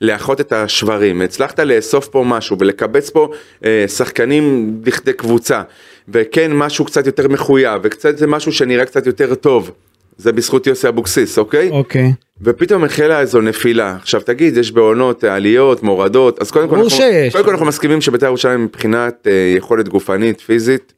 לאחות 0.00 0.40
את 0.40 0.52
השברים, 0.52 1.22
הצלחת 1.22 1.60
לאסוף 1.60 2.08
פה 2.08 2.24
משהו 2.26 2.56
ולקבץ 2.58 3.10
פה 3.10 3.28
אה, 3.64 3.84
שחקנים 3.88 4.74
לכדי 4.86 5.12
קבוצה, 5.12 5.62
וכן 6.08 6.52
משהו 6.52 6.84
קצת 6.84 7.06
יותר 7.06 7.28
מחויב, 7.28 7.80
וקצת 7.82 8.18
זה 8.18 8.26
משהו 8.26 8.52
שנראה 8.52 8.84
קצת 8.84 9.06
יותר 9.06 9.34
טוב. 9.34 9.70
זה 10.16 10.32
בזכות 10.32 10.66
יוסי 10.66 10.88
אבוקסיס, 10.88 11.38
אוקיי? 11.38 11.70
אוקיי. 11.70 12.12
ופתאום 12.40 12.84
החלה 12.84 13.20
איזו 13.20 13.40
נפילה. 13.40 13.96
עכשיו 14.00 14.20
תגיד, 14.20 14.56
יש 14.56 14.72
בעונות 14.72 15.24
אה, 15.24 15.34
עליות, 15.34 15.82
מורדות, 15.82 16.40
אז 16.40 16.50
קודם 16.50 16.68
כל, 16.68 16.74
אנחנו, 16.74 16.90
שיש. 16.90 17.32
קודם 17.32 17.44
כל 17.44 17.50
אנחנו 17.50 17.66
מסכימים 17.66 18.00
שבית"ר 18.00 18.26
ירושלים 18.26 18.64
מבחינת 18.64 19.26
אה, 19.26 19.54
יכולת 19.56 19.88
גופנית, 19.88 20.40
פיזית, 20.40 20.92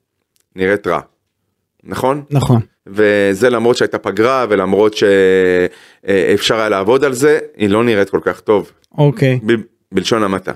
נראית 0.57 0.87
רע. 0.87 1.00
נכון? 1.85 2.22
נכון. 2.31 2.61
וזה 2.87 3.50
למרות 3.50 3.77
שהייתה 3.77 3.98
פגרה 3.98 4.46
ולמרות 4.48 4.94
שאפשר 4.94 6.57
היה 6.57 6.68
לעבוד 6.68 7.05
על 7.05 7.12
זה, 7.12 7.38
היא 7.57 7.68
לא 7.68 7.85
נראית 7.85 8.11
כל 8.11 8.20
כך 8.22 8.40
טוב, 8.40 8.72
אוקיי. 8.98 9.40
ב- 9.46 9.53
בלשון 9.92 10.22
המעטה. 10.22 10.53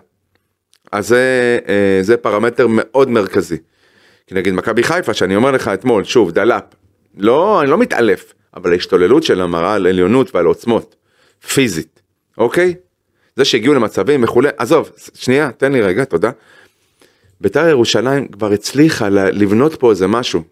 אז 0.92 1.08
זה, 1.08 1.58
אה, 1.68 1.98
זה 2.02 2.16
פרמטר 2.16 2.66
מאוד 2.70 3.10
מרכזי. 3.10 3.56
כי 4.26 4.34
נגיד 4.34 4.54
מכבי 4.54 4.82
חיפה, 4.82 5.14
שאני 5.14 5.36
אומר 5.36 5.50
לך 5.50 5.68
אתמול, 5.68 6.04
שוב, 6.04 6.30
דלאפ, 6.32 6.64
לא, 7.16 7.62
אני 7.62 7.70
לא 7.70 7.78
מתעלף, 7.78 8.32
אבל 8.58 8.72
ההשתוללות 8.72 9.22
שלה 9.22 9.46
מראה 9.46 9.74
על 9.74 9.86
עליונות 9.86 10.34
ועל 10.34 10.46
עוצמות, 10.46 10.96
פיזית, 11.52 12.00
אוקיי? 12.38 12.74
זה 13.36 13.44
שהגיעו 13.44 13.74
למצבים 13.74 14.24
וכולי, 14.24 14.48
עזוב, 14.56 14.90
שנייה, 15.14 15.50
תן 15.52 15.72
לי 15.72 15.80
רגע, 15.80 16.04
תודה. 16.04 16.30
בית"ר 17.40 17.68
ירושלים 17.68 18.28
כבר 18.28 18.52
הצליחה 18.52 19.08
לבנות 19.08 19.74
פה 19.74 19.90
איזה 19.90 20.06
משהו. 20.06 20.42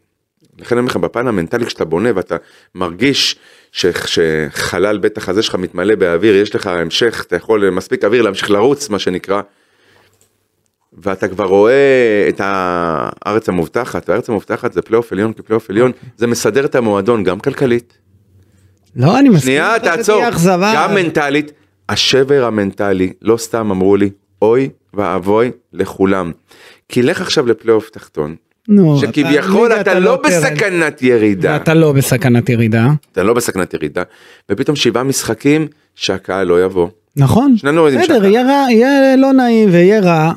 לכן 0.59 0.75
אני 0.75 0.81
אומר 0.81 0.91
לך, 0.91 0.97
בפן 0.97 1.29
המנטלי 1.29 1.67
כשאתה 1.67 1.85
בונה 1.85 2.09
ואתה 2.15 2.37
מרגיש 2.75 3.37
ש- 3.73 3.87
שחלל 4.07 4.99
בית 4.99 5.19
החזה 5.19 5.43
שלך 5.43 5.55
מתמלא 5.55 5.95
באוויר, 5.95 6.37
יש 6.37 6.55
לך 6.55 6.67
המשך, 6.67 7.25
אתה 7.27 7.37
יכול 7.37 7.71
מספיק 7.71 8.05
אוויר 8.05 8.23
להמשיך 8.23 8.51
לרוץ, 8.51 8.89
מה 8.89 8.99
שנקרא. 8.99 9.43
ואתה 11.03 11.29
כבר 11.29 11.45
רואה 11.45 11.75
את 12.29 12.41
הארץ 12.45 13.49
המובטחת, 13.49 14.09
והארץ 14.09 14.29
המובטחת 14.29 14.73
זה 14.73 14.83
פלייאוף 14.83 15.13
עליון 15.13 15.33
כפלייאוף 15.33 15.71
עליון, 15.71 15.93
זה 16.17 16.27
מסדר 16.27 16.65
את 16.65 16.75
המועדון 16.75 17.25
גם 17.25 17.41
כלכלית. 17.41 17.99
לא, 18.97 19.19
אני 19.19 19.29
מסכים. 19.29 19.41
שנייה, 19.43 19.79
תעצור. 19.83 20.23
גם 20.75 20.95
מנטלית, 20.95 21.53
השבר 21.89 22.45
המנטלי, 22.45 23.13
לא 23.23 23.37
סתם 23.37 23.71
אמרו 23.71 23.97
לי, 23.97 24.11
אוי 24.43 24.69
ואבוי 24.95 25.51
לכולם. 25.73 26.33
כי 26.89 27.03
לך 27.03 27.21
עכשיו 27.21 27.47
לפלייאוף 27.47 27.91
תחתון, 27.91 28.35
נו, 28.69 28.99
שכביכול 29.01 29.69
ליגה 29.69 29.81
אתה 29.81 29.99
לא 29.99 30.19
תרד. 30.23 30.33
בסכנת 30.33 31.03
ירידה, 31.03 31.57
אתה 31.57 31.75
לא 31.75 31.93
בסכנת 31.93 32.49
ירידה. 32.51 32.89
אתה 33.13 33.23
לא 33.23 33.35
בסכנת 33.35 33.75
ירידה, 33.75 34.03
ופתאום 34.51 34.77
שבעה 34.77 35.03
משחקים 35.03 35.67
שהקהל 35.95 36.47
לא 36.47 36.65
יבוא. 36.65 36.89
נכון. 37.17 37.57
שנינו 37.57 37.81
יודעים 37.87 38.01
בסדר, 38.03 38.15
שהקהל- 38.23 38.47
רע, 38.51 38.67
יהיה 38.71 39.17
לא 39.17 39.33
נעים 39.33 39.69
ויהיה 39.73 40.01
רע. 40.01 40.33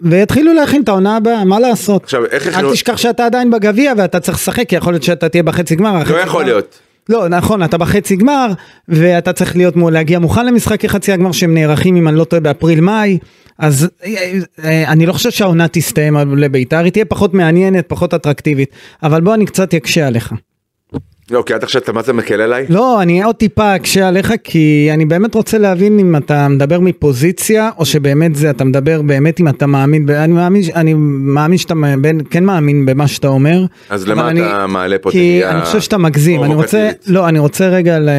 ויתחילו 0.00 0.52
להכין 0.54 0.82
את 0.82 0.88
העונה 0.88 1.16
הבאה, 1.16 1.44
מה 1.44 1.60
לעשות? 1.60 2.02
עכשיו, 2.04 2.24
איך 2.24 2.46
אל 2.46 2.52
הכנו- 2.52 2.72
תשכח 2.72 2.96
שאתה 2.96 3.26
עדיין 3.26 3.50
בגביע 3.50 3.92
ואתה 3.96 4.20
צריך 4.20 4.38
לשחק, 4.38 4.68
כי 4.68 4.76
יכול 4.76 4.92
להיות 4.92 5.02
שאתה 5.02 5.28
תהיה 5.28 5.42
בחצי 5.42 5.76
גמר. 5.76 6.02
לא 6.10 6.16
יכול 6.16 6.42
גמר- 6.42 6.52
להיות. 6.52 6.78
לא, 7.08 7.28
נכון, 7.28 7.62
אתה 7.62 7.78
בחצי 7.78 8.16
גמר, 8.16 8.46
ואתה 8.88 9.32
צריך 9.32 9.56
להיות, 9.56 9.76
מו- 9.76 9.90
להגיע 9.90 10.18
מוכן 10.18 10.46
למשחקי 10.46 10.88
חצי 10.88 11.12
הגמר 11.12 11.32
שהם 11.32 11.54
נערכים, 11.54 11.96
אם 11.96 12.08
אני 12.08 12.16
לא 12.16 12.24
טועה, 12.24 12.40
באפריל-מאי. 12.40 13.18
אז 13.58 13.88
אה, 14.04 14.32
אה, 14.64 14.84
אני 14.92 15.06
לא 15.06 15.12
חושב 15.12 15.30
שהעונה 15.30 15.68
תסתיים 15.68 16.16
לביתר, 16.38 16.78
היא 16.78 16.92
תהיה 16.92 17.04
פחות 17.04 17.34
מעניינת, 17.34 17.84
פחות 17.88 18.14
אטרקטיבית. 18.14 18.70
אבל 19.02 19.20
בוא 19.20 19.34
אני 19.34 19.46
קצת 19.46 19.74
אקשה 19.74 20.06
עליך. 20.06 20.32
לא, 21.30 21.42
כי 21.46 21.54
עד 21.54 21.62
עכשיו 21.62 21.82
אתה 21.82 21.92
מה 21.92 22.02
זה 22.02 22.12
מקל 22.12 22.40
עליי? 22.40 22.66
לא, 22.68 23.02
אני 23.02 23.22
עוד 23.22 23.34
טיפה 23.36 23.76
אקשה 23.76 24.08
עליך, 24.08 24.32
כי 24.44 24.88
אני 24.94 25.04
באמת 25.06 25.34
רוצה 25.34 25.58
להבין 25.58 25.98
אם 25.98 26.16
אתה 26.16 26.48
מדבר 26.48 26.80
מפוזיציה, 26.80 27.70
או 27.78 27.84
שבאמת 27.84 28.34
זה, 28.34 28.50
אתה 28.50 28.64
מדבר 28.64 29.02
באמת 29.02 29.40
אם 29.40 29.48
אתה 29.48 29.66
מאמין, 29.66 30.10
אני 30.10 30.32
מאמין, 30.32 30.62
אני 30.74 30.94
מאמין 30.98 31.58
שאתה 31.58 31.74
מאמין, 31.74 32.20
כן 32.30 32.44
מאמין 32.44 32.86
במה 32.86 33.08
שאתה 33.08 33.28
אומר. 33.28 33.64
אז 33.90 34.08
למה 34.08 34.28
אני- 34.30 34.40
אתה 34.46 34.66
מעלה 34.66 34.98
פה 34.98 35.10
כי 35.10 35.18
תהייה 35.18 35.50
אני 35.50 35.60
חושב 35.60 35.80
שאתה 35.80 35.98
מגזים, 35.98 36.44
אני 36.44 36.54
רוצה? 36.54 36.90
לא, 37.06 37.28
אני 37.28 37.38
רוצה 37.38 37.68
רגע 37.68 37.98
ל- 37.98 38.10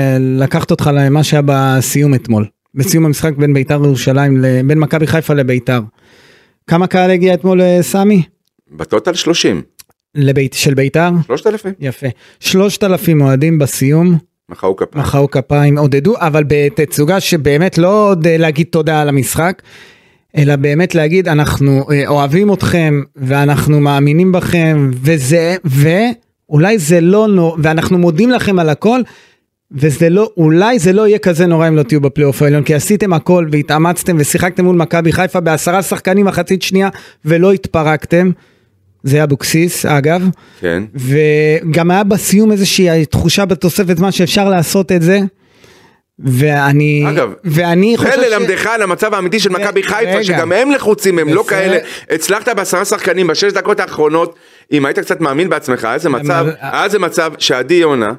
לקחת 0.44 0.72
אותך 0.72 0.90
למה 0.94 1.24
שהיה 1.24 1.42
בסיום 1.46 2.14
אתמול, 2.14 2.46
בסיום 2.76 3.06
המשחק 3.06 3.34
בין 3.38 3.54
ביתר 3.54 3.74
ירושלים, 3.84 4.42
בין 4.68 4.80
מכבי 4.80 5.08
חיפה 5.08 5.34
לביתר. 5.34 5.82
כמה 6.68 6.88
קהל 6.88 7.12
הגיע 7.12 7.34
אתמול 7.34 7.62
לסמי? 7.64 8.24
בטוטל 8.72 9.14
30, 9.14 9.62
לבית, 10.18 10.54
של 10.54 10.74
ביתר? 10.74 11.10
3,000, 11.28 11.74
יפה. 11.80 12.08
שלושת 12.40 12.84
אלפים 12.84 13.22
אוהדים 13.22 13.60
בסיום, 13.60 14.18
מחאו 14.50 14.76
כפיים. 14.76 15.04
מחאו 15.04 15.32
כפיים, 15.32 15.78
עודדו, 15.78 16.16
אבל 16.18 16.44
בתצוגה 16.48 17.20
שבאמת 17.20 17.78
לא 17.78 18.10
עוד 18.10 18.28
אה, 18.28 18.38
להגיד 18.38 18.68
תודה 18.70 19.02
על 19.02 19.10
המשחק, 19.10 19.62
אלא 20.38 20.56
באמת 20.56 20.96
להגיד 20.96 21.28
אנחנו 21.28 21.86
אה, 21.92 22.08
אוהבים 22.08 22.54
אתכם 22.54 23.02
ואנחנו 23.16 23.80
מאמינים 23.80 24.32
בכם 24.32 24.92
וזה, 24.94 25.56
ואולי 25.66 26.78
זה 26.78 27.02
לא 27.02 27.28
נורא, 27.28 27.58
ואנחנו 27.64 27.98
מודים 27.98 28.32
לכם 28.32 28.60
על 28.60 28.70
הכל. 28.70 29.02
וזה 29.72 30.10
לא, 30.10 30.30
אולי 30.38 30.80
זה 30.80 30.94
לא 30.94 31.08
יהיה 31.08 31.20
כזה 31.20 31.46
נורא 31.46 31.68
אם 31.68 31.76
לא 31.76 31.84
תהיו 31.84 32.02
בפלייאוף 32.02 32.42
העליון, 32.42 32.64
כי 32.64 32.76
עשיתם 32.76 33.14
הכל 33.14 33.48
והתאמצתם 33.52 34.16
ושיחקתם 34.20 34.66
מול 34.66 34.76
מכבי 34.76 35.12
חיפה 35.12 35.40
בעשרה 35.40 35.82
שחקנים 35.82 36.26
מחצית 36.26 36.62
שנייה 36.62 36.90
ולא 37.26 37.52
התפרקתם. 37.52 38.32
זה 39.08 39.24
אבוקסיס 39.24 39.86
אגב. 39.86 40.22
כן. 40.60 40.84
וגם 40.96 41.92
היה 41.92 42.04
בסיום 42.04 42.52
איזושהי 42.52 43.06
תחושה 43.06 43.46
בתוספת 43.46 43.98
זמן 43.98 44.12
שאפשר 44.12 44.50
לעשות 44.50 44.92
את 44.92 45.02
זה. 45.02 45.20
ואני, 46.20 47.06
אגב, 47.10 47.34
ואני 47.44 47.98
חושב 47.98 48.10
זה 48.10 48.30
ללמדך 48.30 48.66
על 48.66 48.82
המצב 48.82 49.14
האמיתי 49.14 49.40
של 49.40 49.50
מכבי 49.50 49.82
רגע. 49.82 49.90
חיפה, 49.90 50.24
שגם 50.24 50.52
הם 50.52 50.72
לחוצים, 50.72 51.20
הם 51.20 51.34
לא. 51.34 51.44
כאלה. 51.48 51.78
הצלחת 52.10 52.50
בעשרה 52.50 52.86
שחקנים 52.86 53.28
בשש 53.28 53.52
דקות 53.52 53.80
האחרונות, 53.80 54.36
אם 54.72 54.86
היית 54.86 55.00
קצת 55.00 55.22
מאמין 55.22 55.50
בעצמך, 55.50 55.86
היה 55.86 55.98
זה 55.98 56.10
מצב, 56.10 56.48
היה 56.62 56.90
זה 56.90 57.00
מצב 57.00 57.32
שעדי 57.38 57.74
יונה, 57.74 58.12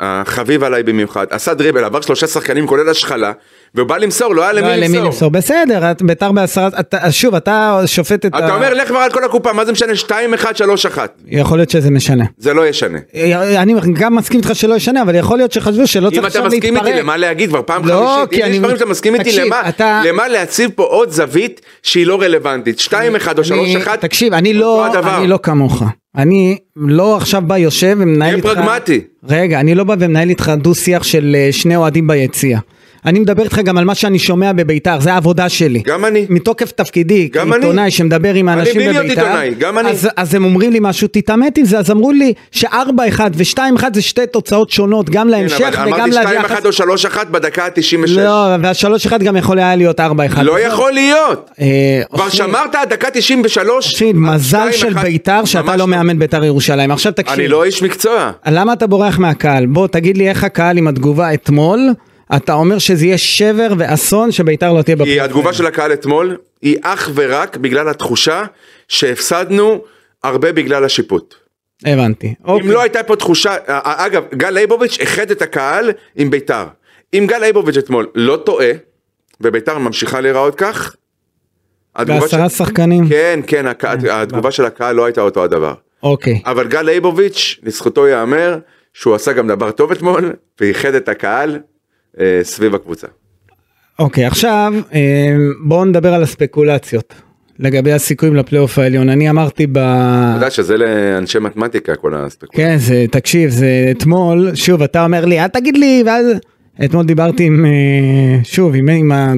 החביב 0.00 0.64
עליי 0.64 0.82
במיוחד, 0.82 1.26
עשה 1.30 1.54
דריבל, 1.54 1.84
עבר 1.84 2.00
שלושה 2.00 2.26
שחקנים 2.26 2.66
כולל 2.66 2.88
השחלה, 2.88 3.32
והוא 3.74 3.88
בא 3.88 3.96
למסור, 3.96 4.34
לא 4.34 4.42
היה 4.42 4.52
לא, 4.52 4.60
למי 4.60 4.68
למי 4.76 4.86
למסור. 4.88 5.04
למסור, 5.04 5.30
בסדר, 5.30 5.80
ביתר 6.00 6.32
בעשרה, 6.32 6.68
אתה- 6.80 7.12
שוב, 7.12 7.34
אתה 7.34 7.80
שופט 7.86 8.26
את 8.26 8.34
אתה 8.34 8.54
אומר 8.54 8.74
לך 8.74 8.88
כבר 8.88 8.98
על 8.98 9.10
כל 9.10 9.24
הקופה, 9.24 9.52
מה 9.52 9.64
זה 9.64 9.72
משנה? 9.72 9.92
2-1, 9.94 10.10
3-1. 10.56 10.98
יכול 11.26 11.58
להיות 11.58 11.70
שזה 11.70 11.90
משנה. 11.90 12.24
זה 12.38 12.54
לא 12.54 12.66
ישנה. 12.66 12.98
אני 13.56 13.74
גם 13.94 14.14
מסכים 14.16 14.40
איתך 14.40 14.50
שלא 14.54 14.74
ישנה, 14.74 15.02
אבל 15.02 15.14
יכול 15.14 15.36
להיות 15.38 15.52
שחשבו 15.52 15.86
שלא 15.86 16.06
אם 16.08 16.14
צריך 16.14 16.18
אתה 16.20 16.26
עכשיו 16.26 16.44
מסכים 16.44 16.74
להתפרק. 16.74 16.88
איתי 16.92 17.00
למה 17.02 17.16
להגיד 17.16 17.48
כבר 17.50 17.62
פעם 17.66 17.88
לא, 17.88 18.16
חמישית, 18.26 18.44
אם 18.46 18.52
יש 18.52 18.58
דברים 18.58 18.76
שאתה 18.76 18.86
מסכים 18.90 19.14
איתי 19.14 19.32
למה, 19.40 19.68
אתה- 19.68 20.02
להציב 20.28 20.70
פה 20.74 20.82
עוד 20.84 21.10
זווית 21.10 21.60
שהיא 21.82 22.06
לא 22.06 22.20
רלוונטית, 22.22 22.78
2-1 22.78 22.92
או 23.38 23.44
3-1, 23.44 23.50
אני- 23.88 23.98
תקשיב, 24.00 24.32
אני 24.34 24.54
לא. 24.54 24.86
אני 25.18 25.26
לא 25.28 25.38
כמוך. 25.42 25.82
אני 26.16 26.58
לא 26.76 27.16
עכשיו 27.16 27.42
בא 27.46 27.58
יושב 27.58 27.96
ומנהל 28.00 28.40
תהיה 28.40 28.52
איתך... 28.52 28.60
פרגמטי. 28.60 29.00
רגע, 29.28 29.60
אני 29.60 29.74
לא 29.74 29.84
בא 29.84 29.94
ומנהל 29.98 30.28
איתך 30.28 30.52
דו 30.58 30.74
שיח 30.74 31.02
של 31.02 31.36
אה, 31.38 31.48
שני 31.52 31.76
אוהדים 31.76 32.06
ביציע. 32.06 32.58
אני 33.08 33.18
מדבר 33.20 33.42
איתך 33.42 33.58
גם 33.58 33.78
על 33.78 33.84
מה 33.84 33.94
שאני 33.94 34.18
שומע 34.18 34.52
בביתר, 34.52 35.00
זה 35.00 35.12
העבודה 35.12 35.48
שלי. 35.48 35.82
גם 35.86 36.04
אני. 36.04 36.26
מתוקף 36.28 36.72
תפקידי, 36.72 37.28
אני. 37.42 37.50
כעיתונאי 37.52 37.90
שמדבר 37.90 38.34
עם 38.34 38.48
האנשים 38.48 38.74
בלי 38.74 38.88
להיות 38.88 39.04
בביתר, 39.04 39.20
עיתונאי, 39.26 39.54
גם 39.58 39.78
אני. 39.78 39.90
אז, 39.90 40.08
אז 40.16 40.34
הם 40.34 40.44
אומרים 40.44 40.72
לי 40.72 40.78
משהו, 40.82 41.08
תתעמת 41.08 41.58
עם 41.58 41.64
זה, 41.64 41.78
אז 41.78 41.90
אמרו 41.90 42.12
לי 42.12 42.32
ש-4-1 42.50 43.20
ו-2-1 43.34 43.84
זה 43.94 44.02
שתי 44.02 44.26
תוצאות 44.26 44.70
שונות, 44.70 45.10
גם 45.10 45.26
כן, 45.26 45.28
להמשך 45.28 45.60
אבל 45.60 45.88
וגם 45.88 46.12
אמרתי 46.12 46.28
2-1 46.28 46.30
ליחס. 46.30 46.80
או 46.80 47.14
3-1 47.14 47.24
בדקה 47.30 47.64
ה-96. 47.64 48.06
לא, 48.06 48.46
וה-3-1 48.62 49.18
גם 49.18 49.36
יכול 49.36 49.58
היה 49.58 49.76
להיות 49.76 50.00
4-1. 50.00 50.02
לא 50.42 50.60
יכול 50.60 50.92
להיות. 50.92 51.50
אה, 51.60 52.02
כבר 52.12 52.28
שמרת 52.28 52.74
עד 52.74 52.88
דקה 52.88 53.08
93. 53.12 53.92
אופיר, 53.92 54.12
מזל 54.14 54.72
של 54.72 54.98
2-1, 54.98 55.02
ביתר 55.02 55.44
שאתה 55.44 55.62
ממש 55.62 55.78
לא 55.78 55.86
מאמן 55.86 56.18
ביתר 56.18 56.44
ירושלים. 56.44 56.90
עכשיו 56.90 57.12
תקשיב. 57.12 57.38
אני 57.38 57.48
לא 57.48 57.64
איש 57.64 57.82
מקצוע. 57.82 58.30
למה 58.46 58.72
אתה 58.72 58.86
בורח 58.86 59.18
מהקהל? 59.18 59.66
בוא 59.66 59.88
תגיד 59.88 60.16
לי 60.16 60.28
איך 60.28 60.44
הקהל 60.44 60.78
עם 60.78 60.88
התגובה 60.88 61.34
אתמול, 61.34 61.80
אתה 62.36 62.52
אומר 62.54 62.78
שזה 62.78 63.04
יהיה 63.06 63.18
שבר 63.18 63.68
ואסון 63.78 64.32
שבית"ר 64.32 64.72
לא 64.72 64.82
תהיה 64.82 64.96
כי 64.96 65.02
בפלייאוף. 65.02 65.24
התגובה 65.26 65.52
של 65.52 65.66
הקהל 65.66 65.92
אתמול 65.92 66.36
היא 66.62 66.76
אך 66.82 67.10
ורק 67.14 67.56
בגלל 67.56 67.88
התחושה 67.88 68.44
שהפסדנו 68.88 69.82
הרבה 70.24 70.52
בגלל 70.52 70.84
השיפוט. 70.84 71.34
הבנתי. 71.86 72.34
אוקיי. 72.44 72.66
אם 72.66 72.72
לא 72.72 72.80
הייתה 72.82 73.02
פה 73.02 73.16
תחושה, 73.16 73.56
אה, 73.68 74.06
אגב, 74.06 74.24
גל 74.34 74.50
לייבוביץ' 74.50 74.96
איחד 75.00 75.30
את 75.30 75.42
הקהל 75.42 75.90
עם 76.16 76.30
בית"ר. 76.30 76.64
אם 77.14 77.24
גל 77.28 77.38
לייבוביץ' 77.38 77.76
אתמול 77.76 78.06
לא 78.14 78.36
טועה, 78.46 78.70
ובית"ר 79.40 79.78
ממשיכה 79.78 80.20
להיראות 80.20 80.54
כך, 80.54 80.94
בעשרה 81.98 82.48
של- 82.48 82.56
שחקנים? 82.56 83.08
כן, 83.08 83.40
כן, 83.46 83.66
הק- 83.66 83.84
התגובה 84.10 84.50
של 84.50 84.64
הקהל 84.64 84.96
לא 84.96 85.04
הייתה 85.04 85.20
אותו 85.20 85.44
הדבר. 85.44 85.74
אוקיי. 86.02 86.42
אבל 86.46 86.66
גל 86.68 86.82
לייבוביץ', 86.82 87.58
לזכותו 87.62 88.06
ייאמר, 88.08 88.58
שהוא 88.94 89.14
עשה 89.14 89.32
גם 89.32 89.48
דבר 89.48 89.70
טוב 89.70 89.90
אתמול, 89.92 90.32
ואיחד 90.60 90.94
את 90.94 91.08
הקהל 91.08 91.50
אה, 91.54 91.58
סביב 92.42 92.74
הקבוצה. 92.74 93.06
אוקיי, 93.98 94.24
עכשיו 94.24 94.72
אה, 94.94 95.36
בואו 95.60 95.84
נדבר 95.84 96.14
על 96.14 96.22
הספקולציות. 96.22 97.14
לגבי 97.58 97.92
הסיכויים 97.92 98.36
לפלייאוף 98.36 98.78
העליון. 98.78 99.08
אני 99.08 99.30
אמרתי 99.30 99.66
ב... 99.66 99.78
אתה 99.78 100.32
יודע 100.36 100.50
שזה 100.50 100.76
לאנשי 100.76 101.38
מתמטיקה 101.38 101.94
כל 101.94 102.14
הספקולציה. 102.14 102.66
כן, 102.66 102.76
זה, 102.78 103.04
תקשיב, 103.10 103.50
זה 103.50 103.88
אתמול, 103.90 104.50
שוב, 104.54 104.82
אתה 104.82 105.04
אומר 105.04 105.24
לי, 105.24 105.40
אל 105.40 105.48
תגיד 105.48 105.76
לי, 105.76 106.02
ואז... 106.06 106.26
אתמול 106.84 107.04
דיברתי 107.04 107.44
עם, 107.44 107.64
אה, 107.64 108.44
שוב, 108.44 108.74
עם, 108.74 108.88
עם 108.88 109.12
ה... 109.12 109.32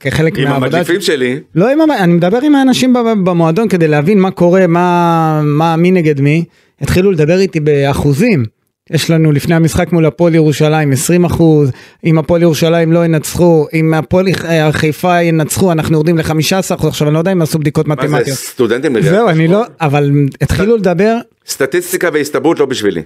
כחלק 0.00 0.38
עם 0.38 0.44
מהעבודה... 0.44 0.78
המדליפים 0.78 1.00
שלי, 1.00 1.40
לא 1.54 1.68
עם, 1.70 1.78
אני 1.90 2.12
מדבר 2.12 2.38
עם 2.42 2.54
האנשים 2.54 2.92
במועדון 3.24 3.68
כדי 3.68 3.88
להבין 3.88 4.20
מה 4.20 4.30
קורה, 4.30 4.66
מה, 4.66 5.40
מה, 5.44 5.76
מי 5.76 5.90
נגד 5.90 6.20
מי. 6.20 6.44
התחילו 6.80 7.12
לדבר 7.12 7.38
איתי 7.38 7.60
באחוזים. 7.60 8.44
יש 8.90 9.10
לנו 9.10 9.32
לפני 9.32 9.54
המשחק 9.54 9.92
מול 9.92 10.06
הפועל 10.06 10.34
ירושלים 10.34 10.92
20 10.92 11.24
אחוז, 11.24 11.70
אם 12.04 12.18
הפועל 12.18 12.42
ירושלים 12.42 12.92
לא 12.92 13.04
ינצחו, 13.04 13.66
אם 13.74 13.94
הפועל 13.94 14.26
אה, 14.44 14.72
חיפה 14.72 15.22
ינצחו, 15.22 15.72
אנחנו 15.72 15.94
יורדים 15.94 16.18
ל-15 16.18 16.74
אחוז, 16.74 16.88
עכשיו 16.88 17.08
אני 17.08 17.14
לא 17.14 17.18
יודע 17.18 17.32
אם 17.32 17.42
עשו 17.42 17.58
בדיקות 17.58 17.88
מה 17.88 17.94
זה, 18.02 18.08
מתמטיות. 18.08 18.38
סטודנטים 18.38 19.02
זהו, 19.02 19.28
אני? 19.28 19.48
לא, 19.48 19.62
אבל 19.80 20.10
התחילו 20.40 20.76
לדבר, 20.76 21.16
סטטיסטיקה 21.46 22.08
והסתברות 22.12 22.58
לא 22.58 22.66
בשבילי. 22.66 23.02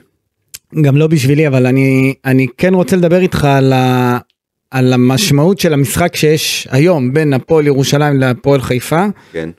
גם 0.81 0.97
לא 0.97 1.07
בשבילי, 1.07 1.47
אבל 1.47 1.67
אני, 1.67 2.15
אני 2.25 2.47
כן 2.59 2.75
רוצה 2.75 2.97
לדבר 2.97 3.21
איתך 3.21 3.45
על, 3.45 3.73
ה, 3.73 4.19
על 4.71 4.93
המשמעות 4.93 5.59
של 5.59 5.73
המשחק 5.73 6.17
שיש 6.17 6.69
היום 6.71 7.13
בין 7.13 7.33
הפועל 7.33 7.67
ירושלים 7.67 8.21
להפועל 8.21 8.61
חיפה. 8.61 9.07
כן. 9.33 9.51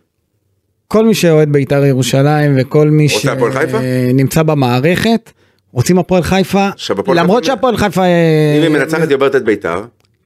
כל 0.88 1.06
מי 1.06 1.14
שאוהד 1.14 1.50
בית"ר 1.52 1.86
ירושלים 1.86 2.56
וכל 2.58 2.90
מי? 2.90 3.10
שנמצא 3.10 4.44
במערכת 4.44 5.32
רוצים 5.78 6.00
הפועל 6.00 6.24
חיפה 6.24 6.68
למרות 7.16 7.44
שהפועל 7.44 7.78
חיפה 7.78 8.02
אם 8.06 8.08
היא 8.54 8.64
אה, 8.64 8.70
מנצחת 8.70 9.08
היא 9.08 9.16
עוברת 9.16 9.36
את 9.36 9.44
ביתר, 9.44 9.82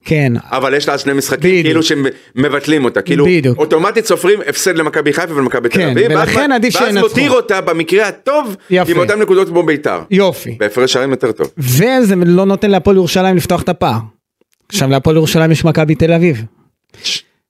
כן 0.06 0.34
אבל 0.52 0.74
יש 0.74 0.88
לה 0.90 0.98
שני 0.98 1.14
משחקים 1.14 1.50
בדיוק. 1.52 1.66
כאילו 1.66 1.84
שמבטלים 1.84 2.86
אותה, 2.86 3.02
כאילו 3.02 3.26
בדיוק. 3.26 3.58
אוטומטית 3.58 4.06
סופרים 4.06 4.40
הפסד 4.48 4.76
למכבי 4.78 5.14
חיפה 5.14 5.34
ולמכבי 5.36 5.70
תל 5.70 5.76
כן, 5.78 5.90
אביב, 5.90 6.08
ואז- 6.12 6.30
ולכן 6.30 6.52
עדיף 6.52 6.76
ואז 6.76 6.84
שינצחו. 6.86 7.08
מותיר 7.08 7.32
אותה 7.32 7.62
במקרה 7.62 8.08
הטוב 8.08 8.56
יפה. 8.70 8.92
עם 8.92 8.98
אותן 8.98 9.20
נקודות 9.20 9.48
כמו 9.48 9.64
ביתר, 9.64 10.00
יופי 10.12 10.56
בהפרש 10.60 10.94
שערים 10.94 11.12
יותר 11.12 11.32
טוב. 11.32 11.48
וזה 11.58 12.16
לא 12.26 12.46
נותן 12.46 12.72
להפועל 12.72 12.96
ירושלים 12.98 13.36
לפתוח 13.38 13.62
את 13.62 13.70
הפער. 13.70 14.00
עכשיו 14.70 14.90
להפועל 14.90 15.16
ירושלים 15.16 15.52
יש 15.52 15.66
מכבי 15.66 15.96
תל 15.96 16.14
אביב 16.14 16.44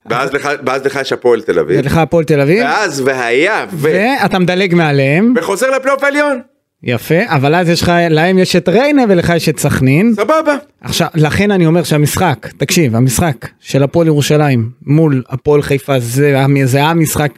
ואז 0.10 0.34
לך- 0.34 0.50
ואז 0.66 0.86
לך 0.86 1.00
יש 1.02 1.14
הפועל 1.14 1.42
תל 1.42 1.60
אביב, 1.60 1.80
ולך 1.80 1.98
הפועל 1.98 2.24
תל 2.26 2.40
אביב 2.42 2.64
ואז 2.64 3.02
והיה 3.06 3.66
ו... 3.74 3.88
ואתה 4.22 4.40
מדלג 4.40 4.76
מעליהם 4.76 5.34
וחוזר 5.38 5.70
לפלייאוף 5.76 6.04
העליון, 6.04 6.42
יפה 6.84 7.16
אבל 7.28 7.56
אז 7.56 7.70
יש 7.70 7.82
לך 7.82 7.92
להם 8.10 8.38
יש 8.38 8.56
את 8.56 8.70
ריינה 8.70 9.04
ולך 9.10 9.34
יש 9.36 9.50
את 9.50 9.60
סכנין 9.60 10.14
סבבה. 10.16 10.56
עכשיו 10.82 11.08
לכן 11.16 11.52
אני 11.52 11.66
אומר 11.66 11.84
שהמשחק 11.84 12.48
תקשיב 12.58 12.96
המשחק 12.96 13.48
של 13.60 13.84
הפועל 13.84 14.08
ירושלים 14.08 14.70
מול 14.86 15.24
הפועל 15.30 15.62
חיפה 15.62 16.00
זה, 16.00 16.44
זה 16.66 16.84
המשחק 16.84 17.32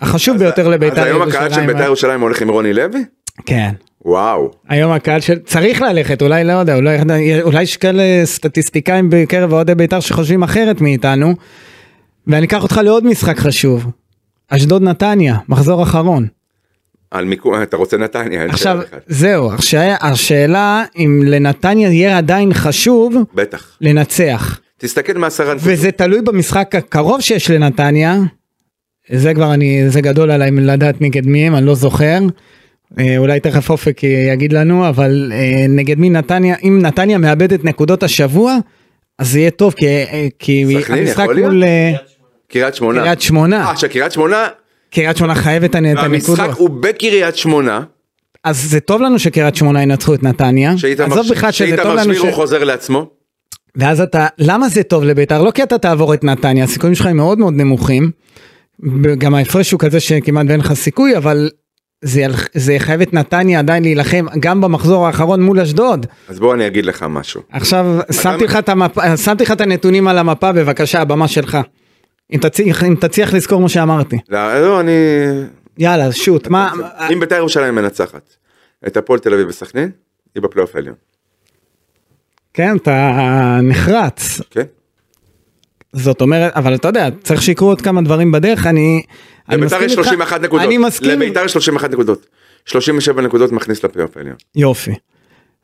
החשוב 0.00 0.36
ביותר 0.36 0.68
לבית"ר 0.68 1.00
אז 1.00 1.06
היום 1.06 1.22
ירושלים. 1.22 1.44
הקהל 1.44 1.60
של 1.60 1.66
בית"ר 1.66 1.82
ירושלים 1.82 2.20
הולך 2.20 2.42
עם 2.42 2.48
רוני 2.48 2.72
לוי? 2.72 3.04
כן. 3.46 3.70
וואו. 4.04 4.50
היום 4.68 4.92
הקהל 4.92 5.20
של... 5.20 5.38
צריך 5.38 5.82
ללכת, 5.82 6.22
אולי 6.22 6.44
לא 6.44 6.52
יודע, 6.52 6.76
אולי, 6.76 6.98
אולי 7.42 7.62
יש 7.62 7.76
כאלה 7.76 8.02
סטטיסטיקאים 8.24 9.10
בקרב 9.10 9.52
אוהדי 9.52 9.74
בית"ר 9.74 10.00
שחושבים 10.00 10.42
אחרת 10.42 10.80
מאיתנו. 10.80 11.34
ואני 12.26 12.46
אקח 12.46 12.62
אותך 12.62 12.80
לעוד 12.84 13.06
משחק 13.06 13.38
חשוב. 13.38 13.86
אשדוד 14.48 14.82
נתניה, 14.82 15.36
מחזור 15.48 15.82
אחרון. 15.82 16.26
על 17.12 17.24
מיקום, 17.24 17.62
אתה 17.62 17.76
רוצה 17.76 17.96
נתניה. 17.96 18.44
עכשיו. 18.44 18.78
זהו, 19.06 19.52
השאלה, 19.52 19.96
השאלה 20.00 20.84
אם 20.96 21.22
לנתניה 21.26 21.88
יהיה 21.88 22.18
עדיין 22.18 22.54
חשוב 22.54 23.14
בטח. 23.34 23.76
לנצח. 23.80 24.60
תסתכל 24.78 25.12
מעשרה 25.12 25.54
נקודות. 25.54 25.72
וזה 25.72 25.90
תלוי 25.90 26.22
במשחק 26.22 26.74
הקרוב 26.74 27.20
שיש 27.20 27.50
לנתניה. 27.50 28.16
זה 29.10 29.34
כבר 29.34 29.54
אני, 29.54 29.90
זה 29.90 30.00
גדול 30.00 30.30
עליי 30.30 30.50
לדעת 30.50 31.00
נגד 31.00 31.26
מי 31.26 31.46
הם, 31.46 31.54
אני 31.54 31.66
לא 31.66 31.74
זוכר. 31.74 32.18
אה, 32.98 33.18
אולי 33.18 33.40
תכף 33.40 33.70
אופק 33.70 34.00
יגיד 34.32 34.52
לנו, 34.52 34.88
אבל 34.88 35.32
אה, 35.34 35.66
נגד 35.68 35.98
מי 35.98 36.10
נתניה, 36.10 36.56
אם 36.62 36.78
נתניה 36.82 37.18
מאבדת 37.18 37.64
נקודות 37.64 38.02
השבוע, 38.02 38.56
אז 39.18 39.32
זה 39.32 39.38
יהיה 39.38 39.50
טוב, 39.50 39.72
כי, 39.72 39.86
אה, 39.86 40.26
כי 40.38 40.64
המשחק? 40.88 41.28
מול 41.38 41.64
קריית 42.48 42.74
שמונה. 42.74 43.02
קריית 43.02 43.20
שמונה, 43.20 43.68
אה, 43.68 43.76
שקריית 43.76 44.12
שמונה, 44.12 44.48
קריית 44.94 45.16
שמונה 45.16 45.34
חייבת 45.34 45.70
את 45.70 45.74
הנקודות. 45.74 46.38
המשחק 46.38 46.58
הוא 46.58 46.70
בקריית 46.70 47.36
שמונה, 47.36 47.82
אז 48.44 48.70
זה 48.70 48.80
טוב 48.80 49.02
לנו 49.02 49.18
שקריית 49.18 49.56
שמונה 49.56 49.82
ינצחו 49.82 50.14
את 50.14 50.22
נתניה. 50.22 50.78
שאיתמר 50.78 51.06
עזוב 51.06 51.26
בכלל 51.30 51.50
שזה 51.52 51.76
טוב 51.76 51.76
שאיתמר 51.76 51.94
לנו 51.94 52.14
ש... 52.14 52.34
חוזר 52.34 52.64
לעצמו. 52.64 53.10
ואז 53.76 54.00
אתה, 54.00 54.26
למה 54.38 54.68
זה 54.68 54.82
טוב 54.82 55.04
לבית"ר? 55.04 55.42
לא 55.42 55.50
כי 55.50 55.62
אתה 55.62 55.78
תעבור 55.78 56.14
את 56.14 56.24
נתניה, 56.24 56.64
הסיכויים 56.64 56.94
שלך 56.94 57.06
הם 57.06 57.16
מאוד 57.16 57.38
מאוד 57.38 57.54
נמוכים. 57.54 58.10
גם 59.18 59.34
ההפרש 59.34 59.70
הוא 59.70 59.80
כזה 59.80 60.00
שכמעט 60.00 60.46
ואין 60.48 60.60
לך 60.60 60.72
סיכוי, 60.72 61.16
אבל 61.16 61.50
זה, 62.04 62.26
זה 62.54 62.72
יחייב 62.72 63.00
את 63.00 63.12
נתניה 63.12 63.58
עדיין 63.58 63.82
להילחם 63.82 64.26
גם 64.40 64.60
במחזור 64.60 65.06
האחרון 65.06 65.42
מול 65.42 65.60
אשדוד. 65.60 66.06
אז 66.28 66.40
בוא 66.40 66.54
אני 66.54 66.66
אגיד 66.66 66.86
לך 66.86 67.06
משהו. 67.08 67.42
עכשיו 67.50 67.86
לך, 68.10 68.58
שמתי 69.24 69.44
לך 69.44 69.52
את 69.52 69.60
הנתונים 69.60 70.08
על 70.08 70.18
המפה, 70.18 70.52
בבקשה, 70.52 71.00
הבמה 71.00 71.28
שלך. 71.28 71.58
אם 72.32 72.38
תצליח, 72.38 72.84
אם 72.84 72.94
תצליח 73.00 73.34
לזכור 73.34 73.60
מה 73.60 73.68
שאמרתי. 73.68 74.18
לא, 74.28 74.60
לא, 74.60 74.80
אני... 74.80 74.92
יאללה, 75.78 76.12
שוט, 76.12 76.48
מה... 76.48 76.72
אם 77.12 77.20
בית"ר 77.20 77.34
ירושלים 77.34 77.74
מנצחת 77.74 78.36
את 78.86 78.96
הפועל 78.96 79.18
תל 79.18 79.34
אביב 79.34 79.48
וסכנין, 79.48 79.90
היא 80.34 80.42
בפלייאוף 80.42 80.76
העליון. 80.76 80.94
כן, 82.54 82.76
אתה 82.76 83.58
נחרץ. 83.62 84.40
כן? 84.50 84.64
זאת 85.92 86.20
אומרת, 86.20 86.52
אבל 86.54 86.74
אתה 86.74 86.88
יודע, 86.88 87.08
צריך 87.22 87.42
שיקרו 87.42 87.68
עוד 87.68 87.80
כמה 87.80 88.02
דברים 88.02 88.32
בדרך, 88.32 88.66
אני... 88.66 89.02
לבית"ר 89.48 89.76
יש 89.76 89.82
איתך. 89.82 89.94
31 89.94 90.40
נקודות. 90.40 90.66
אני 90.66 90.78
מסכים. 90.78 91.10
לבית"ר 91.10 91.44
יש 91.44 91.52
31 91.52 91.90
נקודות. 91.90 92.26
37 92.64 93.22
נקודות 93.22 93.52
מכניס 93.52 93.84
לפלייאוף 93.84 94.16
העליון. 94.16 94.36
יופי. 94.54 94.94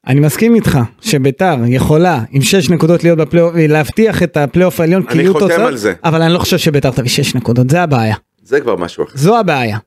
אני 0.09 0.21
מסכים 0.21 0.55
איתך 0.55 0.79
שבית"ר 1.01 1.57
יכולה 1.67 2.23
עם 2.31 2.43
6 2.43 2.71
נקודות 2.71 3.05
להיות 3.05 3.19
בפלייאוף, 3.19 3.55
להבטיח 3.57 4.23
את 4.23 4.37
הפלייאוף 4.37 4.81
העליון, 4.81 5.03
כי 5.07 5.13
אני 5.13 5.23
יהיו 5.23 5.33
חותם 5.33 5.49
תוצאות, 5.49 5.67
על 5.69 5.77
זה. 5.77 5.95
אבל 6.05 6.23
אני 6.23 6.33
לא 6.33 6.39
חושב 6.39 6.59
שבית"ר 6.59 6.91
תביא 6.91 7.11
6 7.11 7.35
נקודות, 7.35 7.71
זה 7.71 7.83
הבעיה. 7.83 8.17
זה 8.43 8.61
כבר 8.61 8.77
משהו 8.77 9.05
אחר. 9.05 9.13
זו 9.15 9.39
הבעיה. 9.39 9.79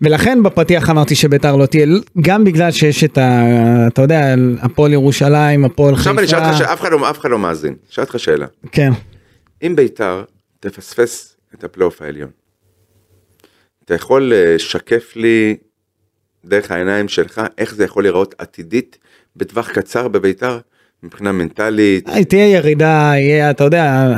ולכן 0.00 0.42
בפתיח 0.42 0.90
אמרתי 0.90 1.14
שבית"ר 1.14 1.56
לא 1.56 1.66
תהיה, 1.66 1.86
גם 2.20 2.44
בגלל 2.44 2.70
שיש 2.70 3.04
את 3.04 3.18
ה... 3.18 3.42
אתה 3.86 4.02
יודע, 4.02 4.34
הפועל 4.62 4.92
ירושלים, 4.92 5.64
הפועל 5.64 5.94
עכשיו 5.94 6.18
אני 6.18 6.26
אשאל 6.26 6.38
אותך, 6.38 6.48
חיפה. 6.52 6.58
שאף 6.64 6.80
אחד 6.80 6.92
לא- 6.92 7.10
אף 7.10 7.18
אחד 7.18 7.30
לא 7.30 7.38
מאזין. 7.38 7.74
אשאל 7.90 8.04
אותך 8.04 8.18
שאלה. 8.18 8.46
כן. 8.72 8.90
אם 9.62 9.76
בית"ר 9.76 10.22
תפספס 10.60 11.36
את 11.54 11.64
הפלייאוף 11.64 12.02
העליון, 12.02 12.30
אתה 13.84 13.94
יכול 13.94 14.32
לשקף 14.34 15.12
לי 15.16 15.56
דרך 16.44 16.70
העיניים 16.70 17.08
שלך 17.08 17.42
איך 17.58 17.74
זה 17.74 17.84
יכול 17.84 18.02
להיראות 18.02 18.34
עתידית 18.38 18.98
בטווח 19.36 19.70
קצר 19.70 20.08
בבית"ר 20.08 20.58
מבחינה 21.02 21.32
מנטלית, 21.32 22.08
תהיה 22.28 22.52
ירידה, 22.52 23.12
יהיה, 23.16 23.50
אתה 23.50 23.64
יודע, 23.64 24.12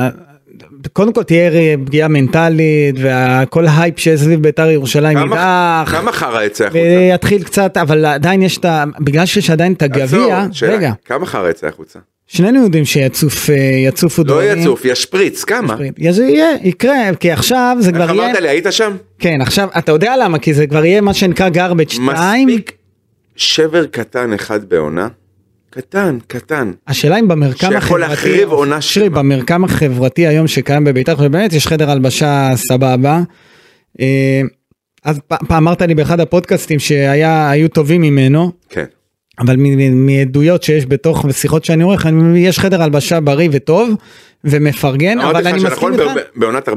קודם 0.92 1.12
כל 1.12 1.22
תהיה 1.22 1.50
פגיעה 1.86 2.08
מנטלית, 2.08 2.96
וכל 2.96 3.66
ההייפ 3.66 3.98
שיש 3.98 4.20
סביב 4.20 4.42
ביתר 4.42 4.70
ירושלים 4.70 5.18
יידח. 5.18 5.90
כמה 5.90 6.12
חרא 6.12 6.42
יצא 6.42 6.64
החוצה? 6.64 6.80
ויתחיל 6.80 7.42
קצת, 7.44 7.76
אבל 7.76 8.04
עדיין 8.04 8.42
יש 8.42 8.58
את 8.58 8.64
ה... 8.64 8.84
בגלל 9.00 9.26
שיש 9.26 9.50
עדיין 9.50 9.72
את 9.72 9.82
הגביע, 9.82 10.46
רגע, 10.62 10.92
כמה 11.04 11.26
חרא 11.26 11.50
יצא 11.50 11.66
החוצה? 11.66 11.98
שנינו 12.26 12.62
יודעים 12.62 12.84
שיצוף, 12.84 13.50
אה, 13.50 13.54
יצופו 13.86 14.22
לא 14.22 14.28
דברים. 14.28 14.58
יצוף, 14.58 14.84
ישפריץ, 14.84 15.44
כמה? 15.44 15.76
זה 16.10 16.24
יהיה, 16.24 16.48
יקרה, 16.62 17.14
כי 17.20 17.30
עכשיו 17.30 17.76
זה 17.80 17.88
איך 17.88 17.96
כבר 17.96 18.14
יהיה, 18.14 18.26
אמרת 18.30 18.40
לי, 18.42 18.48
היית 18.48 18.66
שם? 18.70 18.96
כן, 19.18 19.40
עכשיו, 19.40 19.68
אתה 19.78 19.92
יודע 19.92 20.14
למה? 20.16 20.38
כי 20.38 20.54
זה 20.54 20.66
כבר 20.66 20.84
יהיה 20.84 21.00
מה 21.00 21.14
שנקרא 21.14 21.48
garbage 21.48 21.92
2. 21.92 22.48
מספיק 22.48 22.72
שבר 23.36 23.86
קטן 23.86 24.32
אחד 24.32 24.64
בעונה, 24.64 25.08
קטן, 25.70 26.18
קטן. 26.26 26.72
השאלה 26.86 27.18
אם 27.18 27.28
במרקם 27.28 27.66
החברתי, 27.66 27.80
שיכול 27.80 28.00
להחריב 28.00 28.48
עונה 28.48 28.80
שרי, 28.80 29.04
שלמה. 29.04 29.18
במרקם 29.18 29.64
החברתי 29.64 30.26
היום 30.26 30.46
שקיים 30.46 30.84
בבית"ר, 30.84 31.14
ובאמת 31.18 31.52
יש 31.52 31.66
חדר 31.66 31.90
הלבשה 31.90 32.48
סבבה. 32.54 33.20
אה, 34.00 34.40
אז 35.04 35.20
פעם 35.28 35.68
אמרת 35.68 35.82
לי 35.82 35.94
באחד 35.94 36.20
הפודקאסטים 36.20 36.78
שהיו 36.78 37.68
טובים 37.68 38.00
ממנו, 38.00 38.52
כן. 38.68 38.84
אבל 39.38 39.56
מעדויות 39.90 40.62
שיש 40.62 40.86
בתוך 40.86 41.24
ושיחות 41.28 41.64
שאני 41.64 41.82
עורך, 41.82 42.06
יש 42.36 42.58
חדר 42.58 42.82
הלבשה 42.82 43.20
בריא 43.20 43.48
וטוב 43.52 43.94
ומפרגן, 44.44 45.20
אבל 45.20 45.46
אני 45.46 45.62
מסכים 45.62 45.92
איתך. 45.92 46.10
בעונת 46.36 46.68
14-15 46.68 46.72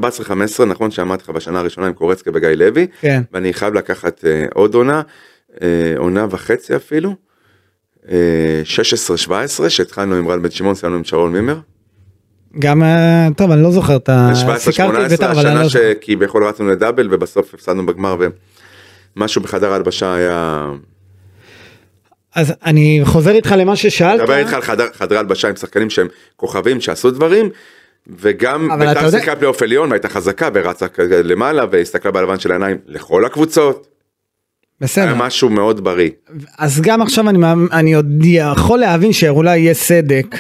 נכון 0.68 0.92
שאמרתי 0.92 1.24
לך 1.24 1.30
בשנה 1.30 1.60
הראשונה 1.60 1.88
עם 1.88 1.94
קורצקי 1.94 2.30
וגיא 2.34 2.50
לוי 2.50 2.88
כן. 3.02 3.22
ואני 3.34 3.54
חייב 3.54 3.74
לקחת 3.74 4.26
אה, 4.26 4.46
עוד 4.54 4.74
עונה 4.76 5.02
אה, 5.62 5.68
עונה 5.98 6.26
וחצי 6.30 6.76
אפילו 6.76 7.16
אה, 8.12 8.62
16-17 9.66 9.70
שהתחלנו 9.70 10.16
עם 10.16 10.28
רן 10.28 10.42
בן 10.42 10.52
שמעון 10.52 10.76
סיימנו 10.76 10.98
עם 10.98 11.04
שרון 11.04 11.34
מימר 11.34 11.60
גם, 12.60 12.84
טוב, 13.38 13.52
אני 13.52 13.64
לא 13.64 13.72
זוכר 13.72 13.96
את 13.96 14.10
ה... 14.10 14.32
17-18 14.56 14.58
סיקרתי 14.58 15.06
את 15.06 15.10
בית"ר, 15.10 15.32
אבל 15.32 15.48
אני 15.48 15.56
לא 15.56 15.60
השנה 15.60 15.68
זוכר. 15.68 15.94
שכביכול 16.02 16.48
רצנו 16.48 16.68
לדאבל 16.68 17.08
ובסוף 17.12 17.54
הפסדנו 17.54 17.86
בגמר 17.86 18.18
ומשהו 19.16 19.42
בחדר 19.42 19.72
ההלבשה 19.72 20.14
היה 20.14 20.66
אז 22.36 22.54
אני 22.66 23.02
חוזר 23.04 23.32
איתך 23.32 23.56
למה 23.58 23.76
ששאלת. 23.76 24.22
מדבר 24.22 24.38
איתך 24.38 24.54
על 24.54 24.62
חדר, 24.62 24.88
חדרי 24.94 25.18
הלבשה 25.18 25.50
עם 25.50 25.56
שחקנים 25.56 25.90
שהם 25.90 26.08
כוכבים 26.36 26.82
שעשו 26.82 27.12
דברים 27.12 27.50
וגם 28.08 28.70
בית"ר 28.80 29.12
שיחקה 29.12 29.36
פלייאוף 29.36 29.62
עליון 29.62 29.90
והייתה 29.90 30.10
חזקה 30.10 30.50
ורצה 30.54 30.86
למעלה 31.24 31.66
והסתכלה 31.72 32.12
בלבן 32.12 32.40
של 32.40 32.52
העיניים 32.52 32.78
לכל 32.88 33.26
הקבוצות 33.26 33.88
בסדר. 34.82 35.04
היה 35.04 35.14
משהו 35.14 35.50
מאוד 35.50 35.84
בריא. 35.84 36.10
אז 36.58 36.82
גם 36.82 37.02
עכשיו 37.02 37.30
אני, 37.30 37.40
אני 37.72 37.94
עוד 37.94 38.08
יכול 38.24 38.80
להבין 38.80 39.14
שאולי 39.14 39.60
יהיה 39.60 39.74
סדק, 39.74 40.36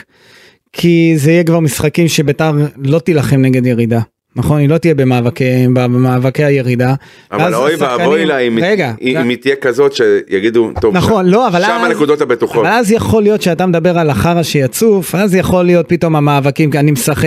כי 0.74 1.14
זה 1.18 1.32
יהיה 1.32 1.44
כבר 1.44 1.60
משחקים 1.60 2.08
שביתר 2.08 2.52
לא 2.78 3.00
תילחם 3.00 3.42
נגד 3.42 3.66
ירידה. 3.66 4.00
נכון? 4.36 4.60
היא 4.60 4.70
לא 4.70 4.78
תהיה 4.78 4.94
במאבקי, 4.96 5.68
במאבקי 5.74 6.44
הירידה. 6.44 6.94
אבל 7.32 7.56
אוי 7.56 7.76
ואבוי 7.80 8.26
לה 8.26 8.38
אם 8.38 8.60
רגע, 8.62 8.94
אם 9.02 9.30
היא 9.30 9.38
תהיה 9.38 9.56
כזאת 9.56 9.94
שיגידו 9.94 10.72
טוב 10.82 10.98
נכון, 10.98 11.26
לא, 11.26 11.48
אבל 11.48 11.62
שם 11.62 11.72
אז- 11.82 11.92
הנקודות 11.92 12.22
הבטוחות. 12.22 12.66
אבל 12.66 12.74
אז 12.74 12.92
יכול 12.92 13.24
להיות 13.24 13.42
שאתה 13.42 13.66
מדבר 13.66 14.00
על 14.00 14.10
החרא 14.10 14.44
שיצוף, 14.44 15.16
אז 15.16 15.36
יכול 15.36 15.66
להיות 15.66 15.86
פתאום 15.90 16.16
המאבקים, 16.16 16.70
אני 16.76 16.92
משחק, 16.92 17.26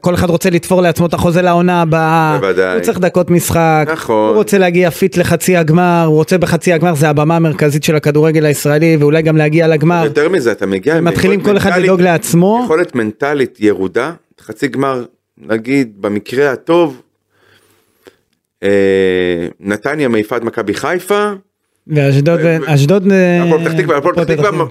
כל 0.00 0.14
אחד 0.14 0.30
רוצה 0.30 0.50
לתפור 0.50 0.82
לעצמו 0.82 1.06
את 1.06 1.14
החוזה 1.14 1.42
לעונה 1.42 1.82
הבאה, 1.82 2.38
בוודאי. 2.40 2.74
הוא 2.74 2.82
צריך 2.82 2.98
דקות 2.98 3.30
משחק, 3.30 3.88
נכון. 3.92 4.28
הוא 4.28 4.36
רוצה 4.36 4.58
להגיע 4.58 4.90
fit 4.90 5.16
לחצי 5.16 5.56
הגמר, 5.56 6.04
הוא 6.06 6.14
רוצה 6.14 6.38
בחצי 6.38 6.72
הגמר, 6.72 6.94
זה 6.94 7.08
הבמה 7.08 7.36
המרכזית 7.36 7.84
של 7.84 7.96
הכדורגל 7.96 8.44
הישראלי, 8.46 8.96
ואולי 9.00 9.22
גם 9.22 9.36
להגיע 9.36 9.68
לגמר. 9.68 10.04
יותר 10.04 10.28
מזה 10.28 10.52
אתה 10.52 10.66
מגיע 10.66 11.00
מתחילים 11.00 11.40
כל 11.40 11.56
אחד 11.56 11.70
לדאוג 11.80 12.00
לעצמו. 12.00 12.60
יכולת 12.64 12.94
מנטלית 12.94 13.56
ירודה 13.60 14.12
חצי 14.40 14.68
גמר 14.68 15.04
נגיד 15.40 16.02
במקרה 16.02 16.52
הטוב. 16.52 17.02
אה, 18.62 19.48
נתניה 19.60 20.08
מעיפה 20.08 20.36
את 20.36 20.42
מכבי 20.42 20.74
חיפה. 20.74 21.32
ואשדוד, 21.86 22.40
אשדוד, 22.66 23.12
אה, 23.12 23.42
הפועל 23.44 23.64
פתח 23.64 23.80
תקווה, 23.80 23.96
הפועל 23.96 24.14
פתח 24.14 24.24
תקווה. 24.24 24.66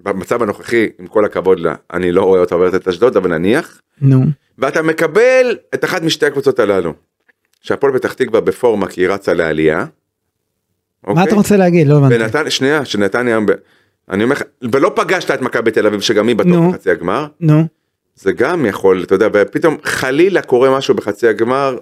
במצב 0.00 0.42
הנוכחי, 0.42 0.88
עם 0.98 1.06
כל 1.06 1.24
הכבוד 1.24 1.60
לה, 1.60 1.74
אני 1.92 2.12
לא 2.12 2.22
רואה 2.22 2.40
אותה 2.40 2.54
עוברת 2.54 2.74
את 2.74 2.88
אשדוד, 2.88 3.16
אבל 3.16 3.38
נניח, 3.38 3.80
נו, 4.00 4.24
ואתה 4.58 4.82
מקבל 4.82 5.56
את 5.74 5.84
אחת 5.84 6.02
משתי 6.02 6.26
הקבוצות 6.26 6.58
הללו. 6.58 6.92
שהפועל 7.60 7.92
פתח 7.92 8.12
תקווה 8.12 8.40
בפורמה 8.40 8.86
כי 8.86 9.00
היא 9.00 9.08
רצה 9.08 9.34
לעלייה. 9.34 9.76
מה 9.78 9.86
אוקיי? 11.06 11.24
אתה 11.24 11.34
רוצה 11.34 11.56
להגיד? 11.56 11.86
לא 11.86 11.96
הבנתי. 11.98 12.14
ונתניה, 12.14 12.50
שנייה, 12.50 12.84
שנתניה 12.84 13.34
היום, 13.34 13.46
ב- 13.46 13.52
אני 14.10 14.24
אומר 14.24 14.34
לך, 14.34 14.42
ולא 14.72 14.92
פגשת 14.96 15.30
את 15.30 15.40
מכבי 15.40 15.70
תל 15.70 15.86
אביב 15.86 16.00
שגם 16.00 16.28
היא 16.28 16.36
בטוח 16.36 16.52
נו. 16.52 16.70
בחצי 16.70 16.90
הגמר, 16.90 17.26
נו, 17.40 17.64
זה 18.20 18.32
גם 18.32 18.66
יכול, 18.66 19.02
אתה 19.02 19.14
יודע, 19.14 19.28
ופתאום 19.32 19.76
חלילה 19.84 20.42
קורה 20.42 20.78
משהו 20.78 20.94
בחצי 20.94 21.28
הגמר, 21.28 21.76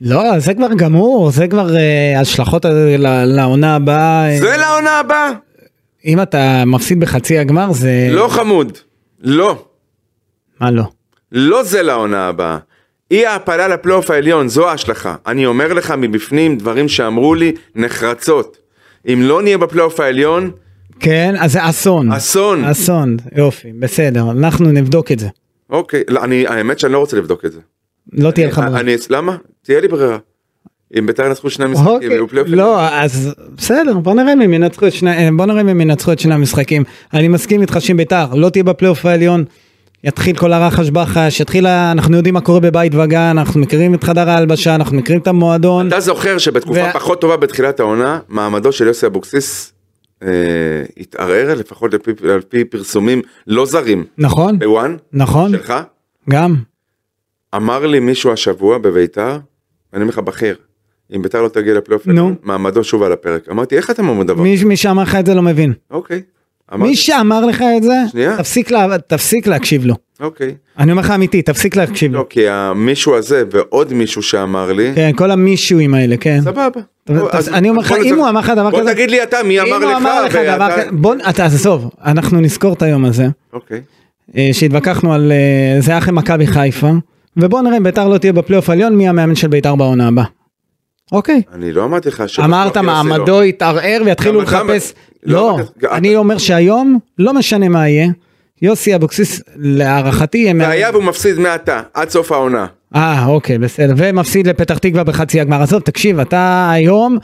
לא, 0.00 0.38
זה 0.38 0.54
כבר 0.54 0.74
גמור, 0.76 1.30
זה 1.30 1.48
כבר 1.48 1.76
אה, 1.76 2.20
השלכות 2.20 2.64
ל- 2.64 3.24
לעונה 3.24 3.76
הבאה. 3.76 4.30
אה, 4.30 4.38
זה 4.40 4.56
לעונה 4.56 4.98
הבאה. 4.98 5.30
אם 6.04 6.22
אתה 6.22 6.62
מפסיד 6.66 7.00
בחצי 7.00 7.38
הגמר 7.38 7.72
זה... 7.72 8.08
לא 8.10 8.28
חמוד, 8.28 8.78
לא, 9.20 9.64
מה 10.60 10.70
לא? 10.70 10.82
לא 11.32 11.62
זה 11.62 11.82
לעונה 11.82 12.28
הבאה. 12.28 12.58
אי 13.10 13.26
העפלה 13.26 13.68
לפלייאוף 13.68 14.10
העליון, 14.10 14.48
זו 14.48 14.68
ההשלכה. 14.68 15.14
אני 15.26 15.46
אומר 15.46 15.72
לך 15.72 15.94
מבפנים 15.98 16.58
דברים 16.58 16.88
שאמרו 16.88 17.34
לי 17.34 17.52
נחרצות. 17.74 18.56
אם 19.12 19.20
לא 19.22 19.42
נהיה 19.42 19.58
בפלייאוף 19.58 20.00
העליון, 20.00 20.50
כן, 21.00 21.34
אז 21.38 21.52
זה 21.52 21.68
אסון. 21.68 22.12
אסון. 22.12 22.64
אסון, 22.64 23.16
יופי, 23.36 23.72
בסדר, 23.78 24.30
אנחנו 24.30 24.72
נבדוק 24.72 25.12
את 25.12 25.18
זה. 25.18 25.28
אוקיי, 25.70 26.02
לא, 26.08 26.24
אני, 26.24 26.46
האמת 26.46 26.78
שאני 26.78 26.92
לא 26.92 26.98
רוצה 26.98 27.16
לבדוק 27.16 27.44
את 27.44 27.52
זה. 27.52 27.60
לא 28.12 28.30
תהיה 28.30 28.46
לך 28.46 28.58
ברירה. 28.58 28.80
אני, 28.80 28.94
למה? 29.10 29.36
תהיה 29.62 29.80
לי 29.80 29.88
ברירה. 29.88 30.18
אם 30.98 31.06
בית"ר 31.06 31.26
ינצחו 31.26 31.50
שני 31.50 31.66
משחקים, 31.66 31.88
אוקיי, 31.92 32.08
יהיו 32.08 32.28
פלייאוף 32.28 32.48
לא, 32.50 32.88
אז 32.88 33.34
בסדר, 33.56 33.98
בוא 33.98 34.14
נראה 34.14 34.32
אם 34.32 34.52
ינצחו 34.52 34.86
את 34.86 34.92
שני, 34.92 35.30
בוא 35.36 35.46
נראה 35.46 35.60
אם 35.60 35.80
ינצחו 35.80 36.12
את 36.12 36.18
שני 36.18 36.34
המשחקים. 36.34 36.84
אני 37.14 37.28
מסכים 37.28 37.60
איתך 37.60 37.76
שאם 37.80 37.96
בית"ר 37.96 38.34
לא 38.34 38.48
תהיה 38.48 38.64
בפלייאוף 38.64 39.06
העליון, 39.06 39.44
יתחיל 40.04 40.36
כל 40.36 40.52
הרחש 40.52 40.90
בחש, 40.90 41.40
יתחיל, 41.40 41.66
אנחנו 41.66 42.16
יודעים 42.16 42.34
מה 42.34 42.40
קורה 42.40 42.60
בבית 42.60 42.94
וגן, 42.94 43.18
אנחנו 43.38 43.60
מכירים 43.60 43.94
את 43.94 44.04
חדר 44.04 44.30
ההלבשה, 44.30 44.74
אנחנו 44.74 44.96
מכירים 44.96 45.20
את 45.22 45.26
המועדון. 45.26 45.88
אתה 45.88 46.00
זוכר 46.00 46.38
שבתקופה 46.38 46.80
וה- 46.80 46.92
פחות 46.92 47.20
טובה 47.20 47.36
בתחילת 47.36 47.80
העונה, 47.80 48.18
מעמדו 48.28 48.72
של 48.72 48.86
יוסי 48.86 49.06
אבוקסיס 49.06 49.72
אה, 49.72 49.75
התערער, 50.96 51.54
לפחות 51.54 51.94
על 51.94 52.00
פי, 52.00 52.10
על 52.32 52.40
פי 52.40 52.64
פרסומים 52.64 53.22
לא 53.46 53.66
זרים. 53.66 54.04
נכון, 54.18 54.58
בוואן, 54.58 54.96
נכון, 55.12 55.52
שלך, 55.52 55.74
גם. 56.30 56.54
אמר 57.56 57.86
לי 57.86 58.00
מישהו 58.00 58.32
השבוע 58.32 58.78
בביתר, 58.78 59.38
אני 59.94 60.02
אומר 60.02 60.12
לך 60.12 60.18
בכיר, 60.18 60.56
אם 61.16 61.22
ביתר 61.22 61.42
לא 61.42 61.48
תגיע 61.48 61.74
לפלייאוף, 61.74 62.06
נו. 62.06 62.34
מעמדו 62.42 62.84
שוב 62.84 63.02
על 63.02 63.12
הפרק. 63.12 63.48
אמרתי, 63.50 63.76
איך 63.76 63.90
אתם 63.90 64.08
אומרים 64.08 64.26
דבר? 64.26 64.42
מי 64.42 64.64
מי 64.64 64.76
שאמר 64.76 65.02
לך 65.02 65.14
את 65.14 65.26
זה 65.26 65.34
לא 65.34 65.42
מבין. 65.42 65.72
אוקיי. 65.90 66.22
אמרתי, 66.74 66.90
מי 66.90 66.96
שאמר 66.96 67.46
לך 67.46 67.64
את 67.76 67.82
זה, 67.82 67.92
שנייה. 68.12 68.36
תפסיק 68.36 68.70
לה- 68.70 68.98
תפסיק 68.98 69.46
להקשיב 69.46 69.84
לו. 69.86 69.94
אוקיי. 70.20 70.54
אני 70.78 70.92
אומר 70.92 71.02
לך 71.02 71.10
אמיתי, 71.10 71.42
תפסיק 71.42 71.76
להקשיב 71.76 72.12
לו. 72.12 72.18
לא, 72.18 72.26
כי 72.30 72.48
המישהו 72.48 73.14
הזה 73.14 73.44
ועוד 73.50 73.92
מישהו 73.92 74.22
שאמר 74.22 74.72
לי, 74.72 74.92
כן, 74.94 75.10
כל 75.16 75.30
המישואים 75.30 75.94
האלה, 75.94 76.16
כן. 76.16 76.40
סבבה. 76.44 76.80
אז- 77.32 77.48
אני 77.48 77.70
אומר 77.70 77.80
לך, 77.80 77.92
בוא 77.92 78.02
אם 78.02 78.14
הוא 78.18 78.28
אמר 78.28 78.40
לך 78.40 78.50
דבר 78.50 78.70
בוא 78.70 78.80
כזה, 78.80 78.92
תגיד 78.92 79.10
לי 79.10 79.22
אתה, 79.22 79.36
מי 79.42 79.60
אמר 79.60 80.24
לך, 80.24 80.38
בוא, 80.92 81.14
אתה 81.30 81.44
עזוב, 81.44 81.90
אנחנו 82.04 82.40
נזכור 82.40 82.72
את 82.72 82.82
היום 82.82 83.04
הזה, 83.04 83.26
אוקיי. 83.52 83.80
אה, 84.36 84.48
שהתווכחנו 84.52 85.14
על, 85.14 85.32
אה, 85.32 85.80
זה 85.80 85.90
היה 85.90 85.98
אחרי 85.98 86.12
מכבי 86.12 86.46
חיפה, 86.46 86.90
ובוא 87.36 87.62
נראה 87.62 87.76
אם 87.76 87.82
ביתר 87.82 88.08
לא 88.08 88.18
תהיה 88.18 88.32
בפלייאוף 88.32 88.70
העליון, 88.70 88.96
מי 88.96 89.08
המאמן 89.08 89.34
של 89.34 89.48
ביתר 89.48 89.74
בעונה 89.74 90.08
הבאה. 90.08 90.24
אוקיי, 91.12 91.42
אני 91.52 91.72
לא 91.72 91.84
אמרתי 91.84 92.08
לך 92.08 92.22
ש... 92.26 92.40
אמרת. 92.40 92.76
מעמדו 92.76 93.42
יתערער 93.42 94.02
ויתחילו 94.04 94.42
לחפש, 94.42 94.92
לא, 95.26 95.58
לא, 95.82 95.88
אני 95.96 96.16
אומר 96.16 96.38
שהיום, 96.38 96.98
לא 97.18 97.34
משנה 97.34 97.68
מה 97.68 97.88
יהיה, 97.88 98.08
יוסי 98.62 98.94
אבוקסיס 98.94 99.42
להערכתי. 99.56 100.52
והיה 100.58 100.90
והוא 100.90 101.04
מפסיד 101.04 101.38
מעתה, 101.38 101.80
עד 101.94 102.10
סוף 102.10 102.32
העונה. 102.32 102.66
אה, 102.96 103.26
אוקיי, 103.26 103.58
בסדר. 103.58 103.94
ומפסיד 103.96 104.46
לפתח 104.46 104.78
תקווה 104.78 105.04
בחצי 105.04 105.40
הגמר. 105.40 105.62
עזוב, 105.62 105.82
תקשיב, 105.82 106.20
אתה 106.20 106.70
היום... 106.72 107.18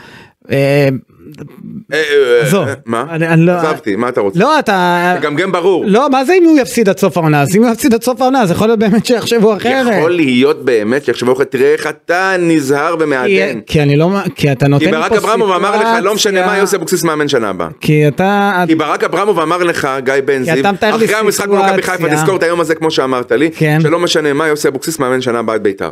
אה, 1.92 1.96
אה, 1.98 2.02
אה, 2.40 2.46
עזוב. 2.46 2.68
מה? 2.86 3.04
אני- 3.10 3.46
לא- 3.46 3.52
עזבתי, 3.52 3.96
מה 3.96 4.08
אתה 4.08 4.20
רוצה? 4.20 4.38
לא, 4.40 4.58
אתה... 4.58 5.14
גם 5.22 5.34
גם 5.36 5.52
ברור. 5.52 5.84
לא, 5.86 6.10
מה 6.10 6.24
זה 6.24 6.32
אם 6.38 6.44
הוא 6.44 6.58
יפסיד 6.60 6.88
עד 6.88 6.98
סוף 6.98 7.16
העונה? 7.16 7.42
אז 7.42 7.56
אם 7.56 7.62
הוא 7.64 7.72
יפסיד 7.72 7.94
עד 7.94 8.02
סוף 8.02 8.20
העונה, 8.20 8.42
אז 8.42 8.50
יכול 8.50 8.66
להיות 8.68 8.78
באמת 8.78 9.06
שיחשבו 9.06 9.56
אחרת. 9.56 9.86
יכול 9.98 10.10
להיות 10.10 10.64
באמת 10.64 11.04
שיחשבו 11.04 11.32
לך, 11.32 11.40
תראה 11.42 11.72
איך 11.72 11.86
אתה 11.86 12.34
נזהר 12.38 12.96
כי- 12.98 13.04
ומעדן. 13.04 13.60
כי 13.66 13.82
אני 13.82 13.96
לא... 13.96 14.10
כי 14.34 14.52
אתה 14.52 14.68
נותן 14.68 14.84
כי 14.84 14.90
לי 14.90 14.96
פה 14.96 15.08
ברק 15.08 15.12
אברמוב 15.24 15.50
אמר 15.52 15.76
לך, 15.76 15.88
לא 16.02 16.14
משנה 16.14 16.32
מה, 16.40 16.46
סיטואציה- 16.46 16.58
יוסי 16.60 16.76
אבוקסיס 16.76 17.04
מאמן 17.04 17.28
שנה 17.28 17.48
הבאה. 17.48 17.68
כי 17.80 18.08
אתה... 18.08 18.64
כי 18.66 18.74
ברק 18.74 19.04
אברמוב 19.04 19.38
אמר 19.40 19.58
לך, 19.62 19.88
גיא 20.04 20.14
בן 20.24 20.44
כי 20.44 20.62
זיו, 20.62 20.64
אחרי 20.80 21.14
המשחק 21.14 21.48
מול 21.48 21.58
מכבי 21.58 21.82
חיפה, 21.82 21.96
סיטואציה. 21.96 22.16
תזכור 22.18 22.36
את 22.36 22.42
היום 22.42 22.60
הזה 22.60 22.74
כמו 22.74 22.90
שאמרת 22.90 23.32
לי, 23.32 23.50
כן. 23.56 23.78
שלא 23.82 23.98
משנה 23.98 24.32
מה, 24.32 24.46
יוסי 24.48 24.68
אבוקסיס 24.68 24.98
מאמן 24.98 25.20
שנה 25.20 25.38
הבאה 25.38 25.56
את 25.56 25.62
בית"ר. 25.62 25.88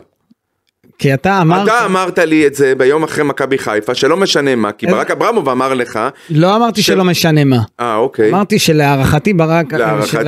כי 1.01 1.15
אתה 1.15 1.41
אמרת... 1.41 1.69
אתה 1.69 1.85
אמרת 1.87 2.19
לי 2.19 2.47
את 2.47 2.55
זה 2.55 2.73
ביום 2.75 3.03
אחרי 3.03 3.25
מכבי 3.25 3.59
חיפה, 3.59 3.95
שלא 3.95 4.17
משנה 4.17 4.55
מה, 4.55 4.73
כי 4.73 4.87
איזה- 4.87 4.97
ברק 4.97 5.11
אברמוב 5.11 5.49
אמר 5.49 5.75
לך, 5.75 5.99
לא 6.31 6.57
אמרתי 6.57 6.83
שלא 6.83 7.05
משנה 7.05 7.45
מה. 7.45 7.59
אה 7.81 7.97
אוקיי, 7.97 8.31
אמרתי 8.31 8.59
שלהערכתי 8.59 9.33
ברק, 9.33 9.75
להערכתי, 9.75 10.19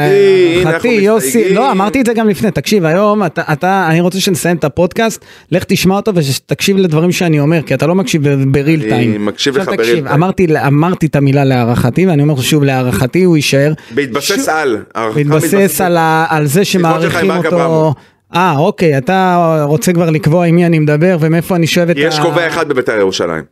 הנה 0.60 0.70
אנחנו 0.70 0.90
יוסי, 0.90 1.26
מסתייגים. 1.26 1.54
לא 1.54 1.70
אמרתי 1.72 2.00
את 2.00 2.06
זה 2.06 2.14
גם 2.14 2.28
לפני, 2.28 2.50
תקשיב 2.50 2.84
היום 2.84 3.24
אתה, 3.24 3.42
אתה, 3.52 3.86
אני 3.90 4.00
רוצה 4.00 4.20
שנסיים 4.20 4.56
את 4.56 4.64
הפודקאסט, 4.64 5.24
לך 5.50 5.64
תשמע 5.64 5.96
אותו 5.96 6.12
ושתקשיב 6.14 6.76
לדברים 6.76 7.12
שאני 7.12 7.40
אומר, 7.40 7.62
כי 7.62 7.74
אתה 7.74 7.86
לא 7.86 7.94
מקשיב 7.94 8.22
בריל 8.52 8.80
אני 8.80 8.90
טיים. 8.90 9.26
מקשיב 9.26 9.56
עכשיו 9.56 9.74
לך 9.74 9.80
בריל 9.80 9.92
טיים. 9.94 10.06
אמרתי, 10.08 10.46
אמרתי 10.66 11.06
את 11.06 11.16
המילה 11.16 11.44
להערכתי 11.44 12.06
ואני 12.06 12.22
אומר 12.22 12.40
שוב 12.40 12.64
להערכתי 12.64 13.22
הוא 13.22 13.36
יישאר. 13.36 13.72
בהתבסס 13.94 14.48
על, 14.48 14.76
בהתבסס 15.14 15.80
על, 15.80 16.46
זה 16.46 16.64
שמעריכים 16.64 17.30
אותו. 17.30 17.94
אברמוב. 18.34 18.56
אה 18.58 18.66
אוקיי 18.66 18.98
אתה 18.98 19.36
רוצה 19.68 19.92
כבר 19.92 20.10
לקבוע 20.10 20.44
עם 20.46 20.56
מי 20.56 20.66
אני 20.66 20.78
מדבר 20.78 21.16
ומאיפה 21.20 21.56
אני 21.56 21.66
שואב 21.66 21.90
את 21.90 21.96
יש 21.98 22.18
ה... 22.18 22.22
קובע 22.22 22.46
אחד 22.48 22.68
בבית"ר 22.68 22.92
ירושלים, 22.92 23.44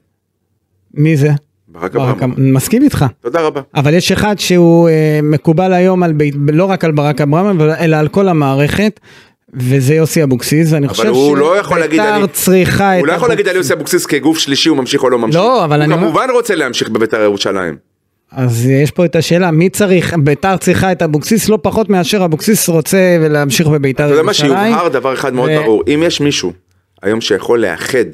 מי 0.94 1.16
זה? 1.16 1.30
ברק 1.68 1.96
אברמוב. 1.96 2.34
מסכים 2.36 2.82
איתך. 2.82 3.04
תודה 3.20 3.40
רבה. 3.40 3.60
אבל 3.74 3.94
יש 3.94 4.12
אחד 4.12 4.38
שהוא 4.38 4.88
אה, 4.88 5.20
מקובל 5.22 5.72
היום 5.72 6.02
על 6.02 6.12
בית, 6.12 6.34
לא 6.52 6.64
רק 6.64 6.84
על 6.84 6.92
ברק 6.92 7.20
אברהם 7.20 7.60
אלא 7.60 7.96
על 7.96 8.08
כל 8.08 8.28
המערכת 8.28 9.00
וזה 9.54 9.94
יוסי 9.94 10.22
אבוקסיס 10.22 10.72
ואני 10.72 10.88
חושב 10.88 11.08
הוא 11.08 11.36
לא 11.36 11.58
יכול 11.58 11.78
להגיד, 11.78 12.00
שבית"ר 12.00 12.16
אני- 12.16 12.28
צריכה 12.28 12.94
את 12.94 13.00
הוא 13.00 13.06
לא 13.06 13.12
יכול 13.12 13.28
להגיד 13.28 13.48
על. 13.48 13.56
יוסי 13.56 13.72
אבוקסיס 13.72 14.06
כגוף 14.06 14.38
שלישי 14.38 14.68
הוא 14.68 14.76
ממשיך 14.76 15.02
או 15.02 15.10
לא 15.10 15.18
ממשיך. 15.18 15.40
לא, 15.40 15.64
אבל 15.64 15.82
אני 15.82 15.92
הוא 15.94 16.00
כמובן 16.00 16.26
רוצה 16.32 16.54
להמשיך 16.54 16.88
בבית"ר 16.88 17.20
ירושלים. 17.20 17.89
אז 18.32 18.66
יש 18.66 18.90
פה 18.90 19.04
את 19.04 19.16
השאלה 19.16 19.50
מי 19.50 19.68
צריך 19.68 20.14
בית"ר 20.24 20.56
צריכה 20.56 20.92
את 20.92 21.02
אבוקסיס 21.02 21.48
לא 21.48 21.58
פחות 21.62 21.90
מאשר 21.90 22.24
אבוקסיס 22.24 22.68
רוצה 22.68 22.98
להמשיך 23.30 23.66
בבית"ר 23.66 24.04
אתה 24.04 24.12
יודע 24.12 24.22
מה 24.22 24.26
ירושלים. 24.32 24.50
שיובהר 24.74 24.88
דבר 24.88 25.14
אחד 25.14 25.34
מאוד 25.34 25.50
ברור, 25.50 25.82
אם 25.94 26.02
יש 26.06 26.20
מישהו 26.20 26.52
היום 27.02 27.20
שיכול 27.20 27.60
לאחד 27.60 28.04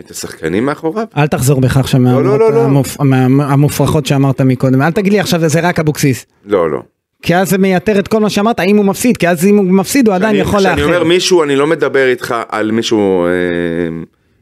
את 0.00 0.10
השחקנים 0.10 0.66
מאחוריו, 0.66 1.06
אל 1.16 1.26
תחזור 1.26 1.60
בך 1.60 1.76
עכשיו 1.76 2.00
לא, 2.00 2.22
לא, 2.38 2.52
לא. 2.52 2.64
המופ- 2.64 3.02
מה- 3.02 3.52
המופרכות 3.52 4.06
שאמרת 4.06 4.40
מקודם 4.40 4.82
אל 4.82 4.92
תגיד 4.92 5.12
לי 5.12 5.20
עכשיו 5.20 5.48
זה 5.48 5.60
רק 5.60 5.78
אבוקסיס. 5.78 6.26
לא 6.46 6.70
לא. 6.70 6.82
כי 7.22 7.36
אז 7.36 7.50
זה 7.50 7.58
מייתר 7.58 7.98
את 7.98 8.08
כל 8.08 8.20
מה 8.20 8.30
שאמרת 8.30 8.60
אם 8.60 8.76
הוא 8.76 8.84
מפסיד 8.84 9.16
כי 9.16 9.28
אז 9.28 9.44
אם 9.46 9.56
הוא 9.56 9.64
מפסיד 9.64 10.06
הוא 10.08 10.14
עדיין 10.14 10.36
יכול 10.36 10.60
לאחד. 10.60 10.74
כשאני 10.76 10.84
אומר 10.84 11.04
מישהו 11.04 11.42
אני 11.42 11.56
לא 11.56 11.66
מדבר 11.66 12.06
איתך 12.08 12.34
על 12.48 12.70
מישהו 12.70 13.24
אה, 13.26 13.30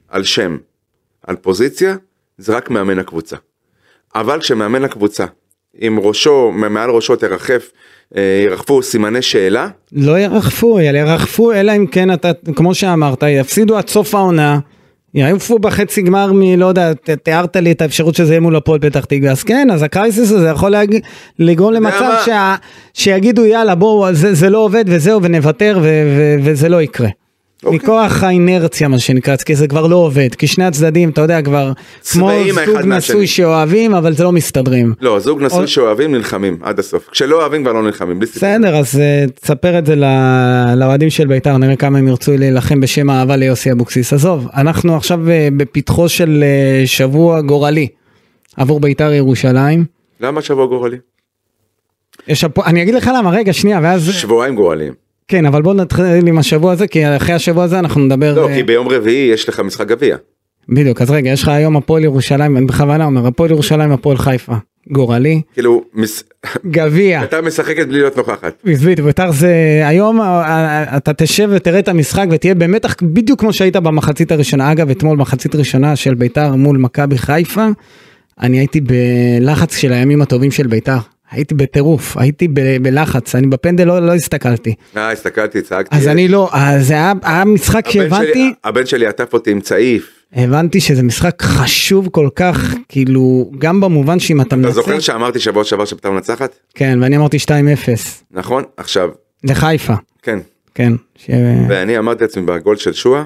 על 0.09 0.25
שם, 0.25 0.57
על 1.27 1.37
פוזיציה, 1.37 1.95
זה 2.39 2.57
רק 2.57 2.71
מאמן 2.71 2.99
הקבוצה. 2.99 3.37
אבל 4.15 4.41
כשמאמן 4.41 4.85
הקבוצה, 4.85 5.25
עם 5.81 5.99
ראשו, 6.01 6.51
מעל 6.53 6.91
ראשו 6.91 7.17
תרחף, 7.17 7.71
אה, 8.17 8.43
ירחפו 8.45 8.83
סימני 8.83 9.23
שאלה, 9.23 9.69
לא 9.93 10.19
ירחפו, 10.19 10.81
ירחפו 10.81 11.53
אלא 11.53 11.77
אם 11.77 11.87
כן 11.87 12.13
אתה, 12.13 12.31
כמו 12.57 12.75
שאמרת, 12.75 13.23
יפסידו 13.23 13.77
עד 13.77 13.89
סוף 13.89 14.15
העונה, 14.15 14.59
יעופו 15.15 15.59
בחצי 15.59 16.03
גמר 16.03 16.31
מלא 16.35 16.67
יודע, 16.67 16.95
ת- 16.95 17.11
תיארת 17.11 17.57
לי 17.57 17.73
את 17.73 17.83
האפשרות 17.83 18.15
שזה 18.15 18.33
יהיה 18.33 18.41
מול 18.41 18.57
הפועל 18.57 18.79
פתח 18.81 19.05
תקווה, 19.05 19.31
אז 19.31 19.43
כן, 19.43 19.69
אז 19.73 19.83
הקרייסיס 19.83 20.33
הזה 20.33 20.49
יכול 20.49 20.71
להג... 20.71 20.99
לגרום 21.39 21.73
למצב? 21.73 22.13
שה... 22.25 22.55
שיגידו 22.95 23.45
יאללה 23.47 23.75
בואו 23.75 24.15
זה, 24.15 24.35
זה 24.35 24.51
לא 24.51 24.59
עובד 24.59 24.85
וזהו 24.89 25.23
ונוותר 25.23 25.79
ו... 25.83 25.87
ו... 26.17 26.37
וזה 26.45 26.69
לא 26.69 26.83
יקרה. 26.83 27.09
אוקיי. 27.65 27.79
מכוח 27.79 28.23
האינרציה 28.23 28.89
מה 28.89 28.99
שנקרא, 28.99 29.37
כי 29.37 29.55
זה 29.55 29.69
כבר 29.69 29.87
לא 29.87 29.97
עובד, 29.97 30.35
כי 30.35 30.47
שני 30.47 30.65
הצדדים, 30.65 31.11
אתה 31.11 31.21
יודע, 31.21 31.43
כבר 31.43 31.73
כמו 32.13 32.31
זוג. 32.67 32.87
נשוי 32.87 33.27
שאוהבים, 33.27 33.95
אבל 33.95 34.13
זה 34.13 34.25
לא 34.25 34.33
מסתדרים. 34.33 34.95
לא, 35.01 35.21
זוג 35.21 35.43
נשוי 35.43 35.59
או- 35.63 35.69
שאוהבים 35.69 36.15
נלחמים 36.15 36.59
עד 36.63 36.79
הסוף, 36.79 37.09
כשלא 37.11 37.41
אוהבים 37.41 37.63
כבר 37.63 37.73
לא 37.73 37.83
נלחמים, 37.83 38.19
בלי 38.19 38.27
סיפור. 38.27 38.49
בסדר, 38.49 38.77
אז 38.77 39.01
אה, 39.01 39.25
תספר 39.41 39.79
את 39.79 39.87
זה 39.87 39.95
לאוהדים 40.77 41.11
של 41.11 41.27
בית"ר, 41.27 41.57
נראה 41.57 41.77
כמה 41.77 41.99
הם 41.99 42.09
ירצו 42.09 42.33
להילחם 42.37 42.81
בשם 42.81 43.11
האהבה 43.11 43.37
ליוסי 43.37 43.73
אבוקסיס. 43.73 44.13
עזוב, 44.13 44.49
אנחנו 44.57 44.97
עכשיו 44.97 45.31
אה, 45.31 45.49
בפתחו 45.57 46.09
של 46.09 46.45
אה, 46.47 46.87
שבוע 46.87 47.41
גורלי 47.41 47.89
עבור 48.57 48.81
בית"ר 48.81 49.13
ירושלים. 49.13 49.85
למה 50.21 50.43
שבוע 50.43 50.67
גורלי? 50.67 50.97
יש. 52.29 52.45
אני 52.67 52.83
אגיד 52.83 52.95
לך 52.95 53.11
למה, 53.17 53.31
רגע, 53.31 53.53
שנייה, 53.53 53.81
ואז... 53.83 54.11
שבועיים 54.13 54.55
גורליים. 54.55 55.10
כן, 55.31 55.47
אבל 55.47 55.63
בוא 55.63 55.75
נתחיל 55.75 56.05
עם 56.27 56.39
השבוע 56.39 56.73
הזה, 56.73 56.87
כי 56.87 57.17
אחרי 57.17 57.35
השבוע 57.35 57.65
הזה 57.65 57.79
אנחנו 57.79 58.01
נדבר... 58.01 58.35
לא, 58.35 58.49
אה, 58.49 58.55
כי 58.55 58.63
ביום 58.63 58.89
רביעי 58.89 59.33
יש 59.33 59.49
לך 59.49 59.61
משחק 59.61 59.87
גביע. 59.87 60.17
בדיוק, 60.69 61.03
אז 61.03 61.11
רגע, 61.11 61.31
יש 61.31 61.43
לך 61.43 61.49
היום 61.49 61.77
הפועל 61.77 62.05
ירושלים, 62.05 62.57
אני 62.57 62.67
בכוונה 62.67 63.05
אומר, 63.05 63.27
הפועל 63.27 63.51
ירושלים, 63.51 63.93
הפועל 63.93 64.17
חיפה. 64.17 64.55
גורלי, 64.91 65.41
כאילו, 65.55 65.83
מס- 65.95 66.23
גביע. 66.71 67.25
אתה 67.25 67.41
משחקת 67.43 67.89
בלי 67.89 67.99
להיות 67.99 68.17
נוכחת. 68.17 68.55
בדיוק, 68.65 69.01
בית"ר 69.07 69.31
זה 69.33 69.83
היום 69.85 70.21
אה, 70.21 70.27
אה, 70.27 70.97
אתה 70.97 71.13
תשב 71.13 71.49
ותראה 71.53 71.79
את 71.79 71.89
המשחק 71.89 72.27
ותהיה 72.31 72.55
במתח 72.55 72.95
בדיוק 73.03 73.41
כמו 73.41 73.53
שהיית 73.53 73.77
במחצית 73.77 74.33
הראשונה 74.33 74.73
אגב 74.73 74.91
אתמול 74.91 75.17
מחצית 75.17 75.55
ראשונה 75.55 75.97
של 75.97 76.15
בית"ר 76.15 76.55
מול 76.55 76.79
מכבי 76.79 77.19
חיפה 77.19 77.67
אני 78.41 78.59
הייתי 78.59 78.81
בלחץ 78.81 79.77
של 79.77 79.93
הימים 79.93 80.23
הטובים 80.23 80.51
של 80.51 80.67
בית"ר 80.67 80.99
הייתי 81.31 81.55
בטירוף 81.55 82.17
הייתי 82.17 82.49
ב- 82.49 82.77
בלחץ 82.83 83.35
אני 83.35 83.47
בפנדל 83.47 83.85
לא, 83.85 84.07
לא 84.07 84.15
הסתכלתי 84.15 84.75
אה, 84.97 85.13
הסתכלתי, 85.13 85.63
צעקתי. 85.63 85.97
אז 85.97 86.09
אני 86.09 86.29
לא 86.29 86.49
אז 86.53 86.87
זה 86.87 86.95
היה, 86.95 87.13
היה 87.23 87.45
משחק 87.45 87.91
שהבנתי 87.91 88.55
הבן 88.65 88.87
שלי 88.87 89.07
עטף 89.07 89.33
אותי 89.33 89.51
עם 89.51 89.61
צעיף. 89.61 90.09
הבנתי 90.33 90.81
שזה 90.81 91.03
משחק 91.03 91.43
חשוב 91.43 92.09
כל 92.09 92.29
כך 92.35 92.75
כאילו 92.89 93.51
גם 93.59 93.81
במובן 93.81 94.19
שאם 94.19 94.41
אתה 94.41 94.49
אתה 94.49 94.57
מנצח 94.57 94.71
זוכר 94.71 95.01
שאמרתי 95.01 95.41
שבוע 95.41 95.65
שעבר 95.65 95.85
שביתר 95.85 96.11
מנצחת? 96.11 96.59
כן 96.75 96.99
ואני 97.03 97.17
אמרתי 97.17 97.37
2-0 97.37 97.51
נכון? 98.31 98.65
עכשיו, 98.77 99.09
לחיפה 99.45 99.95
כן. 100.23 100.39
כן. 100.75 100.93
ש... 101.17 101.31
ואני 101.69 101.99
אמרתי 101.99 102.25
לעצמי 102.25 102.43
בגול 102.43 102.77
של 102.77 102.93
שועה, 102.93 103.25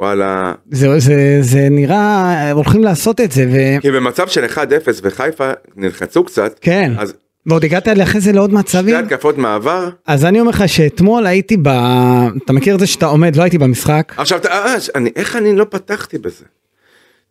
וואלה, 0.00 0.52
זה, 0.70 0.98
זה, 0.98 1.38
זה 1.40 1.68
נראה, 1.70 2.50
הולכים 2.50 2.84
לעשות 2.84 3.20
את 3.20 3.32
זה, 3.32 3.46
ו... 3.52 3.80
כי 3.80 3.90
במצב 3.90 4.28
של 4.28 4.44
1-0 4.44 4.56
וחיפה 5.02 5.50
נלחצו 5.76 6.24
קצת, 6.24 6.58
כן. 6.60 6.92
אז 6.98 7.14
ועוד 7.46 7.64
הגעת 7.64 7.88
אחרי 8.02 8.20
זה 8.20 8.32
לעוד 8.32 8.50
שתי 8.50 8.58
מצבים. 8.58 8.96
התקפות 8.96 9.38
מעבר, 9.38 9.88
אז 10.06 10.24
אני 10.24 10.40
אומר 10.40 10.50
לך 10.50 10.68
שאתמול 10.68 11.26
הייתי 11.26 11.56
ב... 11.56 11.68
אתה 12.44 12.52
מכיר 12.52 12.74
את 12.74 12.80
זה 12.80 12.86
שאתה 12.86 13.06
עומד, 13.06 13.36
לא 13.36 13.42
הייתי 13.42 13.58
במשחק. 13.58 14.14
עכשיו, 14.16 14.40
אה, 14.46 14.74
אני, 14.94 15.10
איך 15.16 15.36
אני 15.36 15.56
לא 15.56 15.66
פתחתי 15.70 16.18
בזה? 16.18 16.44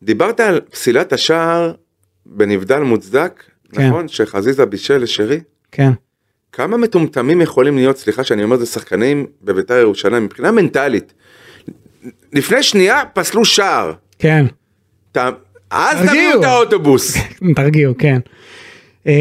דיברת 0.04 0.40
על 0.40 0.62
פסילת 0.72 1.14
השער 1.14 1.74
בנבדל 2.26 2.80
מוצדק, 2.80 3.44
כן. 3.72 3.88
נכון? 3.88 4.08
שחזיזה 4.08 4.66
בישל 4.66 4.98
לשרי? 4.98 5.40
כן. 5.72 5.92
כמה 6.52 6.78
מטומטמים 6.78 7.42
יכולים 7.42 7.76
להיות, 7.76 7.98
סליחה 7.98 8.24
שאני 8.24 8.44
אומר 8.44 8.56
את 8.56 8.60
זה, 8.60 8.66
שחקנים 8.66 9.26
בביתר 9.42 9.78
ירושלים, 9.78 10.24
מבחינה 10.24 10.52
מנטלית. 10.52 11.14
לפני 12.34 12.64
שנייה 12.64 13.02
פסלו 13.14 13.46
שער. 13.46 13.94
כן. 14.20 14.46
אתה- 15.12 15.30
אז. 15.72 16.08
תביאו 16.08 16.40
את 16.40 16.44
האוטובוס. 16.46 17.18
תרגיעו, 17.56 17.94
כן. 17.98 18.20
אה, 19.08 19.14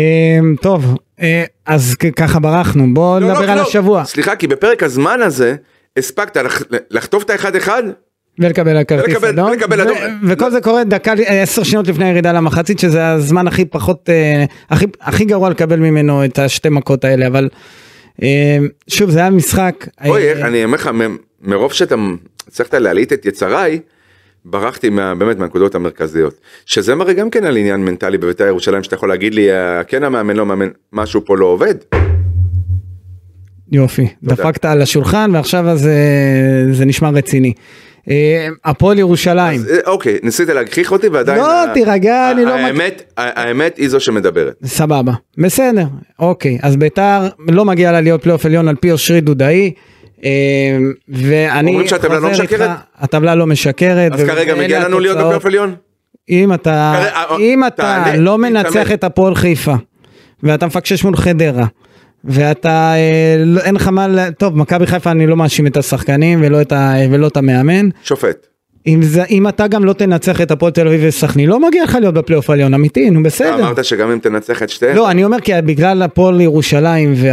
טוב, 0.62 0.94
אה, 1.20 1.44
אז 1.66 1.94
ככה 2.16 2.38
ברחנו, 2.38 2.94
בוא 2.94 3.20
לא, 3.20 3.28
נדבר 3.30 3.46
לא, 3.46 3.52
על 3.52 3.58
לא. 3.58 3.62
השבוע. 3.62 4.04
סליחה, 4.04 4.36
כי 4.36 4.46
בפרק 4.46 4.82
הזמן 4.82 5.22
הזה 5.22 5.56
הספקת 5.96 6.36
לח- 6.36 6.62
לחטוף 6.90 7.22
את 7.22 7.30
האחד 7.30 7.56
אחד? 7.56 7.82
ולקבל 8.38 8.76
הכרטיס 8.76 9.14
ולקבל- 9.22 9.80
אדום. 9.80 9.96
ו-. 9.96 10.28
וכל 10.28 10.50
זה 10.50 10.60
קורה 10.60 10.84
דקה, 10.84 11.12
עשר 11.26 11.62
שניות 11.62 11.88
לפני 11.88 12.04
הירידה 12.04 12.32
למחצית, 12.32 12.78
שזה 12.78 13.08
הזמן 13.08 13.46
הכי 13.48 13.64
פחות, 13.64 14.08
אה, 14.10 14.44
הכי- 14.70 14.86
הכי 15.00 15.24
גרוע 15.24 15.50
לקבל 15.50 15.78
ממנו 15.78 16.24
את 16.24 16.38
השתי 16.38 16.68
מכות 16.68 17.04
האלה, 17.04 17.26
אבל 17.26 17.48
אה, 18.22 18.58
שוב, 18.88 19.10
זה 19.10 19.18
היה 19.18 19.30
משחק. 19.30 19.86
אוי, 20.06 20.28
אה, 20.28 20.46
אני 20.46 20.64
אומר 20.64 20.74
לך, 20.74 20.90
מרוב 21.42 21.72
שאתה 21.72 21.94
הצלחת 22.49 22.74
להלהיט 22.74 23.12
את 23.12 23.26
יצריי, 23.26 23.80
ברחתי 24.44 24.88
מה, 24.90 25.14
באמת 25.14 25.38
מהנקודות 25.38 25.74
המרכזיות. 25.74 26.34
שזה 26.66 26.94
מראה 26.94 27.12
גם 27.12 27.30
כן 27.30 27.44
על 27.44 27.57
עניין 27.57 27.80
מנטלי 27.84 28.18
בביתר 28.18 28.46
ירושלים, 28.46 28.82
שאתה 28.82 28.94
יכול 28.94 29.09
להגיד 29.09 29.34
לי, 29.34 29.53
אה, 29.53 29.84
כן 29.84 30.05
המאמן, 30.05 30.36
לא 30.36 30.46
מאמן, 30.46 30.68
משהו 30.92 31.24
פה 31.24 31.36
לא 31.36 31.46
עובד. 31.46 31.74
יופי, 33.72 34.09
תודה. 34.20 34.34
דפקת 34.34 34.64
על 34.64 34.82
השולחן 34.82 35.30
ועכשיו 35.34 35.68
אז 35.68 35.86
אה, 35.86 35.92
זה 36.72 36.84
נשמע 36.84 37.11
רציני. 37.11 37.53
אה, 38.11 38.49
הפועל 38.64 38.99
ירושלים, 38.99 39.61
אז, 39.61 39.72
אוקיי, 39.86 40.18
ניסית 40.22 40.49
להגחיך 40.49 40.92
אותי 40.92 41.09
ועדיין... 41.09 41.38
לא, 41.38 41.62
ה- 41.64 41.74
תירגע, 41.74 42.30
אני 42.30 42.44
לא 42.44 42.55
האמת, 42.55 43.03
ה- 43.16 43.42
האמת 43.42 43.76
היא 43.76 43.88
זו 43.88 44.01
שמדברת. 44.01 44.55
סבבה, 44.64 45.12
בסדר, 45.38 45.84
אוקיי, 46.18 46.59
אז 46.62 46.76
ביתר 46.76 47.28
לא 47.49 47.64
מגיע 47.64 47.92
לה 47.92 48.01
להיות 48.01 48.22
פלייאוף 48.22 48.46
עליון 48.46 48.68
על 48.68 48.76
פי 48.76 48.92
אושרי 48.92 49.20
דודאי. 49.20 49.72
אה, 50.24 50.30
ואני 51.08 51.70
אומרים 51.70 51.88
שהטבלה 51.88 52.18
לא 52.20 52.28
חוזר 52.28 52.42
איתך, 52.42 52.52
משקרת? 52.52 52.70
הטבלה 52.98 53.34
לא 53.34 53.46
משקרת. 53.46 54.12
אז 54.12 54.20
כרגע 54.20 54.54
מגיע 54.54 54.84
לנו 54.88 55.00
להיות. 55.00 55.18
בפלייאוף 55.18 55.46
עליון? 55.46 55.74
אם 56.30 56.54
אתה, 56.54 56.94
כרגע, 57.02 57.36
אם 57.38 57.66
אתה 57.66 58.04
לא 58.18 58.38
מנצח. 58.38 58.92
את 58.92 59.04
הפועל 59.04 59.34
חיפה, 59.34 59.74
ואתה 60.42 60.66
מפקשש 60.66 61.04
מול 61.04 61.16
חדרה, 61.16 61.66
ואתה, 62.24 62.92
אה, 62.94 63.36
לא- 63.38 63.60
אין 63.60 63.74
לך 63.74 63.88
מה, 63.88 64.06
טוב, 64.38 64.56
מכבי 64.56 64.86
חיפה 64.86 65.10
אני 65.10 65.26
לא 65.26 65.36
מאשים 65.36 65.66
את 65.66 65.76
השחקנים 65.76 66.40
ולא 66.42 66.60
את, 66.60 66.72
ה, 66.72 66.94
ולא 67.10 67.26
את 67.26 67.36
המאמן. 67.36 67.88
שופט. 68.02 68.46
אם, 68.89 69.03
זה, 69.03 69.24
אם 69.24 69.49
אתה 69.49 69.66
גם 69.66 69.84
לא 69.84 69.93
תנצח 69.93 70.41
את 70.41 70.51
הפועל 70.51 70.72
תל 70.72 70.86
אביב 70.86 71.01
וסכנין, 71.05 71.49
לא 71.49 71.68
מגיע 71.68 71.84
לך 71.84 71.99
להיות 72.01 72.14
בפלייאוף 72.14 72.51
העליון, 72.51 72.74
אמיתי, 72.74 73.11
נו 73.11 73.22
בסדר. 73.22 73.55
אמרת 73.55 73.84
שגם 73.84 74.11
אם 74.11 74.18
תנצח 74.18 74.62
את 74.62 74.70
שתיהן. 74.70 74.97
לא, 74.97 75.11
אני 75.11 75.24
אומר 75.24 75.41
כי 75.41 75.53
בגלל 75.64 76.03
הפועל 76.03 76.41
ירושלים 76.41 77.14
ו- 77.16 77.28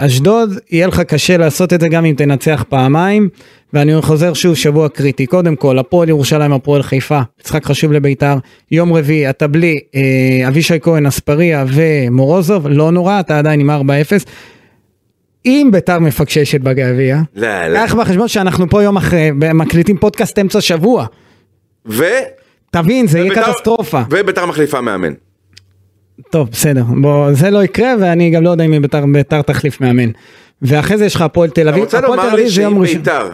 ואשדוד, 0.00 0.58
יהיה 0.70 0.86
לך 0.86 1.00
קשה 1.00 1.36
לעשות 1.36 1.72
את 1.72 1.80
זה 1.80 1.88
גם 1.88 2.04
אם 2.04 2.14
תנצח 2.16 2.64
פעמיים. 2.68 3.28
ואני 3.72 4.02
חוזר 4.02 4.32
שוב, 4.32 4.54
שבוע 4.54 4.88
קריטי. 4.88 5.26
קודם 5.26 5.56
כל, 5.56 5.78
הפועל 5.78 6.08
ירושלים, 6.08 6.52
הפועל 6.52 6.82
חיפה, 6.82 7.20
משחק 7.44 7.64
חשוב 7.64 7.92
לביתר. 7.92 8.36
יום 8.70 8.92
רביעי, 8.92 9.30
אתה 9.30 9.46
בלי 9.46 9.74
אה, 9.94 10.48
אבישי 10.48 10.74
כהן, 10.82 11.06
אספריה 11.06 11.64
ומורוזוב, 11.68 12.66
לא 12.68 12.90
נורא, 12.90 13.20
אתה 13.20 13.38
עדיין 13.38 13.60
עם 13.60 13.70
4-0. 13.70 13.72
אם 15.46 15.68
ביתר 15.72 15.98
מפקששת 15.98 16.60
בגביע, 16.60 17.18
לא, 17.36 17.66
לא. 17.68 17.78
קח 17.86 17.94
בחשבון 17.94 18.28
שאנחנו 18.28 18.70
פה 18.70 18.82
יום 18.82 18.96
אחרי, 18.96 19.30
מקליטים 19.54 19.98
פודקאסט 19.98 20.38
אמצע 20.38 20.60
שבוע. 20.60 21.06
ו... 21.86 22.04
תבין, 22.70 23.06
זה 23.06 23.18
יהיה 23.18 23.32
וביתר- 23.32 23.52
קטסטרופה. 23.52 24.02
וביתר 24.10 24.46
מחליפה 24.46 24.80
מאמן. 24.80 25.12
טוב, 26.30 26.48
בסדר, 26.52 26.82
בוא, 27.00 27.32
זה 27.32 27.50
לא 27.50 27.64
יקרה, 27.64 27.94
ואני 28.00 28.30
גם 28.30 28.42
לא 28.42 28.50
יודע 28.50 28.64
אם 28.64 28.82
ביתר, 28.82 29.04
ביתר 29.12 29.42
תחליף 29.42 29.80
מאמן. 29.80 30.10
ואחרי 30.62 30.98
זה 30.98 31.04
יש 31.04 31.14
לך 31.14 31.20
הפועל 31.22 31.50
תל 31.50 31.60
אתה 31.62 31.70
אביב, 31.70 31.84
רוצה 31.84 31.98
הפועל 31.98 32.18
לומר 32.18 32.34
לי 32.34 32.50
שאם. 32.50 32.80
ביתר 32.82 33.30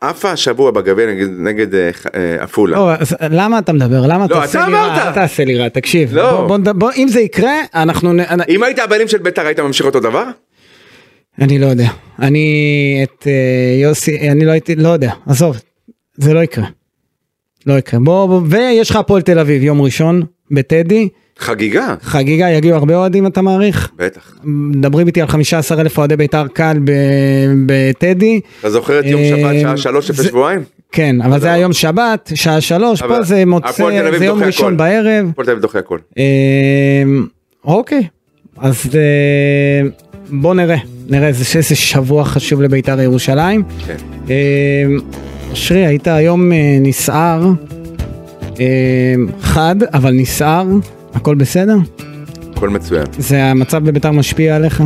עפה 0.00 0.30
השבוע 0.30 0.70
בגביע 0.70 1.06
נגד- 1.06 1.28
נגד 1.38 1.74
אה, 1.74 1.90
אה, 2.14 2.36
עפולה. 2.42 2.76
לא, 2.76 2.94
אז 2.94 3.16
למה 3.30 3.58
אתה 3.58 3.72
מדבר? 3.72 4.06
למה 4.06 4.26
לא, 4.30 4.44
אתה 4.44 4.50
אתה? 4.50 4.66
אמרת. 4.66 5.06
אל 5.06 5.12
תעשה 5.12 5.44
לי 5.44 5.58
רע, 5.58 5.68
תקשיב. 5.68 6.14
לא. 6.14 6.44
בוא, 6.46 6.56
בוא, 6.56 6.72
בוא, 6.72 6.90
אם 6.96 7.08
זה 7.08 7.20
יקרה, 7.20 7.52
אנחנו... 7.74 8.12
אם 8.48 8.62
היית 8.62 8.78
הבעלים 8.78 9.08
של 9.08 9.18
ביתר 9.18 9.46
היית 9.46 9.60
ממשיך 9.60 9.86
אותו 9.86 10.00
דבר? 10.00 10.24
אני 11.40 11.58
לא 11.58 11.66
יודע. 11.66 11.88
אני 12.18 13.00
את 13.02 13.26
אה, 13.26 13.32
יוסי, 13.82 14.30
אני 14.30 14.44
לא 14.44 14.50
הייתי, 14.50 14.76
לא 14.76 14.88
יודע, 14.88 15.12
עזוב, 15.26 15.56
זה 16.16 16.34
לא 16.34 16.40
יקרה. 16.40 16.66
לא 17.66 17.72
יקרה. 17.78 18.00
בוא, 18.00 18.26
בוא, 18.26 18.40
ויש 18.48 18.90
לך 18.90 18.96
הפועל 18.96 19.22
תל 19.22 19.38
אביב, 19.38 19.62
יום 19.62 19.82
ראשון, 19.82 20.22
בטדי, 20.50 21.08
חגיגה. 21.38 21.94
חגיגה, 22.02 22.50
יגיעו 22.50 22.76
הרבה 22.76 22.96
אוהדים 22.96 23.26
אתה 23.26 23.42
מעריך? 23.42 23.90
בטח. 23.96 24.34
מדברים 24.44 25.06
איתי 25.06 25.20
על 25.20 25.28
15 25.28 25.80
אלף 25.80 25.98
אוהדי 25.98 26.16
בית"ר 26.16 26.46
קל 26.48 26.78
בטדי. 27.66 28.40
אתה 28.60 28.70
זוכר 28.70 29.00
את 29.00 29.04
יום 29.04 29.20
אה, 29.20 29.28
שבת 29.28 29.60
שעה 29.60 29.76
שלוש 29.76 30.10
לפני 30.10 30.24
שבועיים? 30.24 30.64
כן, 30.92 31.22
אבל 31.22 31.40
זה 31.40 31.52
היום 31.52 31.72
שבת, 31.72 32.30
שעה 32.34 32.60
שלוש, 32.60 33.02
פה 33.02 33.22
זה 33.22 33.46
מוצא, 33.46 33.72
זה 34.18 34.24
יום 34.24 34.42
ראשון. 34.42 34.76
בערב. 34.76 35.28
הפועל 35.30 35.44
תל 35.44 35.50
אביב 35.50 35.62
דוחה 35.62 35.78
הכל. 35.78 35.98
אה, 36.18 37.02
אוקיי, 37.64 38.02
אז 38.58 38.90
אה, 38.94 39.88
בוא 40.32 40.54
נראה, 40.54 40.76
נראה 41.08 41.28
איזה 41.28 41.58
איזה 41.58 41.74
שבוע 41.74 42.24
חשוב 42.24 42.62
לבית"ר 42.62 43.00
ירושלים. 43.00 43.62
כן. 43.86 43.96
אה, 44.30 44.34
אושרי, 45.50 45.86
היית 45.86 46.08
היום 46.08 46.52
אה, 46.52 46.78
נסער, 46.80 47.50
אה, 48.60 49.14
חד, 49.40 49.76
אבל 49.94 50.12
נסער, 50.12 50.66
הכל 51.14 51.34
בסדר? 51.34 51.76
הכל 52.56 52.68
מצוין. 52.68 53.04
זה 53.18 53.44
המצב 53.44 53.84
בבית"ר 53.84 54.10
משפיע 54.10 54.56
עליך? 54.56 54.82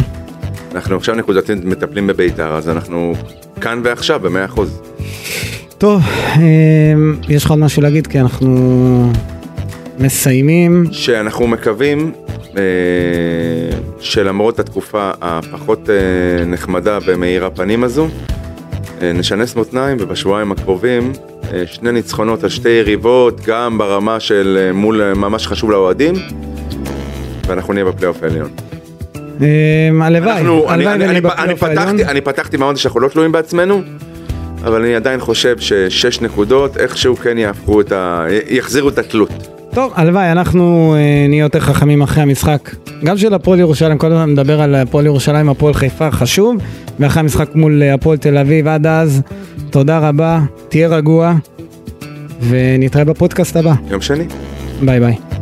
אנחנו 0.74 0.96
עכשיו 0.96 1.14
נקודתית 1.14 1.64
מטפלים 1.64 2.06
בביתר 2.06 2.56
אז 2.56 2.68
אנחנו 2.68 3.14
כאן 3.60 3.80
ועכשיו 3.84 4.20
במאה 4.20 4.44
אחוז. 4.44 4.80
טוב, 5.78 6.02
אה, 6.36 6.42
יש 7.28 7.44
לך 7.44 7.50
עוד 7.50 7.58
משהו 7.58 7.82
להגיד? 7.82 8.06
כי 8.06 8.20
אנחנו 8.20 9.12
מסיימים. 9.98 10.84
שאנחנו 10.92 11.46
מקווים 11.46 12.12
שלמרות 14.00 14.58
התקופה 14.58 15.10
הפחות 15.20 15.90
אה, 15.90 16.44
נחמדה 16.44 16.98
ומאיר 17.06 17.44
הפנים 17.44 17.84
הזו, 17.84 18.08
אה, 19.02 19.12
נשנס 19.12 19.56
מותניים 19.56 19.96
ובשבועיים 20.00 20.52
הקרובים 20.52 21.12
אה, 21.52 21.62
שני 21.66 21.92
ניצחונות 21.92 22.44
על 22.44 22.50
שתי 22.50 22.68
יריבות, 22.68 23.40
גם 23.46 23.78
ברמה 23.78 24.20
של 24.20 24.58
אה, 24.60 24.72
מול 24.72 25.02
אה, 25.02 25.14
ממש 25.14 25.46
חשוב 25.46 25.70
לאוהדים, 25.70 26.14
ואנחנו 27.46 27.72
נהיה 27.72 27.84
בפלייאוף 27.84 28.22
העליון. 28.22 28.50
אה, 29.42 30.06
הלוואי, 30.06 30.32
הלוואי 30.68 30.94
ונהיה 30.94 31.20
בפלייאוף 31.20 31.62
העליון. 31.62 32.00
אני 32.00 32.20
פתחתי 32.20 32.56
מאוד 32.56 32.76
שאנחנו 32.76 33.00
לא 33.00 33.08
תלויים 33.08 33.32
בעצמנו, 33.32 33.82
אבל 34.64 34.82
אני 34.82 34.94
עדיין 34.94 35.20
חושב 35.20 35.58
ששש 35.58 36.20
נקודות 36.20 36.76
איכשהו 36.76 37.16
כן 37.16 37.38
יהפכו 37.38 37.80
את 37.80 37.92
ה... 37.92 38.26
יחזירו 38.48 38.88
את 38.88 38.98
התלות. 38.98 39.53
טוב, 39.74 39.92
הלוואי, 39.96 40.32
אנחנו 40.32 40.94
אה, 40.94 41.26
נהיה 41.28 41.42
יותר 41.42 41.60
חכמים 41.60 42.02
אחרי 42.02 42.22
המשחק. 42.22 42.70
גם 43.04 43.18
של 43.18 43.34
הפועל 43.34 43.60
ירושלים, 43.60 43.98
כל 43.98 44.12
הזמן 44.12 44.30
מדבר 44.30 44.60
על 44.60 44.74
הפועל 44.74 45.06
ירושלים, 45.06 45.48
הפועל 45.48 45.74
חיפה, 45.74 46.10
חשוב. 46.10 46.56
ואחרי 47.00 47.20
המשחק 47.20 47.54
מול 47.54 47.82
אה, 47.82 47.94
הפועל 47.94 48.18
תל 48.18 48.38
אביב, 48.38 48.68
עד 48.68 48.86
אז, 48.86 49.22
תודה 49.70 50.08
רבה, 50.08 50.40
תהיה 50.68 50.88
רגוע, 50.88 51.34
ונתראה 52.40 53.04
בפודקאסט 53.04 53.56
הבא. 53.56 53.72
יום 53.90 54.00
שני. 54.00 54.24
ביי 54.82 55.00
ביי. 55.00 55.33